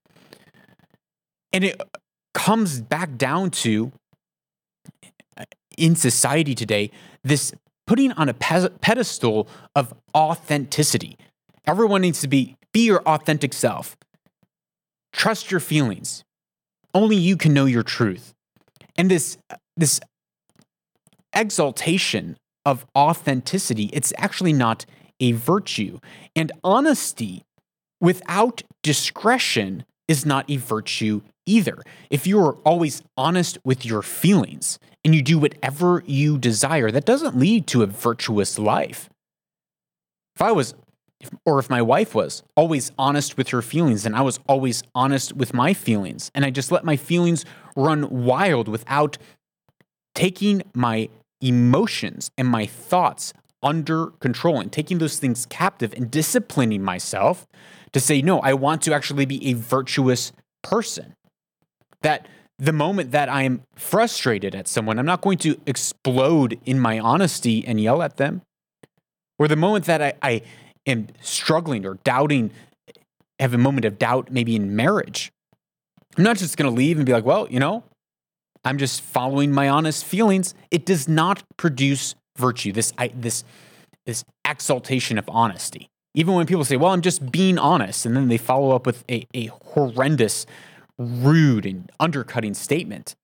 And 1.51 1.63
it 1.63 1.81
comes 2.33 2.81
back 2.81 3.17
down 3.17 3.51
to 3.51 3.91
uh, 5.37 5.45
in 5.77 5.95
society 5.95 6.55
today 6.55 6.91
this 7.23 7.53
putting 7.87 8.11
on 8.13 8.29
a 8.29 8.33
pedestal 8.33 9.47
of 9.75 9.93
authenticity. 10.15 11.17
Everyone 11.65 12.01
needs 12.01 12.21
to 12.21 12.27
be 12.27 12.55
be 12.71 12.85
your 12.85 13.01
authentic 13.03 13.53
self. 13.53 13.95
Trust 15.13 15.49
your 15.49 15.59
feelings. 15.59 16.23
Only 16.93 17.15
you 17.15 17.37
can 17.37 17.53
know 17.53 17.65
your 17.65 17.83
truth. 17.83 18.33
And 18.97 19.09
this 19.09 19.37
this 19.77 19.99
exaltation 21.35 22.37
of 22.65 22.85
authenticity, 22.95 23.89
it's 23.93 24.13
actually 24.17 24.53
not 24.53 24.85
a 25.19 25.33
virtue. 25.33 25.99
And 26.35 26.51
honesty 26.63 27.43
without 28.01 28.63
discretion 28.83 29.85
is 30.07 30.25
not 30.25 30.49
a 30.49 30.57
virtue 30.57 31.21
either. 31.45 31.81
If 32.09 32.27
you're 32.27 32.57
always 32.65 33.01
honest 33.17 33.57
with 33.63 33.85
your 33.85 34.01
feelings 34.01 34.79
and 35.03 35.13
you 35.13 35.21
do 35.21 35.37
whatever 35.37 36.03
you 36.05 36.37
desire, 36.37 36.91
that 36.91 37.05
doesn't 37.05 37.37
lead 37.37 37.67
to 37.67 37.83
a 37.83 37.87
virtuous 37.87 38.57
life. 38.57 39.09
If 40.35 40.41
I 40.41 40.51
was, 40.51 40.73
or 41.45 41.59
if 41.59 41.69
my 41.69 41.81
wife 41.81 42.13
was 42.13 42.43
always 42.55 42.91
honest 42.97 43.37
with 43.37 43.49
her 43.49 43.61
feelings 43.61 44.05
and 44.05 44.15
I 44.15 44.21
was 44.21 44.39
always 44.47 44.83
honest 44.93 45.33
with 45.33 45.53
my 45.53 45.73
feelings, 45.73 46.29
and 46.35 46.43
I 46.43 46.49
just 46.49 46.71
let 46.71 46.83
my 46.83 46.97
feelings 46.97 47.45
run 47.75 48.25
wild 48.25 48.67
without 48.67 49.17
taking 50.13 50.63
my 50.73 51.09
emotions 51.45 52.31
and 52.37 52.47
my 52.47 52.65
thoughts 52.65 53.33
under 53.61 54.07
control 54.19 54.59
and 54.59 54.71
taking 54.71 54.99
those 54.99 55.17
things 55.19 55.45
captive 55.45 55.93
and 55.93 56.11
disciplining 56.11 56.81
myself 56.81 57.47
to 57.93 57.99
say, 57.99 58.21
no, 58.21 58.39
I 58.39 58.53
want 58.53 58.81
to 58.83 58.93
actually 58.93 59.25
be 59.25 59.45
a 59.47 59.53
virtuous 59.53 60.31
person. 60.63 61.15
That 62.01 62.27
the 62.57 62.73
moment 62.73 63.11
that 63.11 63.29
I'm 63.29 63.63
frustrated 63.75 64.55
at 64.55 64.67
someone, 64.67 64.99
I'm 64.99 65.05
not 65.05 65.21
going 65.21 65.37
to 65.39 65.59
explode 65.65 66.59
in 66.65 66.79
my 66.79 66.99
honesty 66.99 67.65
and 67.65 67.79
yell 67.79 68.01
at 68.01 68.17
them. 68.17 68.41
Or 69.39 69.47
the 69.47 69.55
moment 69.55 69.85
that 69.85 70.01
I, 70.01 70.13
I 70.21 70.41
am 70.85 71.07
struggling 71.21 71.85
or 71.85 71.95
doubting, 72.03 72.51
have 73.39 73.53
a 73.53 73.57
moment 73.57 73.85
of 73.85 73.99
doubt, 73.99 74.31
maybe 74.31 74.55
in 74.55 74.75
marriage, 74.75 75.31
I'm 76.17 76.23
not 76.23 76.37
just 76.37 76.55
going 76.55 76.69
to 76.69 76.75
leave 76.75 76.97
and 76.97 77.05
be 77.05 77.11
like, 77.11 77.25
well, 77.25 77.47
you 77.49 77.59
know, 77.59 77.83
I'm 78.65 78.79
just 78.79 79.01
following 79.01 79.51
my 79.51 79.69
honest 79.69 80.03
feelings. 80.03 80.55
It 80.71 80.85
does 80.85 81.07
not 81.07 81.43
produce 81.55 82.15
virtue. 82.35 82.71
This 82.71 82.91
I, 82.97 83.09
this 83.09 83.43
this 84.05 84.25
exaltation 84.43 85.17
of 85.17 85.29
honesty. 85.29 85.87
Even 86.15 86.33
when 86.33 86.47
people 86.47 86.65
say, 86.65 86.75
"Well, 86.75 86.91
I'm 86.91 87.01
just 87.01 87.31
being 87.31 87.59
honest," 87.59 88.05
and 88.05 88.15
then 88.15 88.27
they 88.27 88.37
follow 88.37 88.75
up 88.75 88.87
with 88.87 89.03
a, 89.09 89.27
a 89.35 89.47
horrendous, 89.47 90.47
rude, 90.97 91.65
and 91.65 91.91
undercutting 91.99 92.55
statement. 92.55 93.15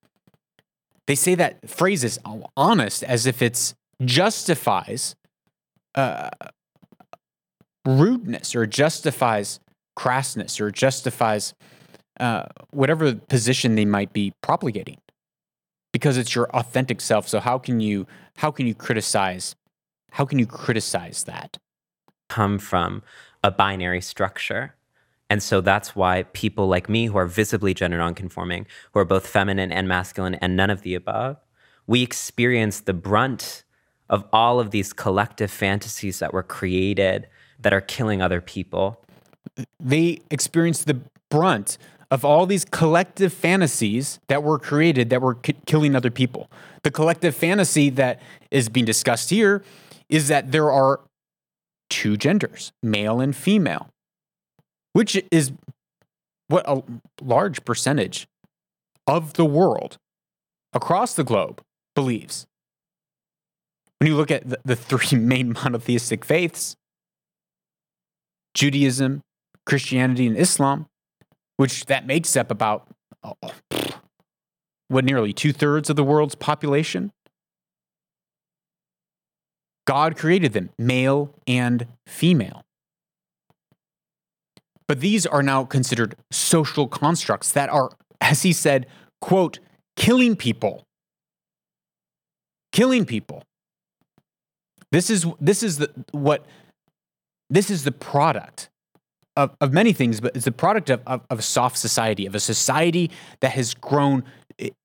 They 1.08 1.16
say 1.16 1.34
that 1.36 1.68
phrase 1.68 2.04
is 2.04 2.20
honest 2.56 3.04
as 3.04 3.26
if 3.26 3.42
it 3.42 3.74
justifies 4.06 5.16
uh, 5.96 6.30
rudeness 7.86 8.56
or 8.56 8.68
justifies 8.68 9.60
crassness 9.98 10.62
or 10.62 10.72
justifies 10.72 11.54
uh, 12.20 12.46
whatever 12.70 13.16
position 13.16 13.76
they 13.76 13.86
might 13.86 14.14
be 14.14 14.34
propagating 14.42 14.98
because 15.92 16.18
it's 16.18 16.36
your 16.36 16.50
authentic 16.56 17.02
self. 17.02 17.28
So 17.28 17.40
how 17.40 17.58
can 17.58 17.80
you 17.80 18.08
how 18.38 18.52
can 18.52 18.68
you 18.68 18.76
criticize 18.76 19.56
how 20.12 20.26
can 20.26 20.40
you 20.40 20.46
criticize 20.46 21.24
that? 21.24 21.58
Come 22.30 22.60
from 22.60 23.02
a 23.44 23.52
binary 23.52 24.02
structure. 24.02 24.76
And 25.30 25.42
so 25.42 25.62
that's 25.62 25.96
why 25.96 26.24
people 26.34 26.68
like 26.68 26.90
me 26.90 27.06
who 27.06 27.18
are 27.18 27.26
visibly 27.26 27.74
gender 27.74 27.98
nonconforming, 27.98 28.68
who 28.92 29.00
are 29.00 29.06
both 29.06 29.26
feminine 29.26 29.72
and 29.72 29.88
masculine 29.88 30.36
and 30.36 30.58
none 30.58 30.70
of 30.70 30.82
the 30.82 30.94
above, 30.94 31.38
we 31.88 32.04
experience 32.04 32.82
the 32.82 32.94
brunt 32.94 33.64
of 34.10 34.26
all 34.34 34.60
of 34.60 34.72
these 34.72 34.92
collective 34.92 35.50
fantasies 35.50 36.20
that 36.20 36.34
were 36.34 36.44
created 36.44 37.28
that 37.60 37.72
are 37.74 37.82
killing 37.82 38.22
other 38.22 38.42
people. 38.42 39.02
They 39.80 40.20
experience 40.30 40.84
the 40.84 41.00
brunt 41.30 41.78
of 42.12 42.26
all 42.26 42.46
these 42.46 42.66
collective 42.66 43.34
fantasies 43.34 44.20
that 44.28 44.44
were 44.44 44.60
created 44.60 45.10
that 45.10 45.22
were 45.22 45.36
k- 45.36 45.56
killing 45.66 45.96
other 45.96 46.12
people. 46.12 46.52
The 46.84 46.92
collective 46.92 47.34
fantasy 47.34 47.90
that 47.92 48.22
is 48.52 48.68
being 48.68 48.86
discussed 48.86 49.30
here 49.30 49.64
is 50.10 50.28
that 50.28 50.52
there 50.52 50.70
are 50.70 51.00
two 51.90 52.18
genders, 52.18 52.74
male 52.84 53.22
and 53.22 53.34
female, 53.34 53.88
which 54.92 55.22
is 55.32 55.54
what 56.50 56.68
a 56.68 56.84
large 57.22 57.64
percentage 57.64 58.28
of 59.08 59.34
the 59.34 59.46
world 59.46 59.98
across 60.74 61.14
the 61.14 61.24
globe 61.24 61.62
believes. 61.96 62.46
When 64.00 64.10
you 64.10 64.18
look 64.18 64.32
at 64.32 64.50
the, 64.50 64.60
the 64.66 64.76
three 64.76 65.18
main 65.18 65.54
monotheistic 65.54 66.26
faiths 66.26 66.76
Judaism, 68.54 69.22
Christianity, 69.66 70.28
and 70.28 70.36
Islam, 70.36 70.88
which 71.62 71.86
that 71.86 72.08
makes 72.08 72.36
up 72.36 72.50
about 72.50 72.88
oh, 73.24 73.36
what 74.88 75.06
nearly 75.06 75.32
two 75.32 75.54
thirds 75.54 75.92
of 75.92 75.96
the 75.96 76.04
world's 76.04 76.34
population. 76.34 77.12
God 79.86 80.18
created 80.18 80.54
them, 80.54 80.72
male 80.80 81.36
and 81.46 81.86
female. 82.08 82.64
But 84.88 85.02
these 85.02 85.28
are 85.28 85.44
now 85.44 85.64
considered 85.64 86.16
social 86.32 86.88
constructs 86.88 87.52
that 87.52 87.70
are, 87.70 87.92
as 88.20 88.42
he 88.42 88.54
said, 88.54 88.88
quote, 89.22 89.60
killing 89.96 90.36
people. 90.36 90.84
Killing 92.72 93.06
people. 93.06 93.44
This 94.92 95.12
is 95.12 95.28
this 95.40 95.62
is 95.62 95.78
the 95.78 95.92
what 96.12 96.44
this 97.52 97.70
is 97.70 97.84
the 97.84 97.92
product 97.92 98.71
of, 99.36 99.56
of 99.62 99.74
many 99.74 99.94
things, 99.94 100.20
but 100.20 100.36
it's 100.36 100.48
a 100.48 100.52
product 100.52 100.90
of, 100.90 101.02
of, 101.08 101.22
of 101.30 101.40
a 101.40 101.42
soft 101.42 101.78
society, 101.78 102.26
of 102.26 102.36
a 102.36 102.40
society 102.40 103.10
that 103.40 103.52
has 103.52 103.74
grown 103.74 104.24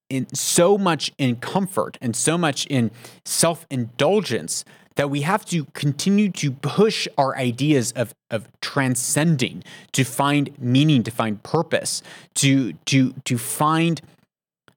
in 0.09 0.33
so 0.35 0.79
much 0.79 1.13
in 1.19 1.37
comfort 1.37 1.99
and 2.01 2.15
so 2.15 2.39
much 2.39 2.67
in 2.67 2.91
self 3.25 3.67
indulgence 3.71 4.65
that 4.97 5.11
we 5.11 5.23
have 5.23 5.45
to 5.45 5.67
continue 5.75 6.31
to 6.31 6.51
push 6.51 7.07
our 7.19 7.37
ideas 7.37 7.93
of, 7.93 8.15
of 8.31 8.49
transcending 8.63 9.63
to 9.93 10.05
find 10.05 10.51
meaning, 10.59 11.03
to 11.03 11.11
find 11.11 11.43
purpose, 11.43 12.03
to, 12.35 12.73
to, 12.87 13.13
to 13.25 13.37
find 13.37 14.01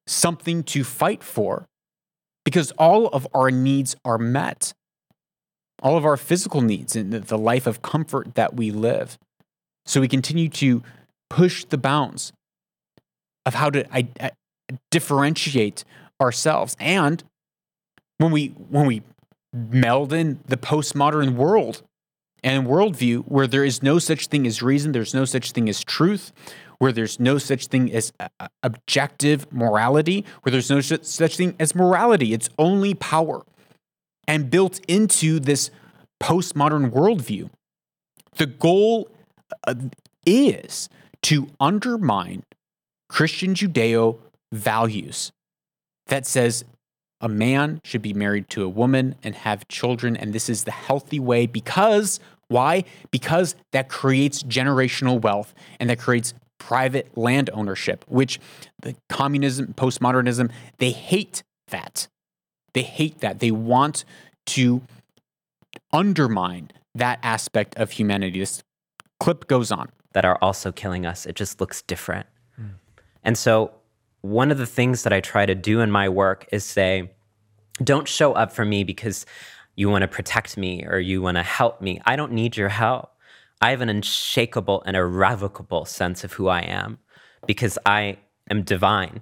something 0.06 0.64
to 0.64 0.84
fight 0.84 1.24
for, 1.24 1.66
because 2.44 2.72
all 2.72 3.08
of 3.08 3.28
our 3.34 3.50
needs 3.50 3.96
are 4.04 4.18
met. 4.18 4.74
All 5.82 5.96
of 5.96 6.04
our 6.04 6.18
physical 6.18 6.60
needs 6.60 6.98
and 6.98 7.14
the 7.14 7.38
life 7.38 7.66
of 7.66 7.82
comfort 7.82 8.36
that 8.36 8.54
we 8.54 8.72
live. 8.72 9.18
So 9.90 10.02
we 10.02 10.08
continue 10.08 10.50
to 10.50 10.84
push 11.32 11.66
the 11.66 11.78
bounds 11.78 12.32
of 13.48 13.56
how 13.56 13.72
to 13.72 13.92
I, 13.92 14.08
I, 14.22 14.32
differentiate 14.92 15.84
ourselves. 16.22 16.78
And 16.80 17.24
when 18.20 18.30
we 18.30 18.50
when 18.50 18.86
we 18.86 19.02
meld 19.52 20.14
in 20.14 20.42
the 20.46 20.58
postmodern 20.58 21.34
world 21.34 21.82
and 22.44 22.68
worldview 22.68 23.24
where 23.24 23.48
there 23.48 23.66
is 23.66 23.82
no 23.82 23.98
such 23.98 24.28
thing 24.28 24.46
as 24.46 24.62
reason, 24.62 24.92
there's 24.92 25.16
no 25.16 25.26
such 25.26 25.54
thing 25.54 25.68
as 25.68 25.84
truth, 25.84 26.34
where 26.78 26.92
there's 26.92 27.20
no 27.20 27.40
such 27.40 27.66
thing 27.66 27.92
as 27.92 28.14
objective 28.62 29.52
morality, 29.52 30.24
where 30.44 30.52
there's 30.52 30.70
no 30.70 30.82
such 30.82 31.36
thing 31.36 31.56
as 31.60 31.74
morality, 31.74 32.32
it's 32.32 32.52
only 32.60 32.94
power. 32.94 33.42
And 34.28 34.52
built 34.52 34.82
into 34.88 35.40
this 35.40 35.72
postmodern 36.22 36.92
worldview, 36.92 37.50
the 38.36 38.46
goal 38.46 39.10
uh, 39.10 39.16
Uh, 39.68 39.76
is 40.26 40.90
to 41.24 41.48
undermine 41.60 42.44
Christian 43.08 43.54
Judeo 43.54 44.20
values 44.52 45.32
that 46.08 46.26
says 46.26 46.66
a 47.22 47.30
man 47.30 47.82
should 47.84 48.02
be 48.02 48.14
married 48.14 48.50
to 48.50 48.64
a 48.64 48.70
woman 48.70 49.16
and 49.24 49.36
have 49.36 49.68
children, 49.68 50.16
and 50.16 50.34
this 50.34 50.50
is 50.50 50.64
the 50.64 50.72
healthy 50.72 51.20
way 51.20 51.46
because 51.46 52.20
why? 52.48 52.84
Because 53.12 53.56
that 53.74 53.90
creates 53.90 54.42
generational 54.42 55.22
wealth 55.22 55.54
and 55.80 55.90
that 55.90 56.00
creates 56.00 56.34
private 56.58 57.16
land 57.18 57.50
ownership, 57.54 58.04
which 58.08 58.40
the 58.82 58.96
communism, 59.08 59.74
postmodernism, 59.74 60.52
they 60.78 60.92
hate 60.92 61.44
that. 61.70 62.08
They 62.74 62.82
hate 62.82 63.20
that. 63.20 63.40
They 63.40 63.52
want 63.52 64.04
to 64.48 64.82
undermine 65.94 66.72
that 66.96 67.20
aspect 67.22 67.78
of 67.78 67.92
humanity. 67.92 68.40
This 68.40 68.64
clip 69.20 69.48
goes 69.48 69.72
on. 69.72 69.90
that 70.14 70.26
are 70.26 70.40
also 70.42 70.72
killing 70.72 71.06
us. 71.06 71.28
It 71.28 71.36
just 71.36 71.62
looks 71.62 71.84
different. 71.84 72.26
Hmm. 72.56 72.68
And 73.24 73.38
so, 73.38 73.72
one 74.22 74.50
of 74.50 74.58
the 74.58 74.66
things 74.66 75.04
that 75.04 75.14
I 75.14 75.22
try 75.22 75.46
to 75.46 75.54
do 75.54 75.82
in 75.82 75.92
my 75.92 76.10
work 76.10 76.48
is 76.52 76.66
say, 76.66 77.12
don't 77.84 78.08
show 78.08 78.34
up 78.34 78.52
for 78.52 78.66
me 78.66 78.84
because 78.84 79.26
you 79.76 79.90
want 79.90 80.02
to 80.02 80.08
protect 80.08 80.58
me 80.58 80.84
or 80.86 81.00
you 81.00 81.22
want 81.22 81.38
to 81.38 81.44
help 81.44 81.80
me. 81.80 82.02
I 82.06 82.16
don't 82.16 82.34
need 82.34 82.58
your 82.58 82.70
help. 82.70 83.12
I 83.62 83.70
have 83.70 83.82
an 83.82 83.90
unshakable 83.90 84.84
and 84.86 84.98
irrevocable 84.98 85.86
sense 85.86 86.24
of 86.24 86.34
who 86.34 86.48
I 86.48 86.62
am 86.62 86.98
because 87.46 87.78
I 87.86 88.18
am 88.50 88.64
divine. 88.64 89.22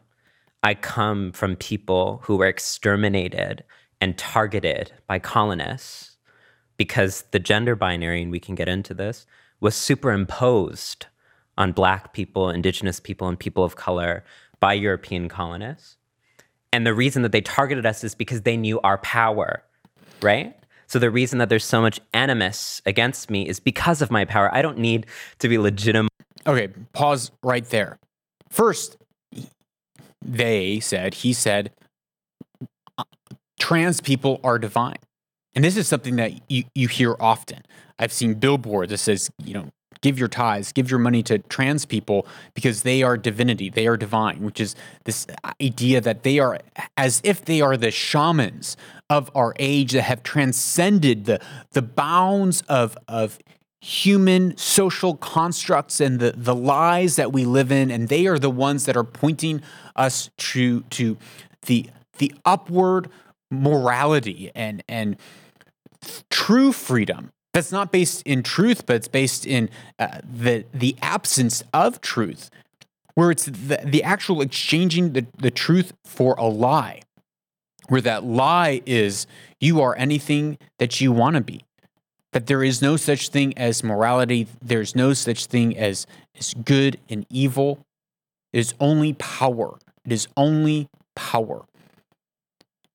I 0.64 0.74
come 0.74 1.32
from 1.32 1.56
people 1.56 2.22
who 2.24 2.38
were 2.38 2.48
exterminated 2.48 3.64
and 4.02 4.18
targeted 4.18 4.94
by 5.08 5.20
colonists 5.20 6.18
because 6.78 7.24
the 7.32 7.40
gender 7.40 7.76
binary, 7.76 8.22
and 8.22 8.32
we 8.32 8.40
can 8.40 8.56
get 8.56 8.68
into 8.68 8.94
this, 8.94 9.26
was 9.60 9.76
superimposed 9.76 11.08
on 11.58 11.72
Black 11.72 12.14
people, 12.14 12.50
Indigenous 12.50 13.00
people, 13.00 13.28
and 13.28 13.40
people 13.40 13.64
of 13.64 13.76
color 13.76 14.24
by 14.60 14.74
European 14.74 15.30
colonists. 15.30 15.98
And 16.72 16.86
the 16.86 16.94
reason 16.94 17.22
that 17.24 17.32
they 17.32 17.42
targeted 17.42 17.86
us 17.86 18.04
is 18.04 18.14
because 18.14 18.42
they 18.42 18.58
knew 18.58 18.80
our 18.82 18.98
power, 19.00 19.64
right? 20.22 20.56
So 20.88 21.00
the 21.00 21.10
reason 21.10 21.40
that 21.40 21.50
there's 21.50 21.66
so 21.66 21.82
much 21.82 22.00
animus 22.14 22.82
against 22.86 23.30
me 23.30 23.48
is 23.48 23.60
because 23.60 24.02
of 24.02 24.12
my 24.12 24.26
power. 24.26 24.54
I 24.54 24.62
don't 24.62 24.78
need 24.78 25.06
to 25.40 25.50
be 25.50 25.58
legitimate. 25.58 26.12
Okay, 26.46 26.70
pause 26.94 27.32
right 27.44 27.66
there. 27.66 28.00
First, 28.50 28.98
they 30.22 30.80
said, 30.80 31.14
he 31.16 31.34
said, 31.34 31.72
uh, 32.98 33.04
trans 33.60 34.00
people 34.02 34.40
are 34.44 34.60
divine. 34.60 34.98
And 35.56 35.64
this 35.64 35.76
is 35.76 35.88
something 35.88 36.18
that 36.18 36.50
you, 36.50 36.64
you 36.76 36.88
hear 36.88 37.16
often. 37.20 37.64
I've 38.00 38.14
seen 38.14 38.36
billboards 38.36 38.92
that 38.92 38.98
says, 38.98 39.30
you 39.44 39.54
know, 39.54 39.70
give 40.02 40.20
your 40.20 40.28
tithes, 40.28 40.72
give 40.72 40.90
your 40.92 41.00
money 41.00 41.24
to 41.24 41.40
trans 41.40 41.86
people 41.86 42.28
because 42.54 42.84
they 42.84 43.04
are 43.04 43.18
divinity, 43.18 43.70
they 43.70 43.88
are 43.88 43.98
divine, 43.98 44.42
which 44.42 44.60
is 44.60 44.76
this 45.06 45.26
idea 45.62 46.02
that 46.02 46.24
they 46.24 46.40
are 46.40 46.60
as 46.96 47.22
if 47.24 47.44
they 47.46 47.62
are 47.62 47.78
the 47.78 47.92
shamans 47.92 48.78
of 49.10 49.32
our 49.36 49.54
age 49.60 49.94
that 49.94 50.04
have 50.04 50.24
transcended 50.24 51.26
the, 51.26 51.40
the 51.72 51.82
bounds 51.82 52.62
of, 52.64 52.98
of 53.08 53.40
human 53.82 54.56
social 54.58 55.16
constructs 55.16 56.02
and 56.02 56.20
the, 56.20 56.34
the 56.36 56.56
lies 56.56 57.16
that 57.16 57.32
we 57.32 57.46
live 57.46 57.72
in, 57.72 57.90
and 57.90 58.10
they 58.10 58.28
are 58.28 58.40
the 58.40 58.50
ones 58.50 58.86
that 58.86 58.98
are 58.98 59.04
pointing 59.04 59.62
us 59.96 60.30
to, 60.38 60.82
to 60.82 61.18
the, 61.64 61.90
the 62.18 62.34
upward 62.46 63.10
morality 63.50 64.52
and, 64.56 64.84
and 64.88 65.16
true 66.30 66.72
freedom 66.72 67.32
that's 67.58 67.72
not 67.72 67.92
based 67.92 68.22
in 68.22 68.44
truth, 68.44 68.86
but 68.86 68.98
it's 68.98 69.08
based 69.08 69.44
in 69.44 69.68
uh, 69.98 70.20
the 70.24 70.64
the 70.72 70.96
absence 71.02 71.64
of 71.74 72.00
truth, 72.02 72.52
where 73.16 73.32
it's 73.32 73.46
the, 73.46 73.82
the 73.84 74.04
actual 74.04 74.42
exchanging 74.42 75.14
the, 75.14 75.26
the 75.40 75.50
truth 75.50 75.92
for 76.06 76.36
a 76.36 76.46
lie, 76.46 77.02
where 77.88 78.00
that 78.02 78.24
lie 78.24 78.84
is 78.86 79.26
you 79.60 79.82
are 79.82 79.98
anything 79.98 80.60
that 80.78 81.02
you 81.02 81.12
want 81.12 81.36
to 81.36 81.42
be, 81.42 81.66
that 82.32 82.46
there 82.46 82.64
is 82.64 82.80
no 82.80 82.96
such 82.96 83.30
thing 83.30 83.58
as 83.58 83.84
morality, 83.84 84.46
there's 84.62 84.96
no 84.96 85.14
such 85.14 85.48
thing 85.48 85.76
as, 85.76 86.06
as 86.38 86.54
good 86.54 87.00
and 87.10 87.26
evil. 87.32 87.80
It 88.54 88.60
is 88.60 88.76
only 88.80 89.14
power. 89.14 89.80
It 90.06 90.12
is 90.12 90.28
only 90.38 90.90
power. 91.16 91.66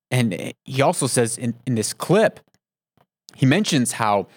And 0.09 0.53
he 0.63 0.81
also 0.81 1.07
says 1.07 1.37
in, 1.37 1.53
in 1.65 1.75
this 1.75 1.91
clip, 1.91 2.39
he 3.35 3.45
mentions 3.45 3.93
how 3.93 4.27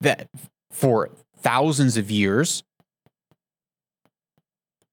that 0.00 0.28
for 0.70 1.10
thousands 1.36 1.96
of 1.96 2.10
years, 2.10 2.62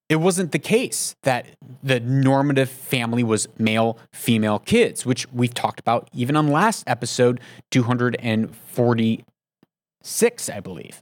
it 0.09 0.17
wasn't 0.17 0.51
the 0.53 0.59
case 0.59 1.15
that 1.23 1.47
the 1.83 1.99
normative 1.99 2.69
family 2.69 3.23
was 3.23 3.49
male 3.57 3.99
female 4.13 4.59
kids, 4.59 5.05
which 5.05 5.29
we've 5.33 5.53
talked 5.53 5.81
about 5.81 6.09
even 6.13 6.37
on 6.37 6.47
last 6.47 6.85
episode 6.87 7.41
246, 7.71 10.49
I 10.49 10.59
believe, 10.61 11.01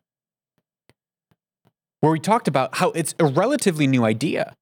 where 1.99 2.12
we 2.12 2.20
talked 2.20 2.47
about 2.47 2.78
how 2.78 2.89
it's 2.91 3.14
a 3.20 3.26
relatively 3.26 3.86
new 3.86 4.06
idea. 4.06 4.56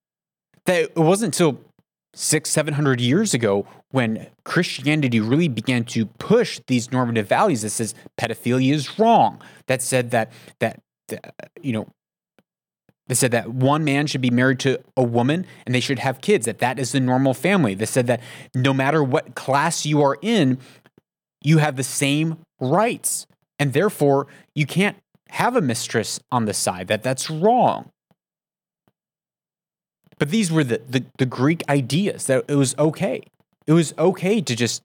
That 0.65 0.83
it 0.83 0.97
wasn't 0.97 1.35
until 1.35 1.59
six, 2.13 2.49
seven 2.49 2.73
hundred 2.75 3.01
years 3.01 3.33
ago 3.33 3.67
when 3.89 4.27
Christianity 4.43 5.19
really 5.19 5.47
began 5.47 5.83
to 5.85 6.05
push 6.05 6.59
these 6.67 6.91
normative 6.91 7.27
values 7.27 7.61
that 7.61 7.71
says 7.71 7.95
pedophilia 8.17 8.73
is 8.73 8.99
wrong. 8.99 9.41
That 9.67 9.81
said 9.81 10.11
that 10.11 10.31
that, 10.59 10.81
that 11.09 11.33
you 11.61 11.73
know 11.73 11.87
they 13.07 13.15
said 13.15 13.31
that 13.31 13.49
one 13.49 13.83
man 13.83 14.07
should 14.07 14.21
be 14.21 14.29
married 14.29 14.59
to 14.61 14.79
a 14.95 15.03
woman 15.03 15.45
and 15.65 15.75
they 15.75 15.79
should 15.79 15.99
have 15.99 16.21
kids. 16.21 16.45
That 16.45 16.59
that 16.59 16.79
is 16.79 16.91
the 16.91 16.99
normal 16.99 17.33
family. 17.33 17.73
They 17.73 17.85
said 17.85 18.07
that 18.07 18.21
no 18.55 18.73
matter 18.73 19.03
what 19.03 19.35
class 19.35 19.85
you 19.85 20.01
are 20.01 20.17
in, 20.21 20.57
you 21.41 21.57
have 21.57 21.75
the 21.75 21.83
same 21.83 22.37
rights, 22.59 23.27
and 23.59 23.73
therefore 23.73 24.27
you 24.55 24.65
can't 24.65 24.97
have 25.29 25.55
a 25.55 25.61
mistress 25.61 26.19
on 26.31 26.45
the 26.45 26.53
side. 26.53 26.87
That 26.87 27.03
that's 27.03 27.29
wrong. 27.29 27.91
But 30.23 30.29
these 30.29 30.53
were 30.53 30.63
the, 30.63 30.79
the, 30.87 31.03
the 31.17 31.25
Greek 31.25 31.63
ideas 31.67 32.27
that 32.27 32.45
it 32.47 32.55
was 32.55 32.77
okay. 32.79 33.23
It 33.67 33.73
was 33.73 33.93
okay 33.97 34.39
to 34.39 34.55
just 34.55 34.81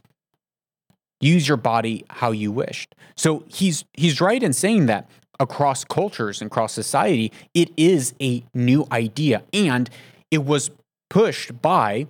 use 1.20 1.46
your 1.46 1.56
body 1.56 2.04
how 2.10 2.32
you 2.32 2.50
wished. 2.50 2.92
So 3.16 3.44
he's 3.46 3.84
he's 3.92 4.20
right 4.20 4.42
in 4.42 4.52
saying 4.52 4.86
that 4.86 5.08
across 5.38 5.84
cultures 5.84 6.42
and 6.42 6.50
across 6.50 6.72
society, 6.72 7.30
it 7.54 7.70
is 7.76 8.14
a 8.20 8.42
new 8.52 8.88
idea. 8.90 9.44
And 9.52 9.88
it 10.32 10.44
was 10.44 10.72
pushed 11.08 11.62
by, 11.62 12.08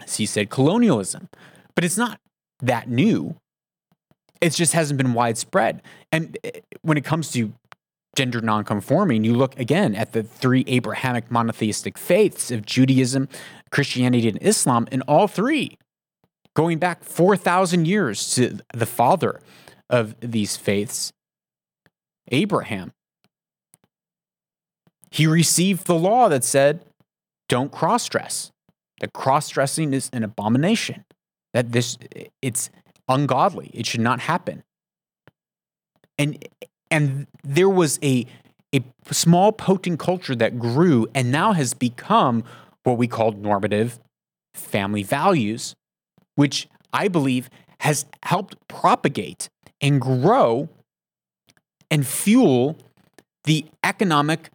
as 0.00 0.16
he 0.16 0.26
said, 0.26 0.50
colonialism. 0.50 1.28
But 1.76 1.84
it's 1.84 1.96
not 1.96 2.18
that 2.58 2.88
new. 2.88 3.36
It 4.40 4.50
just 4.50 4.72
hasn't 4.72 4.98
been 4.98 5.14
widespread. 5.14 5.80
And 6.10 6.36
eh, 6.42 6.58
when 6.82 6.98
it 6.98 7.04
comes 7.04 7.30
to 7.34 7.52
gender 8.18 8.40
nonconforming, 8.40 9.22
you 9.22 9.32
look 9.32 9.56
again 9.60 9.94
at 9.94 10.12
the 10.12 10.24
three 10.24 10.64
Abrahamic 10.66 11.30
monotheistic 11.30 11.96
faiths 11.96 12.50
of 12.50 12.66
Judaism, 12.66 13.28
Christianity, 13.70 14.28
and 14.28 14.42
Islam, 14.42 14.88
and 14.90 15.04
all 15.06 15.28
three 15.28 15.78
going 16.56 16.78
back 16.78 17.04
4,000 17.04 17.86
years 17.86 18.34
to 18.34 18.58
the 18.74 18.86
father 18.86 19.40
of 19.88 20.16
these 20.20 20.56
faiths, 20.56 21.12
Abraham. 22.32 22.90
He 25.12 25.28
received 25.28 25.86
the 25.86 25.94
law 25.94 26.28
that 26.28 26.42
said, 26.42 26.80
don't 27.48 27.70
cross 27.70 28.08
dress. 28.08 28.50
That 29.00 29.12
cross 29.12 29.48
dressing 29.48 29.94
is 29.94 30.10
an 30.12 30.24
abomination. 30.24 31.04
That 31.54 31.70
this 31.70 31.96
it's 32.42 32.68
ungodly. 33.06 33.70
It 33.72 33.86
should 33.86 34.00
not 34.00 34.18
happen. 34.18 34.64
And 36.18 36.44
and 36.90 37.26
there 37.42 37.68
was 37.68 37.98
a 38.02 38.26
a 38.74 38.82
small 39.10 39.50
potent 39.52 39.98
culture 39.98 40.36
that 40.36 40.58
grew 40.58 41.06
and 41.14 41.32
now 41.32 41.52
has 41.52 41.72
become 41.72 42.44
what 42.82 42.98
we 42.98 43.06
call 43.06 43.32
normative 43.32 43.98
family 44.54 45.02
values, 45.02 45.74
which 46.34 46.68
I 46.92 47.08
believe 47.08 47.48
has 47.80 48.04
helped 48.22 48.56
propagate 48.68 49.48
and 49.80 50.00
grow 50.00 50.68
and 51.90 52.06
fuel 52.06 52.76
the 53.44 53.66
economic 53.82 54.50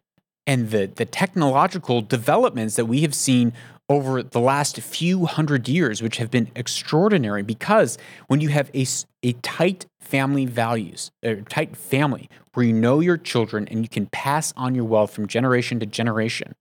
and 0.46 0.72
the, 0.72 0.92
the 0.94 1.06
technological 1.06 2.02
developments 2.02 2.76
that 2.76 2.86
we 2.86 3.02
have 3.02 3.16
seen 3.16 3.54
over 3.90 4.24
the 4.24 4.40
last 4.40 4.80
few 4.80 5.26
hundred 5.26 5.68
years, 5.68 6.02
which 6.02 6.18
have 6.18 6.32
been 6.32 6.50
extraordinary 6.56 7.44
because 7.44 7.98
when 8.28 8.40
you 8.40 8.50
have 8.50 8.72
a, 8.74 8.86
a 9.24 9.34
tight 9.42 9.86
family 10.00 10.46
values, 10.46 11.12
a 11.22 11.36
tight 11.36 11.76
family 11.76 12.30
where 12.54 12.66
you 12.66 12.74
know 12.74 13.00
your 13.00 13.18
children 13.18 13.68
and 13.70 13.82
you 13.84 13.90
can 13.90 14.06
pass 14.08 14.54
on 14.56 14.74
your 14.74 14.86
wealth 14.86 15.12
from 15.12 15.28
generation 15.28 15.80
to 15.80 15.86
generation, 15.86 16.54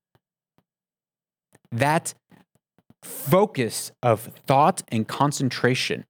that 1.71 2.15
focus 3.03 3.93
of 4.03 4.21
thought 4.47 4.83
and 4.89 5.07
concentration 5.09 6.05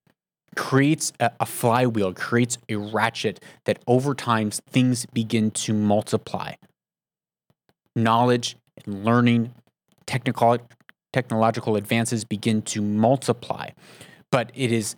creates 0.57 1.13
a, 1.21 1.31
a, 1.41 1.47
flywheel, 1.47 2.13
creates 2.13 2.59
a 2.69 2.77
ratchet 2.77 3.41
that 3.65 3.79
over 3.87 4.15
time 4.15 4.51
things 4.51 5.07
begin 5.07 5.51
to 5.51 5.73
multiply. 5.73 6.53
Knowledge 7.97 8.57
and 8.85 9.05
learning, 9.05 9.55
technical, 10.07 10.59
technological 11.13 11.77
advances 11.77 12.25
begin 12.25 12.63
to 12.63 12.81
multiply. 12.81 13.71
But 14.31 14.51
it 14.55 14.73
is, 14.73 14.97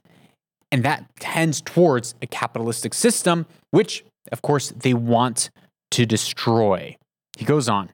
and 0.71 0.85
that 0.85 1.05
tends 1.21 1.61
towards 1.61 2.15
a 2.23 2.27
capitalistic 2.27 2.95
system, 2.95 3.47
which, 3.71 4.05
of 4.33 4.43
course, 4.43 4.71
they 4.71 4.95
want 4.95 5.51
to 5.93 6.07
destroy. 6.07 6.97
He 7.37 7.45
goes 7.45 7.69
on. 7.69 7.91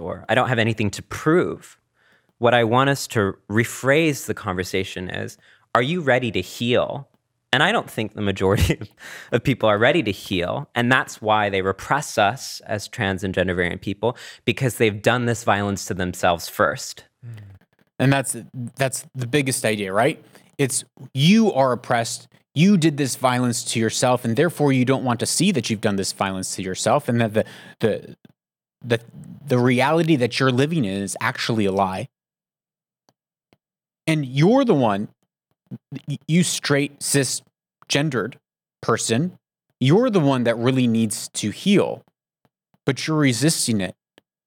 Or 0.00 0.24
I 0.28 0.34
don't 0.34 0.48
have 0.48 0.58
anything 0.58 0.90
to 0.92 1.02
prove 1.02 1.78
what 2.38 2.54
I 2.54 2.64
want 2.64 2.88
us 2.88 3.06
to 3.08 3.36
rephrase 3.50 4.26
the 4.26 4.34
conversation 4.34 5.10
is 5.10 5.36
Are 5.74 5.82
you 5.82 6.00
ready 6.00 6.30
to 6.32 6.40
heal? 6.40 7.08
And 7.52 7.62
I 7.62 7.72
don't 7.72 7.90
think 7.90 8.12
the 8.12 8.20
majority 8.20 8.78
of 9.32 9.42
people 9.42 9.68
are 9.68 9.78
ready 9.78 10.02
to 10.02 10.12
heal. 10.12 10.68
And 10.74 10.92
that's 10.92 11.22
why 11.22 11.48
they 11.48 11.62
repress 11.62 12.18
us 12.18 12.60
as 12.66 12.88
trans 12.88 13.24
and 13.24 13.34
gender 13.34 13.54
variant 13.54 13.80
people, 13.80 14.16
because 14.44 14.76
they've 14.76 15.00
done 15.00 15.24
this 15.24 15.44
violence 15.44 15.86
to 15.86 15.94
themselves 15.94 16.48
first. 16.48 17.04
Mm. 17.24 17.38
And 17.98 18.12
that's 18.12 18.36
that's 18.76 19.04
the 19.14 19.26
biggest 19.26 19.64
idea, 19.64 19.92
right? 19.92 20.22
It's 20.56 20.84
you 21.14 21.52
are 21.52 21.72
oppressed. 21.72 22.28
You 22.54 22.76
did 22.76 22.96
this 22.96 23.16
violence 23.16 23.64
to 23.72 23.80
yourself, 23.80 24.24
and 24.24 24.36
therefore 24.36 24.72
you 24.72 24.84
don't 24.84 25.04
want 25.04 25.20
to 25.20 25.26
see 25.26 25.52
that 25.52 25.70
you've 25.70 25.80
done 25.80 25.96
this 25.96 26.12
violence 26.12 26.54
to 26.56 26.62
yourself, 26.62 27.08
and 27.08 27.20
that 27.20 27.34
the 27.34 27.44
the 27.80 28.16
the 28.84 29.00
the 29.46 29.58
reality 29.58 30.16
that 30.16 30.38
you're 30.38 30.52
living 30.52 30.84
in 30.84 31.02
is 31.02 31.16
actually 31.20 31.64
a 31.64 31.72
lie. 31.72 32.08
And 34.06 34.24
you're 34.24 34.64
the 34.64 34.74
one, 34.74 35.08
you 36.26 36.42
straight 36.42 37.00
cisgendered 37.00 38.34
person, 38.80 39.38
you're 39.80 40.08
the 40.08 40.20
one 40.20 40.44
that 40.44 40.56
really 40.56 40.86
needs 40.86 41.28
to 41.34 41.50
heal, 41.50 42.02
but 42.86 43.06
you're 43.06 43.18
resisting 43.18 43.80
it 43.80 43.94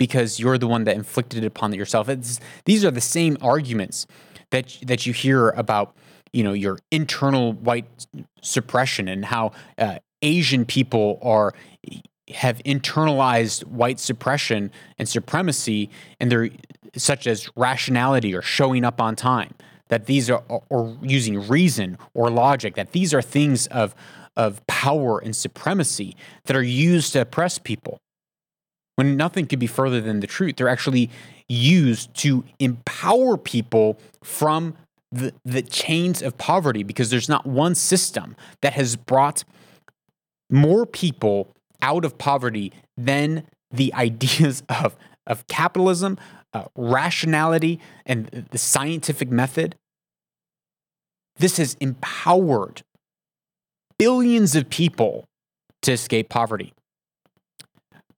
because 0.02 0.40
you're 0.40 0.58
the 0.58 0.68
one 0.68 0.84
that 0.86 0.96
inflicted 0.96 1.44
it 1.44 1.46
upon 1.46 1.72
yourself. 1.74 2.10
It's, 2.10 2.40
these 2.66 2.84
are 2.84 2.90
the 2.90 3.00
same 3.00 3.38
arguments 3.40 4.08
that 4.50 4.76
that 4.82 5.06
you 5.06 5.14
hear 5.14 5.50
about, 5.50 5.96
you 6.34 6.44
know, 6.44 6.54
your 6.54 6.80
internal 6.90 7.54
white 7.54 7.86
suppression 8.42 9.08
and 9.08 9.24
how 9.24 9.52
uh, 9.78 10.00
Asian 10.24 10.66
people 10.66 11.20
are 11.22 11.54
have 12.34 12.58
internalized 12.64 13.64
white 13.66 14.00
suppression 14.00 14.72
and 14.98 15.08
supremacy, 15.08 15.92
and 16.20 16.32
they're 16.32 16.50
such 16.98 17.28
as 17.28 17.48
rationality 17.56 18.34
or 18.34 18.42
showing 18.42 18.84
up 18.84 19.00
on 19.00 19.16
time. 19.16 19.54
That 19.90 20.08
these 20.08 20.32
are 20.32 20.44
or 20.70 20.98
using 21.04 21.48
reason 21.48 22.00
or 22.16 22.32
logic. 22.32 22.74
That 22.74 22.92
these 22.94 23.14
are 23.14 23.22
things 23.22 23.68
of 23.68 23.94
of 24.36 24.66
power 24.66 25.20
and 25.20 25.36
supremacy 25.36 26.16
that 26.46 26.56
are 26.56 26.64
used 26.64 27.14
to 27.14 27.22
oppress 27.22 27.60
people. 27.60 28.00
When 29.02 29.18
nothing 29.18 29.48
could 29.48 29.58
be 29.58 29.66
further 29.66 30.00
than 30.00 30.20
the 30.20 30.28
truth, 30.28 30.58
they're 30.58 30.70
actually 30.70 31.10
used 31.50 32.14
to 32.18 32.44
empower 32.60 33.36
people 33.36 34.00
from 34.24 34.76
the, 35.12 35.34
the 35.44 35.64
chains 35.64 36.22
of 36.22 36.38
poverty 36.38 36.84
because 36.84 37.10
there's 37.10 37.28
not 37.28 37.48
one 37.48 37.74
system 37.74 38.36
that 38.62 38.74
has 38.74 38.96
brought 38.96 39.44
more 40.52 40.86
people 40.86 41.50
out 41.82 42.06
of 42.06 42.20
poverty 42.20 42.72
than 42.96 43.48
the 43.72 43.92
ideas 43.96 44.62
of, 44.70 44.96
of 45.26 45.48
capitalism, 45.48 46.20
uh, 46.54 46.66
rationality, 46.76 47.80
and 48.06 48.28
the 48.52 48.60
scientific 48.60 49.32
method. 49.32 49.76
This 51.38 51.58
has 51.58 51.76
empowered 51.80 52.84
billions 53.98 54.56
of 54.56 54.70
people 54.70 55.26
to 55.82 55.92
escape 55.92 56.30
poverty. 56.30 56.72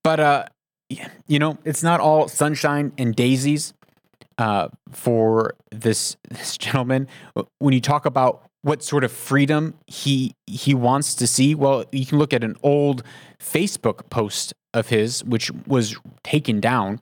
But, 0.03 0.19
uh, 0.19 0.45
you 0.89 1.39
know, 1.39 1.57
it's 1.63 1.83
not 1.83 1.99
all 1.99 2.27
sunshine 2.27 2.91
and 2.97 3.15
daisies 3.15 3.73
uh, 4.37 4.67
for 4.91 5.55
this 5.71 6.17
this 6.29 6.57
gentleman. 6.57 7.07
When 7.59 7.73
you 7.73 7.81
talk 7.81 8.05
about 8.05 8.43
what 8.61 8.81
sort 8.81 9.03
of 9.03 9.11
freedom 9.11 9.75
he 9.87 10.33
he 10.45 10.73
wants 10.73 11.15
to 11.15 11.27
see, 11.27 11.55
well, 11.55 11.85
you 11.91 12.05
can 12.05 12.17
look 12.17 12.33
at 12.33 12.43
an 12.43 12.55
old 12.63 13.03
Facebook 13.39 14.09
post 14.09 14.53
of 14.73 14.89
his, 14.89 15.23
which 15.23 15.51
was 15.67 15.95
taken 16.23 16.59
down, 16.59 16.99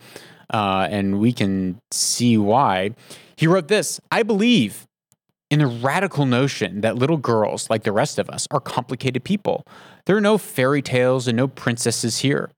uh, 0.54 0.88
and 0.90 1.20
we 1.20 1.32
can 1.32 1.80
see 1.92 2.38
why. 2.38 2.92
He 3.36 3.48
wrote 3.48 3.68
this: 3.68 4.00
"I 4.12 4.24
believe." 4.24 4.88
In 5.50 5.60
the 5.60 5.68
radical 5.68 6.26
notion 6.26 6.80
that 6.80 6.96
little 6.96 7.18
girls, 7.18 7.70
like 7.70 7.84
the 7.84 7.92
rest 7.92 8.18
of 8.18 8.30
us, 8.30 8.48
are 8.52 8.62
complicated 8.62 9.26
people. 9.26 9.68
There 10.06 10.16
are 10.16 10.22
no 10.22 10.38
fairy 10.38 10.82
tales 10.82 11.28
and 11.28 11.36
no 11.36 11.50
princesses 11.50 12.20
here. 12.20 12.52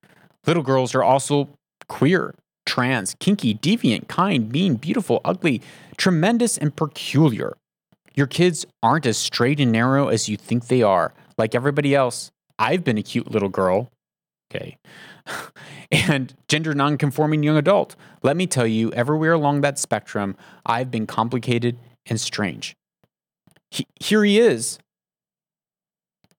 Little 0.45 0.63
girls 0.63 0.93
are 0.93 1.03
also 1.03 1.49
queer, 1.87 2.35
trans, 2.65 3.15
kinky, 3.19 3.55
deviant, 3.55 4.07
kind, 4.07 4.51
mean, 4.51 4.75
beautiful, 4.75 5.21
ugly, 5.23 5.61
tremendous, 5.97 6.57
and 6.57 6.75
peculiar. 6.75 7.55
Your 8.15 8.27
kids 8.27 8.65
aren't 8.81 9.05
as 9.05 9.17
straight 9.17 9.59
and 9.59 9.71
narrow 9.71 10.07
as 10.07 10.29
you 10.29 10.37
think 10.37 10.67
they 10.67 10.81
are. 10.81 11.13
Like 11.37 11.55
everybody 11.55 11.95
else, 11.95 12.31
I've 12.59 12.83
been 12.83 12.97
a 12.97 13.03
cute 13.03 13.31
little 13.31 13.49
girl. 13.49 13.89
Okay. 14.51 14.77
and 15.91 16.33
gender 16.47 16.73
nonconforming 16.73 17.43
young 17.43 17.57
adult. 17.57 17.95
Let 18.21 18.37
me 18.37 18.45
tell 18.45 18.67
you, 18.67 18.91
everywhere 18.91 19.33
along 19.33 19.61
that 19.61 19.79
spectrum, 19.79 20.35
I've 20.65 20.91
been 20.91 21.07
complicated 21.07 21.77
and 22.05 22.19
strange. 22.19 22.75
He, 23.71 23.87
here 23.99 24.23
he 24.23 24.39
is, 24.39 24.77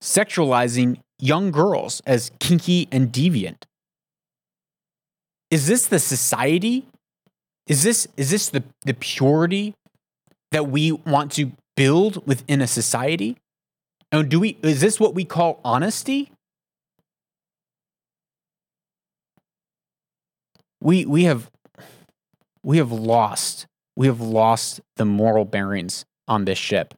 sexualizing 0.01 1.01
young 1.19 1.51
girls 1.51 2.01
as 2.07 2.31
kinky 2.39 2.87
and 2.93 3.13
deviant. 3.13 3.65
Is 5.55 5.69
this 5.69 5.87
the 5.87 6.01
society? 6.01 6.85
Is 7.69 7.85
this 7.85 8.09
is 8.17 8.31
this 8.31 8.49
the, 8.49 8.65
the 8.85 8.95
purity 8.95 9.77
that 10.51 10.67
we 10.67 10.91
want 10.91 11.31
to 11.33 11.53
build 11.77 12.27
within 12.27 12.61
a 12.61 12.67
society? 12.67 13.37
And 14.11 14.29
do 14.29 14.41
we 14.41 14.59
is 14.65 14.81
this 14.81 14.99
what 14.99 15.15
we 15.15 15.25
call 15.25 15.61
honesty? 15.65 16.33
We 20.81 21.07
we 21.07 21.23
have 21.23 21.53
we 22.65 22.79
have 22.79 22.91
lost 22.91 23.67
we 23.95 24.09
have 24.09 24.21
lost 24.21 24.81
the 24.97 25.05
moral 25.05 25.45
bearings 25.45 26.05
on 26.27 26.47
this 26.47 26.59
ship. 26.59 26.95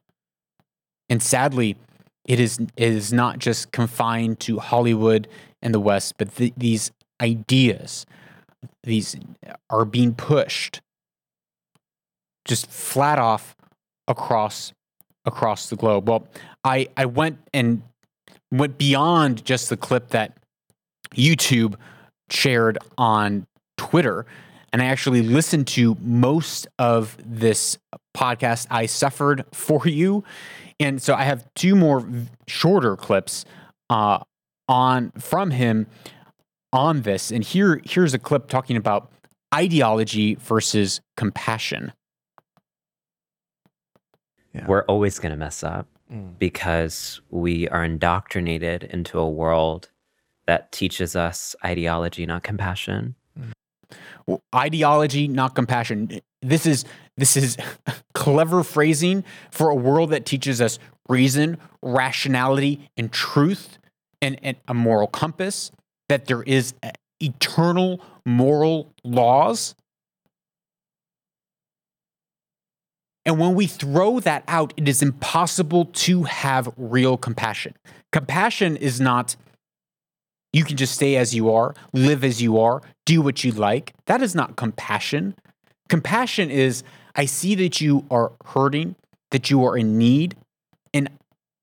And 1.09 1.21
sadly, 1.21 1.77
it 2.25 2.39
is 2.39 2.57
it 2.57 2.91
is 2.91 3.13
not 3.13 3.37
just 3.37 3.71
confined 3.71 4.39
to 4.39 4.57
Hollywood 4.57 5.27
and 5.61 5.75
the 5.75 5.79
West, 5.79 6.15
but 6.17 6.33
th- 6.33 6.53
these 6.57 6.91
ideas, 7.21 8.07
these 8.83 9.15
are 9.69 9.85
being 9.85 10.13
pushed 10.13 10.81
just 12.45 12.69
flat 12.69 13.19
off 13.19 13.55
across 14.07 14.71
across 15.25 15.69
the 15.69 15.75
globe. 15.75 16.07
Well, 16.07 16.27
I 16.63 16.87
I 16.95 17.05
went 17.05 17.39
and 17.53 17.81
went 18.51 18.77
beyond 18.77 19.43
just 19.43 19.69
the 19.69 19.77
clip 19.77 20.09
that 20.09 20.37
YouTube 21.15 21.75
shared 22.29 22.77
on 22.97 23.45
Twitter 23.77 24.25
and 24.73 24.81
I 24.81 24.85
actually 24.85 25.21
listened 25.21 25.67
to 25.69 25.97
most 26.01 26.67
of 26.77 27.17
this 27.25 27.77
podcast 28.15 28.67
I 28.69 28.85
suffered 28.85 29.45
for 29.53 29.87
you. 29.87 30.23
And 30.79 31.01
so 31.01 31.15
I 31.15 31.23
have 31.23 31.45
two 31.55 31.75
more 31.75 32.07
shorter 32.47 32.95
clips 32.95 33.45
uh, 33.89 34.19
on 34.67 35.11
from 35.17 35.51
him 35.51 35.87
on 36.77 37.01
this. 37.01 37.31
And 37.31 37.43
here 37.43 37.81
here's 37.83 38.13
a 38.13 38.19
clip 38.19 38.47
talking 38.47 38.77
about 38.77 39.11
ideology 39.53 40.35
versus 40.35 41.01
compassion. 41.17 41.91
We're 44.67 44.83
always 44.85 45.19
going 45.19 45.31
to 45.31 45.37
mess 45.37 45.63
up 45.63 45.87
mm. 46.11 46.37
because 46.39 47.21
we 47.29 47.67
are 47.69 47.83
indoctrinated 47.83 48.83
into 48.83 49.19
a 49.19 49.29
world 49.29 49.89
that 50.47 50.71
teaches 50.71 51.15
us 51.15 51.55
ideology, 51.63 52.25
not 52.25 52.41
compassion. 52.41 53.13
Mm. 53.39 54.39
Ideology, 54.55 55.27
not 55.27 55.53
compassion. 55.53 56.21
This 56.41 56.65
is 56.65 56.85
this 57.17 57.37
is 57.37 57.57
clever 58.13 58.63
phrasing 58.63 59.23
for 59.51 59.69
a 59.69 59.75
world 59.75 60.09
that 60.09 60.25
teaches 60.25 60.59
us 60.59 60.79
reason, 61.07 61.57
rationality, 61.81 62.89
and 62.97 63.11
truth, 63.11 63.77
and, 64.21 64.39
and 64.41 64.57
a 64.67 64.73
moral 64.73 65.07
compass. 65.07 65.71
That 66.09 66.25
there 66.25 66.43
is 66.43 66.73
uh, 66.83 66.91
eternal 67.19 68.01
moral 68.25 68.93
laws 69.03 69.75
And 73.27 73.37
when 73.37 73.55
we 73.55 73.67
throw 73.67 74.21
that 74.21 74.45
out, 74.47 74.73
it 74.77 74.87
is 74.87 75.03
impossible 75.03 75.83
to 75.85 76.23
have 76.23 76.73
real 76.77 77.17
compassion. 77.17 77.73
Compassion 78.13 78.77
is 78.77 79.01
not, 79.01 79.35
you 80.53 80.63
can 80.63 80.77
just 80.77 80.93
stay 80.93 81.17
as 81.17 81.35
you 81.35 81.51
are, 81.51 81.75
live 81.91 82.23
as 82.23 82.41
you 82.41 82.57
are, 82.57 82.81
do 83.05 83.21
what 83.21 83.43
you 83.43 83.51
like. 83.51 83.93
That 84.05 84.21
is 84.21 84.33
not 84.33 84.55
compassion. 84.55 85.35
Compassion 85.89 86.49
is, 86.49 86.83
I 87.17 87.25
see 87.25 87.53
that 87.55 87.81
you 87.81 88.05
are 88.09 88.31
hurting, 88.45 88.95
that 89.31 89.49
you 89.49 89.65
are 89.65 89.77
in 89.77 89.97
need, 89.97 90.37
and 90.93 91.09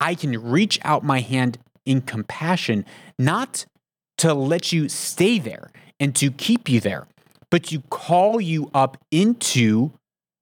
I 0.01 0.15
can 0.15 0.39
reach 0.43 0.79
out 0.85 1.03
my 1.03 1.21
hand 1.21 1.57
in 1.87 2.03
compassion, 2.03 2.85
not 3.19 3.65
to 4.19 4.35
let 4.35 4.73
you 4.73 4.89
stay 4.89 5.39
there 5.39 5.71
and 6.01 6.15
to 6.17 6.31
keep 6.31 6.69
you 6.69 6.81
there, 6.81 7.07
but 7.51 7.65
to 7.65 7.81
call 7.91 8.41
you 8.41 8.71
up 8.75 8.97
into 9.11 9.93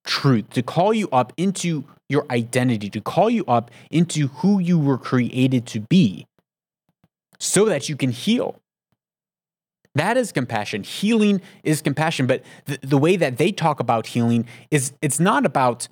truth, 0.05 0.49
to 0.51 0.61
call 0.61 0.93
you 0.93 1.09
up 1.11 1.33
into 1.37 1.83
your 2.09 2.25
identity, 2.29 2.89
to 2.89 3.01
call 3.01 3.29
you 3.29 3.45
up 3.45 3.71
into 3.89 4.27
who 4.27 4.59
you 4.59 4.77
were 4.77 4.97
created 4.97 5.65
to 5.67 5.79
be 5.79 6.25
so 7.39 7.65
that 7.65 7.89
you 7.89 7.95
can 7.95 8.11
heal. 8.11 8.59
That 9.95 10.17
is 10.17 10.31
compassion. 10.31 10.83
Healing 10.83 11.41
is 11.63 11.81
compassion. 11.81 12.25
But 12.25 12.43
the, 12.65 12.79
the 12.81 12.97
way 12.97 13.15
that 13.15 13.37
they 13.37 13.51
talk 13.51 13.79
about 13.79 14.07
healing 14.07 14.47
is 14.71 14.93
it's 15.01 15.19
not 15.19 15.45
about 15.45 15.87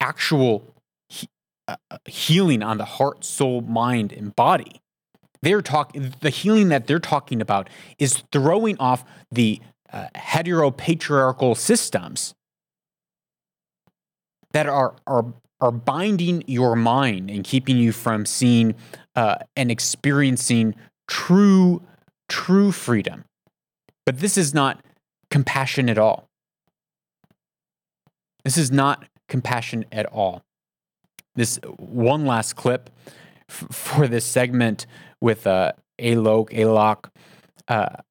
actual 0.00 0.74
he, 1.08 1.28
uh, 1.68 1.76
uh 1.90 1.98
healing 2.06 2.62
on 2.62 2.78
the 2.78 2.84
heart, 2.84 3.24
soul, 3.24 3.60
mind, 3.60 4.12
and 4.12 4.34
body. 4.34 4.80
They're 5.42 5.62
talking 5.62 6.14
the 6.20 6.30
healing 6.30 6.68
that 6.68 6.86
they're 6.86 6.98
talking 6.98 7.40
about 7.40 7.68
is 7.98 8.22
throwing 8.32 8.78
off 8.78 9.04
the 9.30 9.60
uh, 9.92 10.08
heteropatriarchal 10.14 11.56
systems 11.56 12.34
that 14.52 14.66
are 14.66 14.96
are 15.06 15.32
are 15.60 15.72
binding 15.72 16.44
your 16.46 16.76
mind 16.76 17.30
and 17.30 17.44
keeping 17.44 17.76
you 17.76 17.92
from 17.92 18.24
seeing 18.24 18.74
uh, 19.16 19.36
and 19.56 19.70
experiencing 19.70 20.74
true 21.06 21.82
true 22.28 22.72
freedom. 22.72 23.24
But 24.04 24.20
this 24.20 24.36
is 24.36 24.54
not 24.54 24.84
compassion 25.30 25.88
at 25.88 25.98
all. 25.98 26.28
This 28.44 28.56
is 28.56 28.70
not 28.70 29.04
compassion 29.28 29.84
at 29.92 30.06
all. 30.06 30.42
This 31.34 31.58
one 31.76 32.26
last 32.26 32.56
clip 32.56 32.90
f- 33.48 33.66
for 33.70 34.06
this 34.06 34.24
segment 34.24 34.86
with 35.20 35.46
uh, 35.46 35.72
Alok, 35.98 36.50
Alok, 36.50 37.10
uh, 37.68 38.02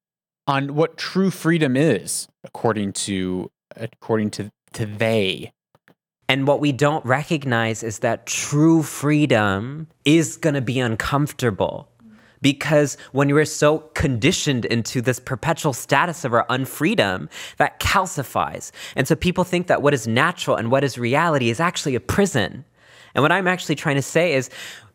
on 0.46 0.74
what 0.74 0.96
true 0.96 1.30
freedom 1.30 1.76
is, 1.76 2.26
according 2.44 2.92
to 2.94 3.50
according 3.76 4.30
to 4.30 4.50
to 4.72 4.86
they. 4.86 5.52
And 6.28 6.46
what 6.46 6.60
we 6.60 6.72
don't 6.72 7.04
recognize 7.06 7.82
is 7.82 8.00
that 8.00 8.26
true 8.26 8.82
freedom 8.82 9.88
is 10.04 10.36
going 10.36 10.54
to 10.54 10.60
be 10.60 10.78
uncomfortable. 10.78 11.88
Because 12.40 12.96
when 13.12 13.32
are 13.32 13.44
so 13.44 13.78
conditioned 13.94 14.64
into 14.66 15.00
this 15.00 15.18
perpetual 15.18 15.72
status 15.72 16.24
of 16.24 16.32
our 16.32 16.46
unfreedom, 16.48 17.28
that 17.56 17.80
calcifies. 17.80 18.70
And 18.94 19.08
so 19.08 19.16
people 19.16 19.42
think 19.42 19.66
that 19.66 19.82
what 19.82 19.92
is 19.92 20.06
natural 20.06 20.56
and 20.56 20.70
what 20.70 20.84
is 20.84 20.98
reality 20.98 21.50
is 21.50 21.58
actually 21.58 21.96
a 21.96 22.00
prison. 22.00 22.64
And 23.14 23.22
what 23.22 23.32
I'm 23.32 23.48
actually 23.48 23.74
trying 23.74 23.96
to 23.96 24.02
say 24.02 24.34
is 24.34 24.50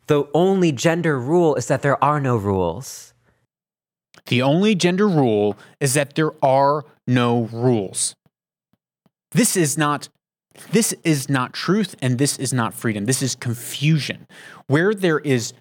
the 0.07 0.25
only 0.33 0.71
gender 0.71 1.19
rule 1.19 1.55
is 1.55 1.67
that 1.67 1.81
there 1.81 2.01
are 2.03 2.19
no 2.19 2.35
rules. 2.35 3.13
The 4.27 4.41
only 4.41 4.75
gender 4.75 5.07
rule 5.07 5.57
is 5.79 5.93
that 5.95 6.15
there 6.15 6.31
are 6.43 6.85
no 7.07 7.43
rules. 7.51 8.15
This 9.31 9.57
is 9.57 9.77
not 9.77 10.09
this 10.71 10.93
is 11.03 11.29
not 11.29 11.51
truth 11.53 11.95
and 11.99 12.19
this 12.19 12.37
is 12.37 12.53
not 12.53 12.75
freedom. 12.75 13.05
This 13.05 13.23
is 13.23 13.35
confusion. 13.35 14.27
Where 14.67 14.93
there 14.93 15.19
is 15.19 15.53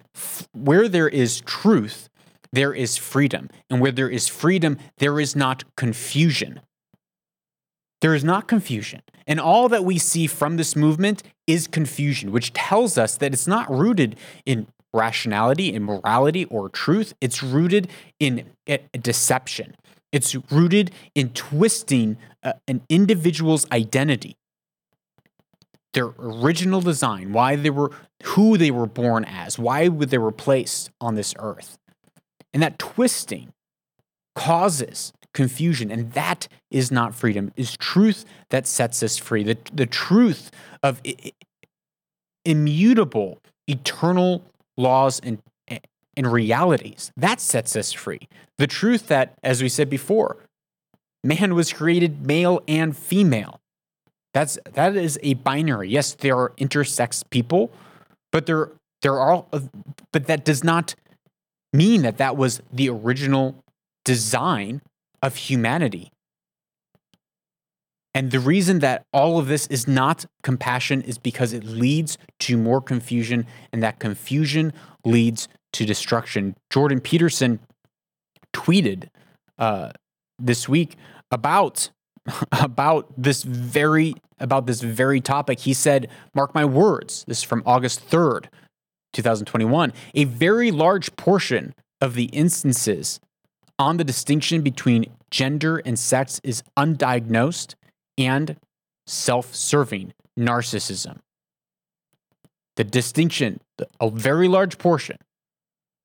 where 0.53 0.87
there 0.87 1.09
is 1.09 1.41
truth, 1.41 2.09
there 2.51 2.73
is 2.73 2.95
freedom. 2.97 3.49
And 3.69 3.81
where 3.81 3.91
there 3.91 4.09
is 4.09 4.27
freedom, 4.27 4.77
there 4.97 5.19
is 5.19 5.35
not 5.35 5.63
confusion. 5.75 6.61
There 8.03 8.13
is 8.13 8.25
not 8.25 8.49
confusion. 8.49 9.01
And 9.25 9.39
all 9.39 9.69
that 9.69 9.85
we 9.85 9.97
see 9.97 10.27
from 10.27 10.57
this 10.57 10.75
movement 10.75 11.23
is 11.47 11.67
confusion, 11.67 12.33
which 12.33 12.51
tells 12.51 12.97
us 12.97 13.15
that 13.15 13.31
it's 13.31 13.47
not 13.47 13.71
rooted 13.71 14.17
in 14.45 14.67
rationality, 14.93 15.73
in 15.73 15.85
morality, 15.85 16.43
or 16.45 16.67
truth. 16.67 17.13
It's 17.21 17.41
rooted 17.41 17.87
in 18.19 18.43
deception. 19.01 19.75
It's 20.11 20.35
rooted 20.51 20.91
in 21.15 21.29
twisting 21.29 22.17
uh, 22.43 22.53
an 22.67 22.81
individual's 22.89 23.65
identity 23.71 24.35
their 25.93 26.11
original 26.19 26.81
design, 26.81 27.31
why 27.31 27.55
they 27.55 27.69
were, 27.69 27.91
who 28.23 28.57
they 28.57 28.71
were 28.71 28.87
born 28.87 29.23
as, 29.23 29.57
why 29.57 29.87
they 29.87 30.17
were 30.17 30.31
placed 30.31 30.89
on 30.99 31.15
this 31.15 31.33
earth. 31.39 31.77
And 32.53 32.61
that 32.63 32.79
twisting 32.79 33.53
causes 34.35 35.13
confusion, 35.33 35.91
and 35.91 36.11
that 36.13 36.47
is 36.73 36.91
not 36.91 37.15
freedom. 37.15 37.53
Is 37.55 37.77
truth 37.77 38.25
that 38.49 38.67
sets 38.67 39.01
us 39.01 39.17
free. 39.17 39.43
The, 39.43 39.57
the 39.73 39.85
truth 39.85 40.51
of 40.81 41.01
immutable, 42.43 43.39
eternal 43.67 44.43
laws 44.75 45.21
and, 45.23 45.41
and 46.17 46.31
realities. 46.31 47.11
That 47.15 47.39
sets 47.39 47.75
us 47.75 47.93
free. 47.93 48.27
The 48.57 48.67
truth 48.67 49.07
that, 49.07 49.37
as 49.43 49.61
we 49.61 49.69
said 49.69 49.89
before, 49.89 50.37
man 51.23 51.55
was 51.55 51.71
created 51.71 52.27
male 52.27 52.61
and 52.67 52.97
female. 52.97 53.59
That's 54.33 54.57
that 54.73 54.95
is 54.95 55.19
a 55.21 55.35
binary. 55.35 55.89
Yes, 55.89 56.15
there 56.15 56.35
are 56.35 56.49
intersex 56.57 57.23
people, 57.29 57.71
but 58.31 58.47
there 58.47 58.71
there 59.03 59.19
are 59.19 59.45
but 60.11 60.25
that 60.25 60.43
does 60.43 60.63
not 60.63 60.95
mean 61.71 62.01
that 62.01 62.17
that 62.17 62.35
was 62.35 62.61
the 62.71 62.89
original 62.89 63.63
design 64.03 64.81
of 65.21 65.35
humanity. 65.35 66.12
And 68.13 68.31
the 68.31 68.39
reason 68.39 68.79
that 68.79 69.05
all 69.11 69.39
of 69.39 69.47
this 69.47 69.65
is 69.67 69.87
not 69.87 70.25
compassion 70.43 71.01
is 71.01 71.17
because 71.17 71.51
it 71.51 71.63
leads 71.63 72.17
to 72.41 72.57
more 72.57 72.79
confusion, 72.79 73.47
and 73.71 73.81
that 73.81 73.99
confusion 73.99 74.71
leads 75.03 75.47
to 75.73 75.85
destruction. 75.85 76.55
Jordan 76.69 76.99
Peterson 76.99 77.59
tweeted 78.53 79.09
uh, 79.57 79.91
this 80.37 80.69
week 80.69 80.95
about 81.31 81.89
about 82.51 83.11
this 83.17 83.43
very 83.43 84.13
about 84.39 84.67
this 84.67 84.81
very 84.81 85.19
topic. 85.19 85.59
He 85.59 85.73
said, 85.73 86.07
"Mark 86.35 86.53
my 86.53 86.65
words." 86.65 87.25
This 87.27 87.39
is 87.39 87.43
from 87.43 87.63
August 87.65 87.99
third, 87.99 88.49
two 89.11 89.23
thousand 89.23 89.47
twenty-one. 89.47 89.91
A 90.13 90.25
very 90.25 90.69
large 90.69 91.15
portion 91.15 91.73
of 91.99 92.13
the 92.13 92.25
instances 92.25 93.19
on 93.79 93.97
the 93.97 94.03
distinction 94.03 94.61
between 94.61 95.05
gender 95.31 95.77
and 95.77 95.97
sex 95.97 96.39
is 96.43 96.61
undiagnosed 96.77 97.73
and 98.17 98.57
self-serving 99.07 100.13
narcissism. 100.37 101.19
The 102.75 102.83
distinction, 102.83 103.59
a 103.99 104.09
very 104.09 104.47
large 104.47 104.77
portion 104.77 105.17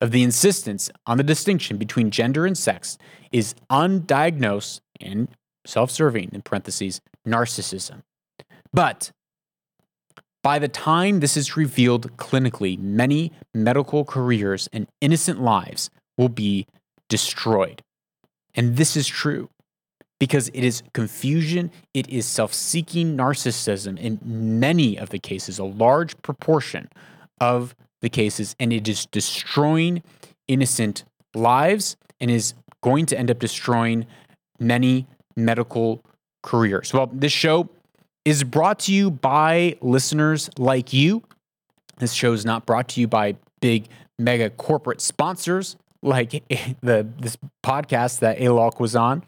of 0.01 0.11
the 0.11 0.23
insistence 0.23 0.89
on 1.05 1.17
the 1.17 1.23
distinction 1.23 1.77
between 1.77 2.11
gender 2.11 2.45
and 2.45 2.57
sex 2.57 2.97
is 3.31 3.55
undiagnosed 3.69 4.81
and 5.01 5.29
self 5.65 5.91
serving, 5.91 6.29
in 6.31 6.41
parentheses, 6.41 7.01
narcissism. 7.27 8.01
But 8.71 9.11
by 10.41 10.59
the 10.59 10.67
time 10.67 11.19
this 11.19 11.35
is 11.35 11.57
revealed 11.57 12.15
clinically, 12.17 12.79
many 12.79 13.31
medical 13.53 14.05
careers 14.05 14.69
and 14.71 14.87
innocent 15.01 15.41
lives 15.41 15.89
will 16.17 16.29
be 16.29 16.65
destroyed. 17.09 17.81
And 18.55 18.77
this 18.77 18.95
is 18.95 19.07
true 19.07 19.49
because 20.19 20.49
it 20.49 20.63
is 20.63 20.83
confusion, 20.93 21.71
it 21.93 22.09
is 22.09 22.25
self 22.25 22.53
seeking 22.53 23.15
narcissism 23.17 23.97
in 23.97 24.19
many 24.23 24.97
of 24.97 25.09
the 25.09 25.19
cases, 25.19 25.59
a 25.59 25.63
large 25.63 26.21
proportion 26.21 26.89
of 27.39 27.75
the 28.01 28.09
cases, 28.09 28.55
and 28.59 28.71
it 28.73 28.87
is 28.87 29.05
destroying 29.07 30.03
innocent 30.47 31.03
lives 31.33 31.95
and 32.19 32.29
is 32.29 32.53
going 32.81 33.05
to 33.05 33.17
end 33.17 33.31
up 33.31 33.39
destroying 33.39 34.05
many 34.59 35.07
medical 35.35 36.03
careers. 36.43 36.93
Well, 36.93 37.09
this 37.11 37.31
show 37.31 37.69
is 38.25 38.43
brought 38.43 38.79
to 38.79 38.93
you 38.93 39.11
by 39.11 39.77
listeners 39.81 40.49
like 40.57 40.93
you. 40.93 41.23
This 41.97 42.13
show 42.13 42.33
is 42.33 42.45
not 42.45 42.65
brought 42.65 42.89
to 42.89 43.01
you 43.01 43.07
by 43.07 43.35
big 43.61 43.87
mega 44.17 44.49
corporate 44.49 45.01
sponsors 45.01 45.77
like 46.01 46.31
the 46.81 47.07
this 47.19 47.37
podcast 47.63 48.19
that 48.19 48.39
Alok 48.39 48.79
was 48.79 48.95
on. 48.95 49.23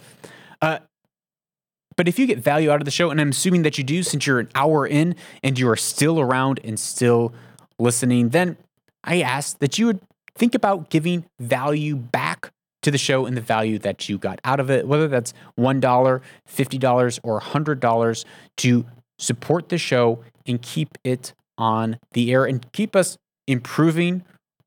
But 2.01 2.07
if 2.07 2.17
you 2.17 2.25
get 2.25 2.39
value 2.39 2.71
out 2.71 2.81
of 2.81 2.85
the 2.85 2.89
show, 2.89 3.11
and 3.11 3.21
I'm 3.21 3.29
assuming 3.29 3.61
that 3.61 3.77
you 3.77 3.83
do 3.83 4.01
since 4.01 4.25
you're 4.25 4.39
an 4.39 4.49
hour 4.55 4.87
in 4.87 5.15
and 5.43 5.59
you 5.59 5.69
are 5.69 5.75
still 5.75 6.19
around 6.19 6.59
and 6.63 6.79
still 6.79 7.31
listening, 7.77 8.29
then 8.29 8.57
I 9.03 9.21
ask 9.21 9.59
that 9.59 9.77
you 9.77 9.85
would 9.85 9.99
think 10.33 10.55
about 10.55 10.89
giving 10.89 11.25
value 11.39 11.95
back 11.95 12.49
to 12.81 12.89
the 12.89 12.97
show 12.97 13.27
and 13.27 13.37
the 13.37 13.41
value 13.41 13.77
that 13.77 14.09
you 14.09 14.17
got 14.17 14.41
out 14.43 14.59
of 14.59 14.71
it, 14.71 14.87
whether 14.87 15.07
that's 15.07 15.31
$1, 15.59 15.79
$50, 15.79 17.19
or 17.21 17.39
$100 17.39 18.25
to 18.57 18.85
support 19.19 19.69
the 19.69 19.77
show 19.77 20.23
and 20.47 20.59
keep 20.59 20.97
it 21.03 21.35
on 21.59 21.99
the 22.13 22.31
air 22.31 22.45
and 22.45 22.65
keep 22.71 22.95
us 22.95 23.15
improving 23.45 24.23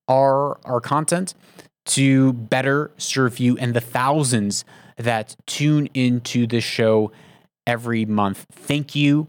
our, 0.07 0.61
our 0.65 0.81
content 0.81 1.35
to 1.87 2.33
better 2.33 2.93
serve 2.97 3.41
you 3.41 3.59
and 3.59 3.75
the 3.75 3.81
thousands 3.81 4.65
that 4.97 5.37
tune 5.47 5.89
into 5.95 6.47
the 6.47 6.61
show 6.61 7.13
every 7.67 8.05
month. 8.05 8.47
Thank 8.53 8.95
you. 8.95 9.29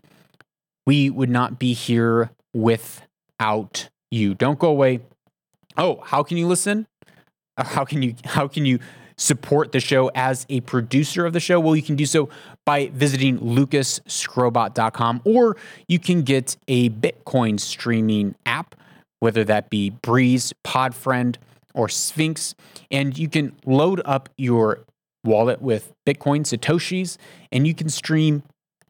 We 0.86 1.10
would 1.10 1.30
not 1.30 1.58
be 1.58 1.74
here 1.74 2.32
without 2.54 3.90
you. 4.12 4.36
Don't 4.36 4.60
go 4.60 4.70
away. 4.70 5.02
Oh, 5.78 6.02
how 6.04 6.24
can 6.24 6.38
you 6.38 6.48
listen? 6.48 6.88
Uh, 7.58 7.64
how 7.64 7.86
can 7.86 8.02
you 8.02 8.16
how 8.26 8.48
can 8.48 8.66
you 8.66 8.80
support 9.18 9.72
the 9.72 9.80
show 9.80 10.12
as 10.14 10.46
a 10.50 10.62
producer 10.62 11.26
of 11.26 11.34
the 11.34 11.40
show? 11.40 11.60
Well, 11.60 11.76
you 11.76 11.82
can 11.82 11.96
do 11.96 12.06
so 12.06 12.30
by 12.66 12.88
visiting 12.94 13.40
lucasskrobot.com 13.40 15.22
or 15.24 15.58
you 15.88 16.00
can 16.00 16.24
get 16.24 16.58
a 16.68 16.90
Bitcoin 16.90 17.60
streaming 17.60 18.36
app, 18.46 18.76
whether 19.20 19.44
that 19.46 19.70
be 19.70 19.92
Breez, 19.92 20.54
Podfriend, 20.66 21.38
or 21.74 21.90
Sphinx, 21.90 22.56
and 22.90 23.18
you 23.18 23.30
can 23.30 23.54
load 23.66 24.02
up 24.06 24.30
your 24.38 24.85
wallet 25.26 25.62
with 25.62 25.94
Bitcoin 26.06 26.42
Satoshis, 26.42 27.18
and 27.52 27.68
you 27.68 27.74
can 27.74 27.90
stream 27.90 28.44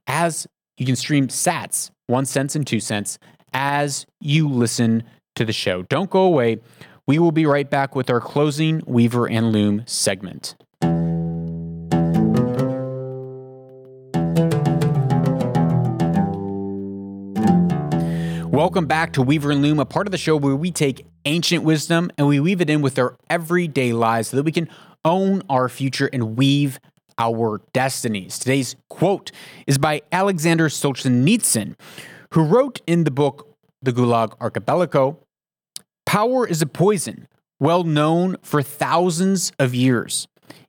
as 0.07 0.47
you 0.77 0.85
can 0.85 0.95
stream 0.95 1.29
sats, 1.29 1.89
one 2.07 2.25
cents 2.25 2.55
and 2.55 2.67
two 2.67 2.79
cents, 2.79 3.17
as 3.53 4.05
you 4.19 4.49
listen 4.49 5.03
to 5.35 5.45
the 5.45 5.53
show. 5.53 5.83
Don't 5.83 6.09
go 6.09 6.23
away. 6.23 6.59
We 7.07 7.19
will 7.19 7.31
be 7.31 7.45
right 7.45 7.69
back 7.69 7.95
with 7.95 8.09
our 8.09 8.19
closing 8.19 8.81
Weaver 8.85 9.29
and 9.29 9.51
Loom 9.51 9.83
segment. 9.85 10.55
Welcome 18.55 18.85
back 18.85 19.11
to 19.13 19.21
Weaver 19.21 19.51
and 19.51 19.61
Loom, 19.61 19.79
a 19.79 19.85
part 19.85 20.07
of 20.07 20.11
the 20.11 20.17
show 20.17 20.37
where 20.37 20.55
we 20.55 20.71
take 20.71 21.05
ancient 21.25 21.65
wisdom 21.65 22.09
and 22.17 22.25
we 22.25 22.39
weave 22.39 22.61
it 22.61 22.69
in 22.69 22.81
with 22.81 22.97
our 22.97 23.17
everyday 23.29 23.91
lives 23.91 24.29
so 24.29 24.37
that 24.37 24.43
we 24.43 24.51
can 24.53 24.69
own 25.05 25.43
our 25.49 25.69
future 25.69 26.09
and 26.11 26.35
weave 26.35 26.79
our 27.17 27.61
destinies. 27.71 28.37
Today's 28.37 28.75
quote 28.89 29.31
is 29.67 29.77
by 29.77 30.01
Alexander 30.11 30.67
Solzhenitsyn, 30.67 31.75
who 32.33 32.43
wrote 32.43 32.81
in 32.85 33.05
the 33.05 33.11
book 33.11 33.55
The 33.81 33.93
Gulag 33.93 34.33
Archipelago 34.41 35.19
Power 36.05 36.47
is 36.47 36.61
a 36.61 36.67
poison, 36.67 37.27
well 37.59 37.83
known 37.83 38.37
for 38.41 38.61
thousands 38.61 39.51
of 39.59 39.73
years. 39.73 40.27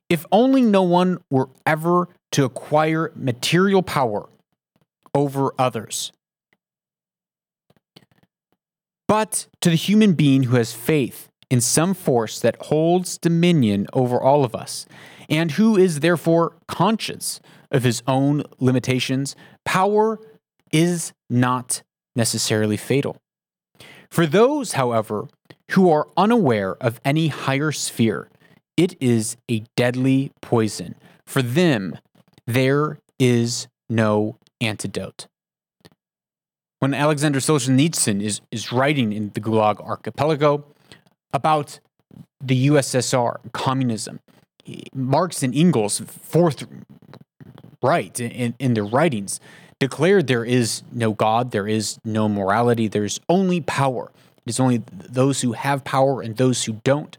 If 0.09 0.25
only 0.31 0.61
no 0.61 0.83
one 0.83 1.19
were 1.29 1.49
ever 1.65 2.09
to 2.31 2.45
acquire 2.45 3.11
material 3.15 3.83
power 3.83 4.29
over 5.13 5.53
others. 5.59 6.11
But 9.07 9.47
to 9.61 9.69
the 9.69 9.75
human 9.75 10.13
being 10.13 10.43
who 10.43 10.55
has 10.57 10.73
faith 10.73 11.26
in 11.49 11.61
some 11.61 11.93
force 11.93 12.39
that 12.39 12.57
holds 12.63 13.17
dominion 13.17 13.87
over 13.93 14.21
all 14.21 14.43
of 14.43 14.55
us, 14.55 14.85
and 15.29 15.51
who 15.51 15.77
is 15.77 15.99
therefore 15.99 16.55
conscious 16.67 17.39
of 17.71 17.83
his 17.83 18.01
own 18.07 18.43
limitations, 18.59 19.35
power 19.65 20.19
is 20.71 21.13
not 21.29 21.83
necessarily 22.15 22.77
fatal. 22.77 23.17
For 24.09 24.25
those, 24.25 24.73
however, 24.73 25.27
who 25.71 25.89
are 25.89 26.07
unaware 26.15 26.75
of 26.75 26.99
any 27.03 27.27
higher 27.27 27.71
sphere, 27.71 28.29
it 28.75 28.95
is 29.01 29.37
a 29.49 29.63
deadly 29.75 30.31
poison. 30.41 30.95
For 31.25 31.41
them, 31.41 31.97
there 32.45 32.99
is 33.19 33.67
no 33.89 34.37
antidote 34.61 35.27
when 36.79 36.93
Alexander 36.93 37.39
Solzhenitsyn 37.39 38.21
is, 38.21 38.41
is 38.51 38.71
writing 38.71 39.11
in 39.11 39.31
the 39.33 39.41
Gulag 39.41 39.79
Archipelago 39.83 40.65
about 41.33 41.79
the 42.41 42.67
USSR, 42.67 43.37
communism, 43.51 44.19
Marx 44.93 45.43
and 45.43 45.55
Engels, 45.55 45.99
fourth 45.99 46.65
right 47.81 48.19
in, 48.19 48.55
in 48.59 48.73
their 48.73 48.85
writings, 48.85 49.39
declared 49.79 50.27
there 50.27 50.45
is 50.45 50.83
no 50.91 51.13
God, 51.13 51.51
there 51.51 51.67
is 51.67 51.99
no 52.03 52.27
morality, 52.27 52.87
there's 52.87 53.19
only 53.29 53.61
power. 53.61 54.11
It 54.45 54.51
is 54.51 54.59
only 54.59 54.83
those 54.89 55.41
who 55.41 55.53
have 55.53 55.83
power 55.83 56.21
and 56.21 56.35
those 56.37 56.63
who 56.63 56.73
don't. 56.83 57.17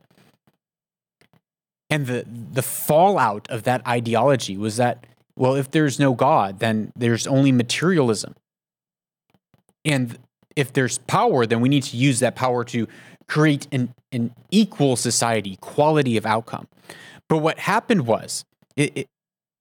And 1.91 2.07
the, 2.07 2.25
the 2.27 2.63
fallout 2.63 3.49
of 3.51 3.63
that 3.63 3.87
ideology 3.87 4.57
was 4.57 4.77
that, 4.77 5.07
well, 5.37 5.55
if 5.55 5.71
there's 5.71 5.99
no 5.99 6.15
God, 6.15 6.59
then 6.59 6.93
there's 6.97 7.27
only 7.27 7.53
materialism. 7.53 8.35
And 9.85 10.19
if 10.57 10.73
there's 10.73 10.99
power, 10.99 11.47
then 11.47 11.61
we 11.61 11.69
need 11.69 11.85
to 11.85 11.97
use 11.97 12.19
that 12.21 12.35
power 12.35 12.65
to 12.65 12.89
create 13.29 13.69
an, 13.73 13.95
an 14.11 14.35
equal 14.51 14.97
society, 14.97 15.57
quality 15.61 16.17
of 16.17 16.27
outcome. 16.27 16.67
But 17.29 17.39
what 17.39 17.59
happened 17.59 18.07
was, 18.07 18.45
it, 18.77 18.93
it, 18.97 19.07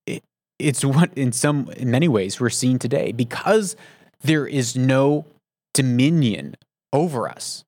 it, 0.06 0.24
it's 0.58 0.86
what 0.86 1.12
in 1.16 1.32
some, 1.32 1.70
in 1.76 1.92
many 1.92 2.08
ways, 2.08 2.40
we're 2.40 2.50
seeing 2.50 2.80
today 2.80 3.12
because 3.12 3.76
there 4.22 4.48
is 4.48 4.76
no 4.76 5.26
dominion 5.74 6.56
over 6.94 7.30
us, 7.30 7.66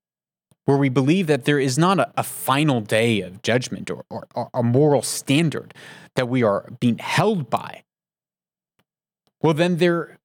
where 0.66 0.78
we 0.78 0.90
believe 0.90 1.28
that 1.28 1.46
there 1.46 1.60
is 1.60 1.78
not 1.78 2.00
a, 2.00 2.12
a 2.16 2.24
final 2.24 2.80
day 2.80 3.22
of 3.22 3.42
judgment 3.42 3.92
or, 3.92 4.06
or, 4.10 4.28
or 4.34 4.50
a 4.54 4.64
moral 4.64 5.02
standard 5.02 5.74
that 6.16 6.30
we 6.30 6.44
are 6.44 6.72
being 6.80 6.98
held 6.98 7.50
by. 7.50 7.84
Well, 9.42 9.54
then 9.54 9.78
there 9.78 10.18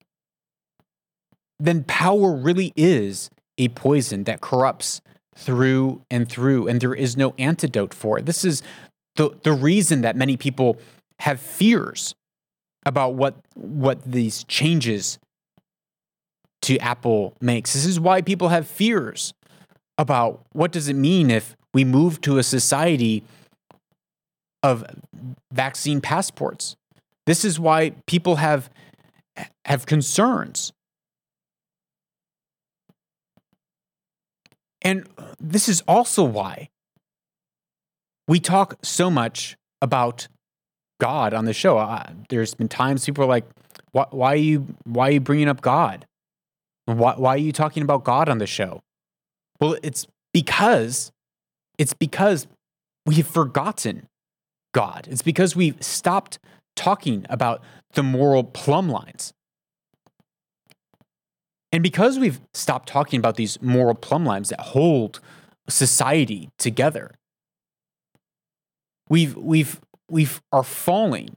then 1.58 1.84
power 1.84 2.34
really 2.34 2.72
is 2.76 3.30
a 3.58 3.68
poison 3.68 4.24
that 4.24 4.40
corrupts 4.40 5.00
through 5.36 6.02
and 6.10 6.28
through, 6.28 6.68
and 6.68 6.80
there 6.80 6.94
is 6.94 7.16
no 7.16 7.34
antidote 7.38 7.92
for 7.94 8.18
it. 8.18 8.26
This 8.26 8.44
is 8.44 8.62
the, 9.16 9.30
the 9.42 9.52
reason 9.52 10.02
that 10.02 10.16
many 10.16 10.36
people 10.36 10.78
have 11.20 11.40
fears 11.40 12.14
about 12.86 13.14
what 13.14 13.34
what 13.54 14.02
these 14.04 14.44
changes 14.44 15.18
to 16.62 16.78
Apple 16.78 17.34
makes. 17.40 17.72
This 17.72 17.84
is 17.84 18.00
why 18.00 18.22
people 18.22 18.48
have 18.48 18.66
fears 18.66 19.34
about 19.98 20.44
what 20.52 20.72
does 20.72 20.88
it 20.88 20.96
mean 20.96 21.30
if 21.30 21.56
we 21.72 21.84
move 21.84 22.20
to 22.22 22.38
a 22.38 22.42
society 22.42 23.22
of 24.62 24.84
vaccine 25.52 26.00
passports. 26.00 26.76
This 27.26 27.44
is 27.44 27.60
why 27.60 27.92
people 28.06 28.36
have 28.36 28.70
have 29.64 29.86
concerns 29.86 30.72
And 34.84 35.08
this 35.40 35.68
is 35.68 35.82
also 35.88 36.22
why 36.22 36.68
we 38.28 38.38
talk 38.38 38.78
so 38.82 39.10
much 39.10 39.56
about 39.82 40.28
God 41.00 41.34
on 41.34 41.46
the 41.46 41.52
show. 41.52 41.78
Uh, 41.78 42.10
there's 42.28 42.54
been 42.54 42.68
times 42.68 43.04
people 43.04 43.24
are 43.24 43.28
like, 43.28 43.46
why, 43.92 44.06
why, 44.10 44.32
are 44.32 44.36
you 44.36 44.66
why 44.84 45.08
are 45.08 45.12
you 45.12 45.20
bringing 45.20 45.48
up 45.48 45.60
God? 45.60 46.06
Why, 46.86 47.14
why 47.16 47.34
are 47.34 47.38
you 47.38 47.52
talking 47.52 47.82
about 47.82 48.04
God 48.04 48.28
on 48.28 48.38
the 48.38 48.46
show? 48.46 48.82
Well, 49.60 49.76
it's 49.82 50.06
because 50.32 51.10
it's 51.78 51.94
because 51.94 52.46
we've 53.06 53.26
forgotten 53.26 54.08
God. 54.72 55.08
It's 55.10 55.22
because 55.22 55.56
we've 55.56 55.82
stopped 55.82 56.38
talking 56.76 57.24
about 57.30 57.62
the 57.92 58.02
moral 58.02 58.44
plumb 58.44 58.88
lines. 58.88 59.32
And 61.74 61.82
because 61.82 62.20
we've 62.20 62.40
stopped 62.52 62.88
talking 62.88 63.18
about 63.18 63.34
these 63.34 63.60
moral 63.60 63.96
plumb 63.96 64.24
lines 64.24 64.50
that 64.50 64.60
hold 64.60 65.18
society 65.68 66.48
together, 66.56 67.10
we've 69.08 69.36
we've 69.36 69.80
we've 70.08 70.40
are 70.52 70.62
falling 70.62 71.36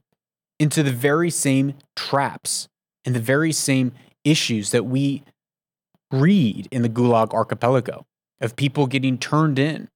into 0.60 0.84
the 0.84 0.92
very 0.92 1.28
same 1.28 1.74
traps 1.96 2.68
and 3.04 3.16
the 3.16 3.20
very 3.20 3.50
same 3.50 3.90
issues 4.22 4.70
that 4.70 4.84
we 4.84 5.24
read 6.12 6.68
in 6.70 6.82
the 6.82 6.88
Gulag 6.88 7.34
archipelago 7.34 8.06
of 8.40 8.54
people 8.54 8.86
getting 8.86 9.18
turned 9.18 9.58
in 9.58 9.88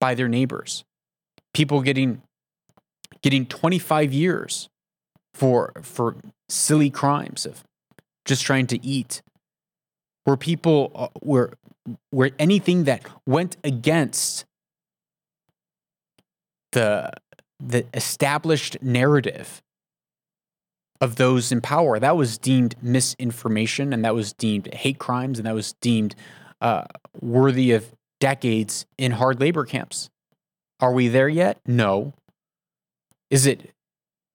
by 0.00 0.16
their 0.16 0.28
neighbors, 0.28 0.82
people 1.52 1.80
getting 1.80 2.22
getting 3.22 3.46
25 3.46 4.12
years 4.12 4.68
for 5.32 5.72
for 5.80 6.16
silly 6.48 6.90
crimes 6.90 7.46
of 7.46 7.62
just 8.24 8.42
trying 8.42 8.66
to 8.66 8.84
eat 8.84 9.22
where 10.24 10.36
people 10.36 10.90
uh, 10.94 11.08
were 11.22 11.52
where 12.10 12.30
anything 12.38 12.84
that 12.84 13.02
went 13.26 13.56
against 13.62 14.44
the 16.72 17.10
the 17.60 17.86
established 17.94 18.76
narrative 18.82 19.62
of 21.00 21.16
those 21.16 21.52
in 21.52 21.60
power 21.60 21.98
that 21.98 22.16
was 22.16 22.38
deemed 22.38 22.74
misinformation 22.82 23.92
and 23.92 24.04
that 24.04 24.14
was 24.14 24.32
deemed 24.32 24.72
hate 24.74 24.98
crimes 24.98 25.38
and 25.38 25.46
that 25.46 25.54
was 25.54 25.74
deemed 25.80 26.14
uh, 26.60 26.84
worthy 27.20 27.72
of 27.72 27.92
decades 28.20 28.86
in 28.96 29.12
hard 29.12 29.40
labor 29.40 29.64
camps. 29.64 30.08
Are 30.80 30.92
we 30.92 31.08
there 31.08 31.28
yet? 31.28 31.58
No. 31.66 32.14
Is 33.30 33.46
it 33.46 33.70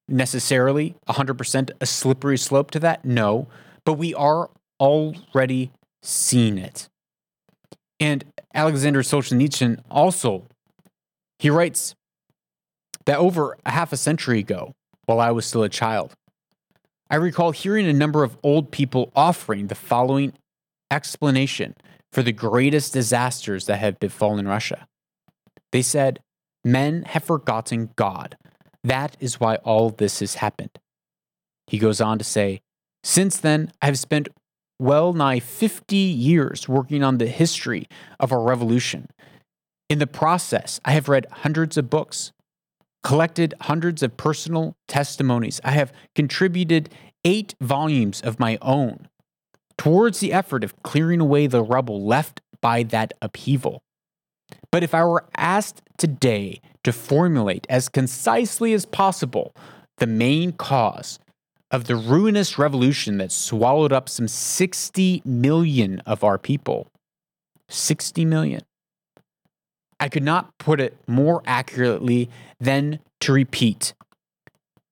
necessarily 0.07 0.95
100% 1.07 1.71
a 1.81 1.85
slippery 1.85 2.37
slope 2.37 2.71
to 2.71 2.79
that? 2.79 3.03
No. 3.03 3.47
But 3.85 3.93
we 3.93 4.13
are 4.13 4.49
already 4.79 5.71
seen 6.01 6.57
it. 6.57 6.89
And 7.99 8.25
Alexander 8.53 9.01
Solzhenitsyn 9.01 9.81
also 9.89 10.47
he 11.39 11.49
writes 11.49 11.95
that 13.05 13.17
over 13.17 13.57
a 13.65 13.71
half 13.71 13.93
a 13.93 13.97
century 13.97 14.39
ago, 14.39 14.75
while 15.05 15.21
I 15.21 15.31
was 15.31 15.45
still 15.45 15.63
a 15.63 15.69
child, 15.69 16.13
I 17.09 17.15
recall 17.15 17.51
hearing 17.51 17.87
a 17.87 17.93
number 17.93 18.23
of 18.23 18.37
old 18.43 18.71
people 18.71 19.11
offering 19.15 19.67
the 19.67 19.75
following 19.75 20.33
explanation 20.91 21.75
for 22.11 22.21
the 22.21 22.33
greatest 22.33 22.93
disasters 22.93 23.65
that 23.65 23.77
have 23.77 23.99
befallen 23.99 24.47
Russia. 24.47 24.85
They 25.71 25.81
said, 25.81 26.19
Men 26.63 27.03
have 27.03 27.23
forgotten 27.23 27.91
God. 27.95 28.35
That 28.83 29.15
is 29.19 29.39
why 29.39 29.55
all 29.57 29.89
this 29.89 30.19
has 30.19 30.35
happened. 30.35 30.77
He 31.67 31.79
goes 31.79 32.01
on 32.01 32.19
to 32.19 32.25
say, 32.25 32.61
Since 33.03 33.37
then, 33.37 33.71
I 33.81 33.85
have 33.85 33.97
spent 33.97 34.27
well 34.79 35.13
nigh 35.13 35.39
50 35.39 35.95
years 35.95 36.67
working 36.67 37.03
on 37.03 37.17
the 37.17 37.27
history 37.27 37.85
of 38.19 38.31
our 38.31 38.41
revolution. 38.41 39.09
In 39.89 39.99
the 39.99 40.07
process, 40.07 40.79
I 40.85 40.91
have 40.91 41.09
read 41.09 41.27
hundreds 41.31 41.77
of 41.77 41.89
books. 41.89 42.31
collected 43.03 43.53
hundreds 43.61 44.03
of 44.03 44.17
personal 44.17 44.75
testimonies. 44.87 45.61
I 45.63 45.71
have 45.71 45.93
contributed 46.15 46.89
eight 47.23 47.55
volumes 47.61 48.21
of 48.21 48.39
my 48.39 48.57
own 48.61 49.07
towards 49.77 50.19
the 50.19 50.33
effort 50.33 50.63
of 50.65 50.81
clearing 50.83 51.21
away 51.21 51.47
the 51.47 51.63
rubble 51.63 52.05
left 52.05 52.41
by 52.61 52.83
that 52.83 53.13
upheaval. 53.21 53.81
But 54.71 54.83
if 54.83 54.93
I 54.93 55.03
were 55.05 55.25
asked 55.37 55.81
today 55.97 56.59
to 56.83 56.91
formulate 56.91 57.65
as 57.69 57.87
concisely 57.87 58.73
as 58.73 58.85
possible 58.85 59.55
the 59.97 60.07
main 60.07 60.51
cause 60.51 61.19
of 61.71 61.85
the 61.85 61.95
ruinous 61.95 62.57
revolution 62.57 63.17
that 63.17 63.31
swallowed 63.31 63.93
up 63.93 64.09
some 64.09 64.27
60 64.27 65.21
million 65.23 66.01
of 66.05 66.23
our 66.23 66.37
people, 66.37 66.87
60 67.69 68.25
million, 68.25 68.61
I 69.99 70.09
could 70.09 70.23
not 70.23 70.57
put 70.57 70.79
it 70.79 70.97
more 71.07 71.43
accurately 71.45 72.29
than 72.59 72.99
to 73.21 73.33
repeat. 73.33 73.93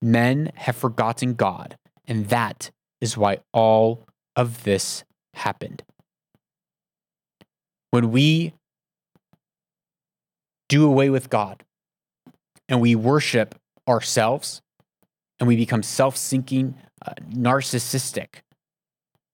Men 0.01 0.51
have 0.55 0.75
forgotten 0.75 1.33
God, 1.33 1.77
and 2.07 2.29
that 2.29 2.71
is 3.01 3.17
why 3.17 3.39
all 3.53 4.05
of 4.35 4.63
this 4.63 5.03
happened. 5.33 5.83
When 7.89 8.11
we 8.11 8.53
do 10.69 10.85
away 10.85 11.09
with 11.09 11.29
God 11.29 11.63
and 12.67 12.81
we 12.81 12.93
worship 12.93 13.55
ourselves 13.87 14.61
and 15.39 15.47
we 15.47 15.55
become 15.55 15.83
self 15.83 16.17
sinking, 16.17 16.75
uh, 17.05 17.13
narcissistic, 17.29 18.41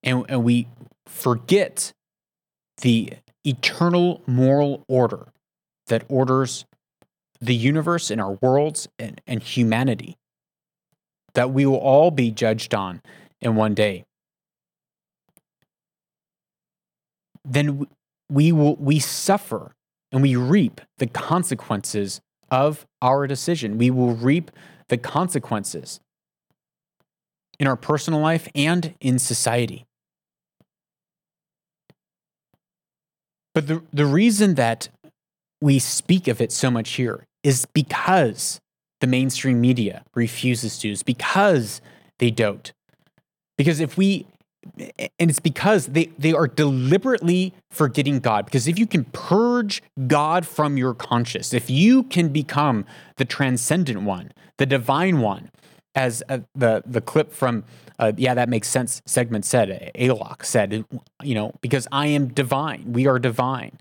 and, 0.01 0.25
and 0.29 0.43
we 0.43 0.67
forget 1.05 1.93
the 2.81 3.13
eternal 3.45 4.21
moral 4.25 4.83
order 4.87 5.27
that 5.87 6.03
orders 6.07 6.65
the 7.39 7.55
universe 7.55 8.09
and 8.09 8.21
our 8.21 8.37
worlds 8.41 8.87
and, 8.97 9.21
and 9.27 9.43
humanity 9.43 10.17
that 11.33 11.51
we 11.51 11.65
will 11.65 11.77
all 11.77 12.11
be 12.11 12.31
judged 12.31 12.73
on 12.73 13.01
in 13.41 13.55
one 13.55 13.73
day. 13.73 14.05
Then 17.43 17.85
we 18.29 18.51
will 18.51 18.75
we 18.77 18.99
suffer 18.99 19.73
and 20.11 20.21
we 20.21 20.35
reap 20.35 20.79
the 20.99 21.07
consequences 21.07 22.21
of 22.49 22.85
our 23.01 23.27
decision. 23.27 23.77
We 23.77 23.89
will 23.89 24.15
reap 24.15 24.51
the 24.93 24.97
consequences 24.97 25.99
in 27.59 27.67
our 27.67 27.75
personal 27.75 28.19
life 28.19 28.47
and 28.53 28.93
in 29.01 29.17
society 29.17 29.85
but 33.53 33.67
the, 33.67 33.81
the 33.91 34.05
reason 34.05 34.55
that 34.55 34.89
we 35.61 35.79
speak 35.79 36.27
of 36.27 36.41
it 36.41 36.51
so 36.51 36.69
much 36.69 36.91
here 36.91 37.25
is 37.43 37.65
because 37.73 38.59
the 38.99 39.07
mainstream 39.07 39.61
media 39.61 40.03
refuses 40.15 40.77
to, 40.79 40.89
is 40.89 41.03
because 41.03 41.81
they 42.19 42.31
don't. 42.31 42.73
Because 43.57 43.79
if 43.79 43.97
we, 43.97 44.27
and 44.77 45.29
it's 45.29 45.39
because 45.39 45.87
they, 45.87 46.05
they 46.17 46.33
are 46.33 46.47
deliberately 46.47 47.53
forgetting 47.69 48.19
God. 48.19 48.45
Because 48.45 48.67
if 48.67 48.79
you 48.79 48.87
can 48.87 49.05
purge 49.05 49.81
God 50.07 50.45
from 50.45 50.77
your 50.77 50.93
conscience, 50.93 51.53
if 51.53 51.69
you 51.69 52.03
can 52.03 52.29
become 52.29 52.85
the 53.17 53.25
transcendent 53.25 54.01
one, 54.01 54.31
the 54.57 54.65
divine 54.65 55.19
one, 55.19 55.49
as 55.95 56.23
uh, 56.27 56.39
the, 56.55 56.81
the 56.85 57.01
clip 57.01 57.31
from, 57.31 57.63
uh, 57.99 58.11
yeah, 58.17 58.33
that 58.33 58.49
makes 58.49 58.67
sense 58.67 59.01
segment 59.05 59.45
said, 59.45 59.91
Alok 59.95 60.43
said, 60.43 60.85
you 61.21 61.35
know, 61.35 61.53
because 61.61 61.87
I 61.91 62.07
am 62.07 62.29
divine, 62.29 62.93
we 62.93 63.05
are 63.05 63.19
divine 63.19 63.77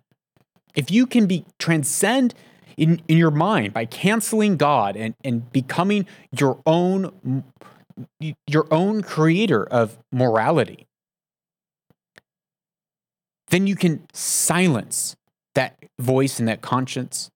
if 0.74 0.90
you 0.90 1.06
can 1.06 1.26
be 1.26 1.44
transcend 1.58 2.34
in, 2.76 3.02
in 3.08 3.18
your 3.18 3.30
mind 3.30 3.72
by 3.72 3.84
canceling 3.84 4.56
God 4.56 4.96
and, 4.96 5.14
and 5.24 5.50
becoming 5.52 6.06
your 6.38 6.60
own 6.66 7.44
your 8.46 8.66
own 8.70 9.02
creator 9.02 9.64
of 9.64 9.98
morality, 10.10 10.86
then 13.48 13.66
you 13.66 13.76
can 13.76 14.06
silence 14.12 15.14
that 15.54 15.76
voice 16.00 16.38
and 16.38 16.48
that 16.48 16.62
conscience. 16.62 17.30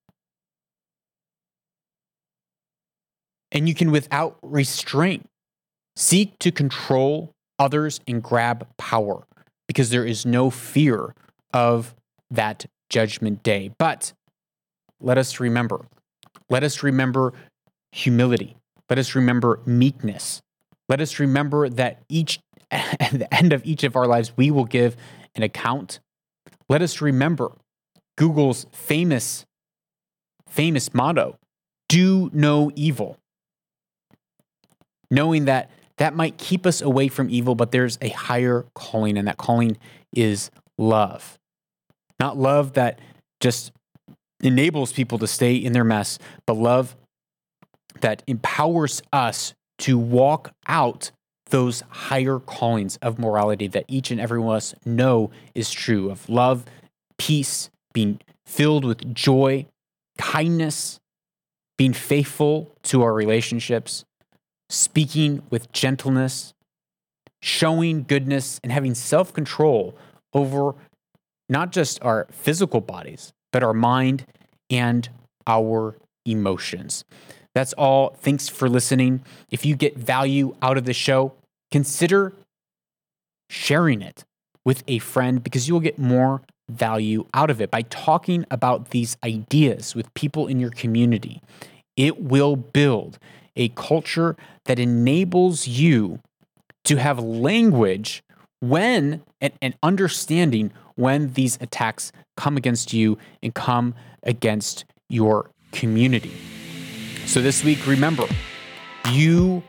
And 3.53 3.69
you 3.69 3.75
can, 3.75 3.91
without 3.91 4.39
restraint, 4.43 5.27
seek 5.95 6.39
to 6.41 6.51
control 6.51 7.33
others 7.59 8.01
and 8.07 8.23
grab 8.23 8.67
power 8.77 9.25
because 9.69 9.91
there 9.91 10.05
is 10.05 10.27
no 10.27 10.51
fear 10.51 11.15
of 11.53 11.95
that 12.31 12.67
judgment 12.91 13.43
day. 13.43 13.71
But 13.79 14.13
let 15.01 15.19
us 15.19 15.41
remember, 15.41 15.87
let 16.51 16.63
us 16.65 16.83
remember 16.83 17.33
humility. 17.93 18.57
Let 18.89 18.99
us 18.99 19.15
remember 19.15 19.61
meekness. 19.67 20.41
Let 20.89 21.01
us 21.01 21.19
remember 21.19 21.69
that 21.69 22.03
each 22.09 22.41
at 22.71 23.13
the 23.13 23.33
end 23.33 23.53
of 23.53 23.65
each 23.65 23.85
of 23.85 23.97
our 23.97 24.07
lives, 24.07 24.33
we 24.37 24.51
will 24.51 24.65
give 24.65 24.97
an 25.35 25.43
account. 25.43 26.01
Let 26.69 26.83
us 26.83 27.01
remember 27.01 27.53
Google's 28.17 28.67
famous, 28.73 29.45
famous 30.49 30.93
motto 30.93 31.39
do 31.89 32.31
no 32.33 32.71
evil. 32.75 33.19
Knowing 35.11 35.45
that 35.45 35.71
that 35.99 36.15
might 36.15 36.37
keep 36.37 36.67
us 36.67 36.83
away 36.83 37.09
from 37.09 37.31
evil, 37.31 37.55
but 37.55 37.71
there's 37.71 37.97
a 38.03 38.09
higher 38.09 38.67
calling, 38.75 39.17
and 39.17 39.29
that 39.29 39.37
calling 39.37 39.79
is 40.15 40.51
love. 40.77 41.39
Not 42.19 42.37
love 42.37 42.75
that 42.75 43.01
just 43.41 43.73
enables 44.43 44.93
people 44.93 45.19
to 45.19 45.27
stay 45.27 45.55
in 45.55 45.73
their 45.73 45.85
mess, 45.85 46.19
but 46.47 46.55
love 46.55 46.97
that 48.01 48.23
empowers 48.27 49.01
us 49.13 49.55
to 49.79 49.99
walk 49.99 50.53
out 50.67 51.11
those 51.51 51.83
higher 51.89 52.39
callings 52.39 52.97
of 52.97 53.19
morality 53.19 53.69
that 53.69 53.85
each 53.89 54.11
and 54.11 54.21
every 54.21 54.41
one 54.41 54.55
of 54.55 54.59
us 54.59 54.75
know 54.85 55.31
is 55.55 55.71
true 55.71 56.11
of 56.11 56.29
love, 56.29 56.65
peace, 57.19 57.71
being 57.93 58.21
filled 58.45 58.85
with 58.85 59.15
joy, 59.15 59.67
kindness, 60.19 60.99
being 61.79 61.93
faithful 61.93 62.75
to 62.83 63.03
our 63.03 63.13
relationships, 63.13 64.05
speaking 64.69 65.43
with 65.51 65.71
gentleness, 65.73 66.53
showing 67.43 68.03
goodness, 68.03 68.61
and 68.63 68.73
having 68.73 68.95
self 68.95 69.33
control 69.33 69.97
over 70.33 70.75
not 71.49 71.71
just 71.71 72.03
our 72.03 72.27
physical 72.31 72.81
bodies, 72.81 73.33
but 73.53 73.63
our 73.63 73.75
mind 73.75 74.27
and 74.69 75.09
our 75.47 75.97
emotions. 76.25 77.05
That's 77.57 77.73
all. 77.73 78.11
Thanks 78.21 78.51
for 78.51 78.69
listening. 78.69 79.25
If 79.51 79.65
you 79.65 79.77
get 79.77 79.97
value 79.97 80.55
out 80.61 80.77
of 80.77 80.85
the 80.85 80.93
show, 80.93 81.33
consider 81.73 82.35
sharing 83.49 84.03
it 84.03 84.27
with 84.67 84.85
a 84.87 84.99
friend 84.99 85.43
because 85.43 85.67
you 85.67 85.73
will 85.73 85.81
get 85.81 85.99
more 85.99 86.43
value 86.69 87.25
out 87.33 87.49
of 87.49 87.63
it 87.63 87.71
by 87.71 87.81
talking 87.81 88.45
about 88.51 88.91
these 88.91 89.17
ideas 89.25 89.95
with 89.95 90.13
people 90.13 90.47
in 90.47 90.61
your 90.61 90.69
community. 90.69 91.41
It 91.97 92.21
will 92.21 92.57
build 92.57 93.19
a 93.57 93.71
culture 93.71 94.37
that 94.67 94.79
enables 94.79 95.67
you 95.67 96.21
to 96.85 96.97
have 96.97 97.19
language 97.19 98.23
when 98.61 99.23
and, 99.41 99.55
and 99.63 99.75
understanding 99.83 100.73
when 100.97 101.33
these 101.33 101.57
attacks 101.63 102.13
come 102.37 102.59
against 102.59 102.93
you 102.93 103.17
and 103.43 103.55
come 103.55 103.95
against 104.25 104.85
your 105.09 105.51
community. 105.73 106.35
So 107.27 107.43
this 107.43 107.65
week, 107.65 107.87
remember, 107.87 108.25
you 109.11 109.63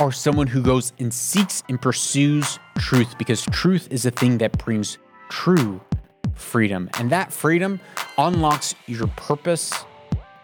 are 0.00 0.10
someone 0.10 0.48
who 0.48 0.60
goes 0.60 0.92
and 0.98 1.14
seeks 1.14 1.62
and 1.68 1.80
pursues 1.80 2.58
truth 2.76 3.16
because 3.18 3.46
truth 3.46 3.86
is 3.90 4.04
a 4.04 4.10
thing 4.10 4.38
that 4.38 4.58
brings 4.58 4.98
true 5.30 5.80
freedom. 6.34 6.90
And 6.98 7.08
that 7.10 7.32
freedom 7.32 7.80
unlocks 8.18 8.74
your 8.86 9.06
purpose, 9.06 9.72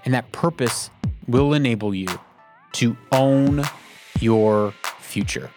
and 0.05 0.15
that 0.15 0.31
purpose 0.31 0.91
will 1.27 1.55
enable 1.55 1.93
you 1.93 2.09
to 2.75 2.97
own 3.13 3.65
your 4.21 4.73
future. 5.01 5.51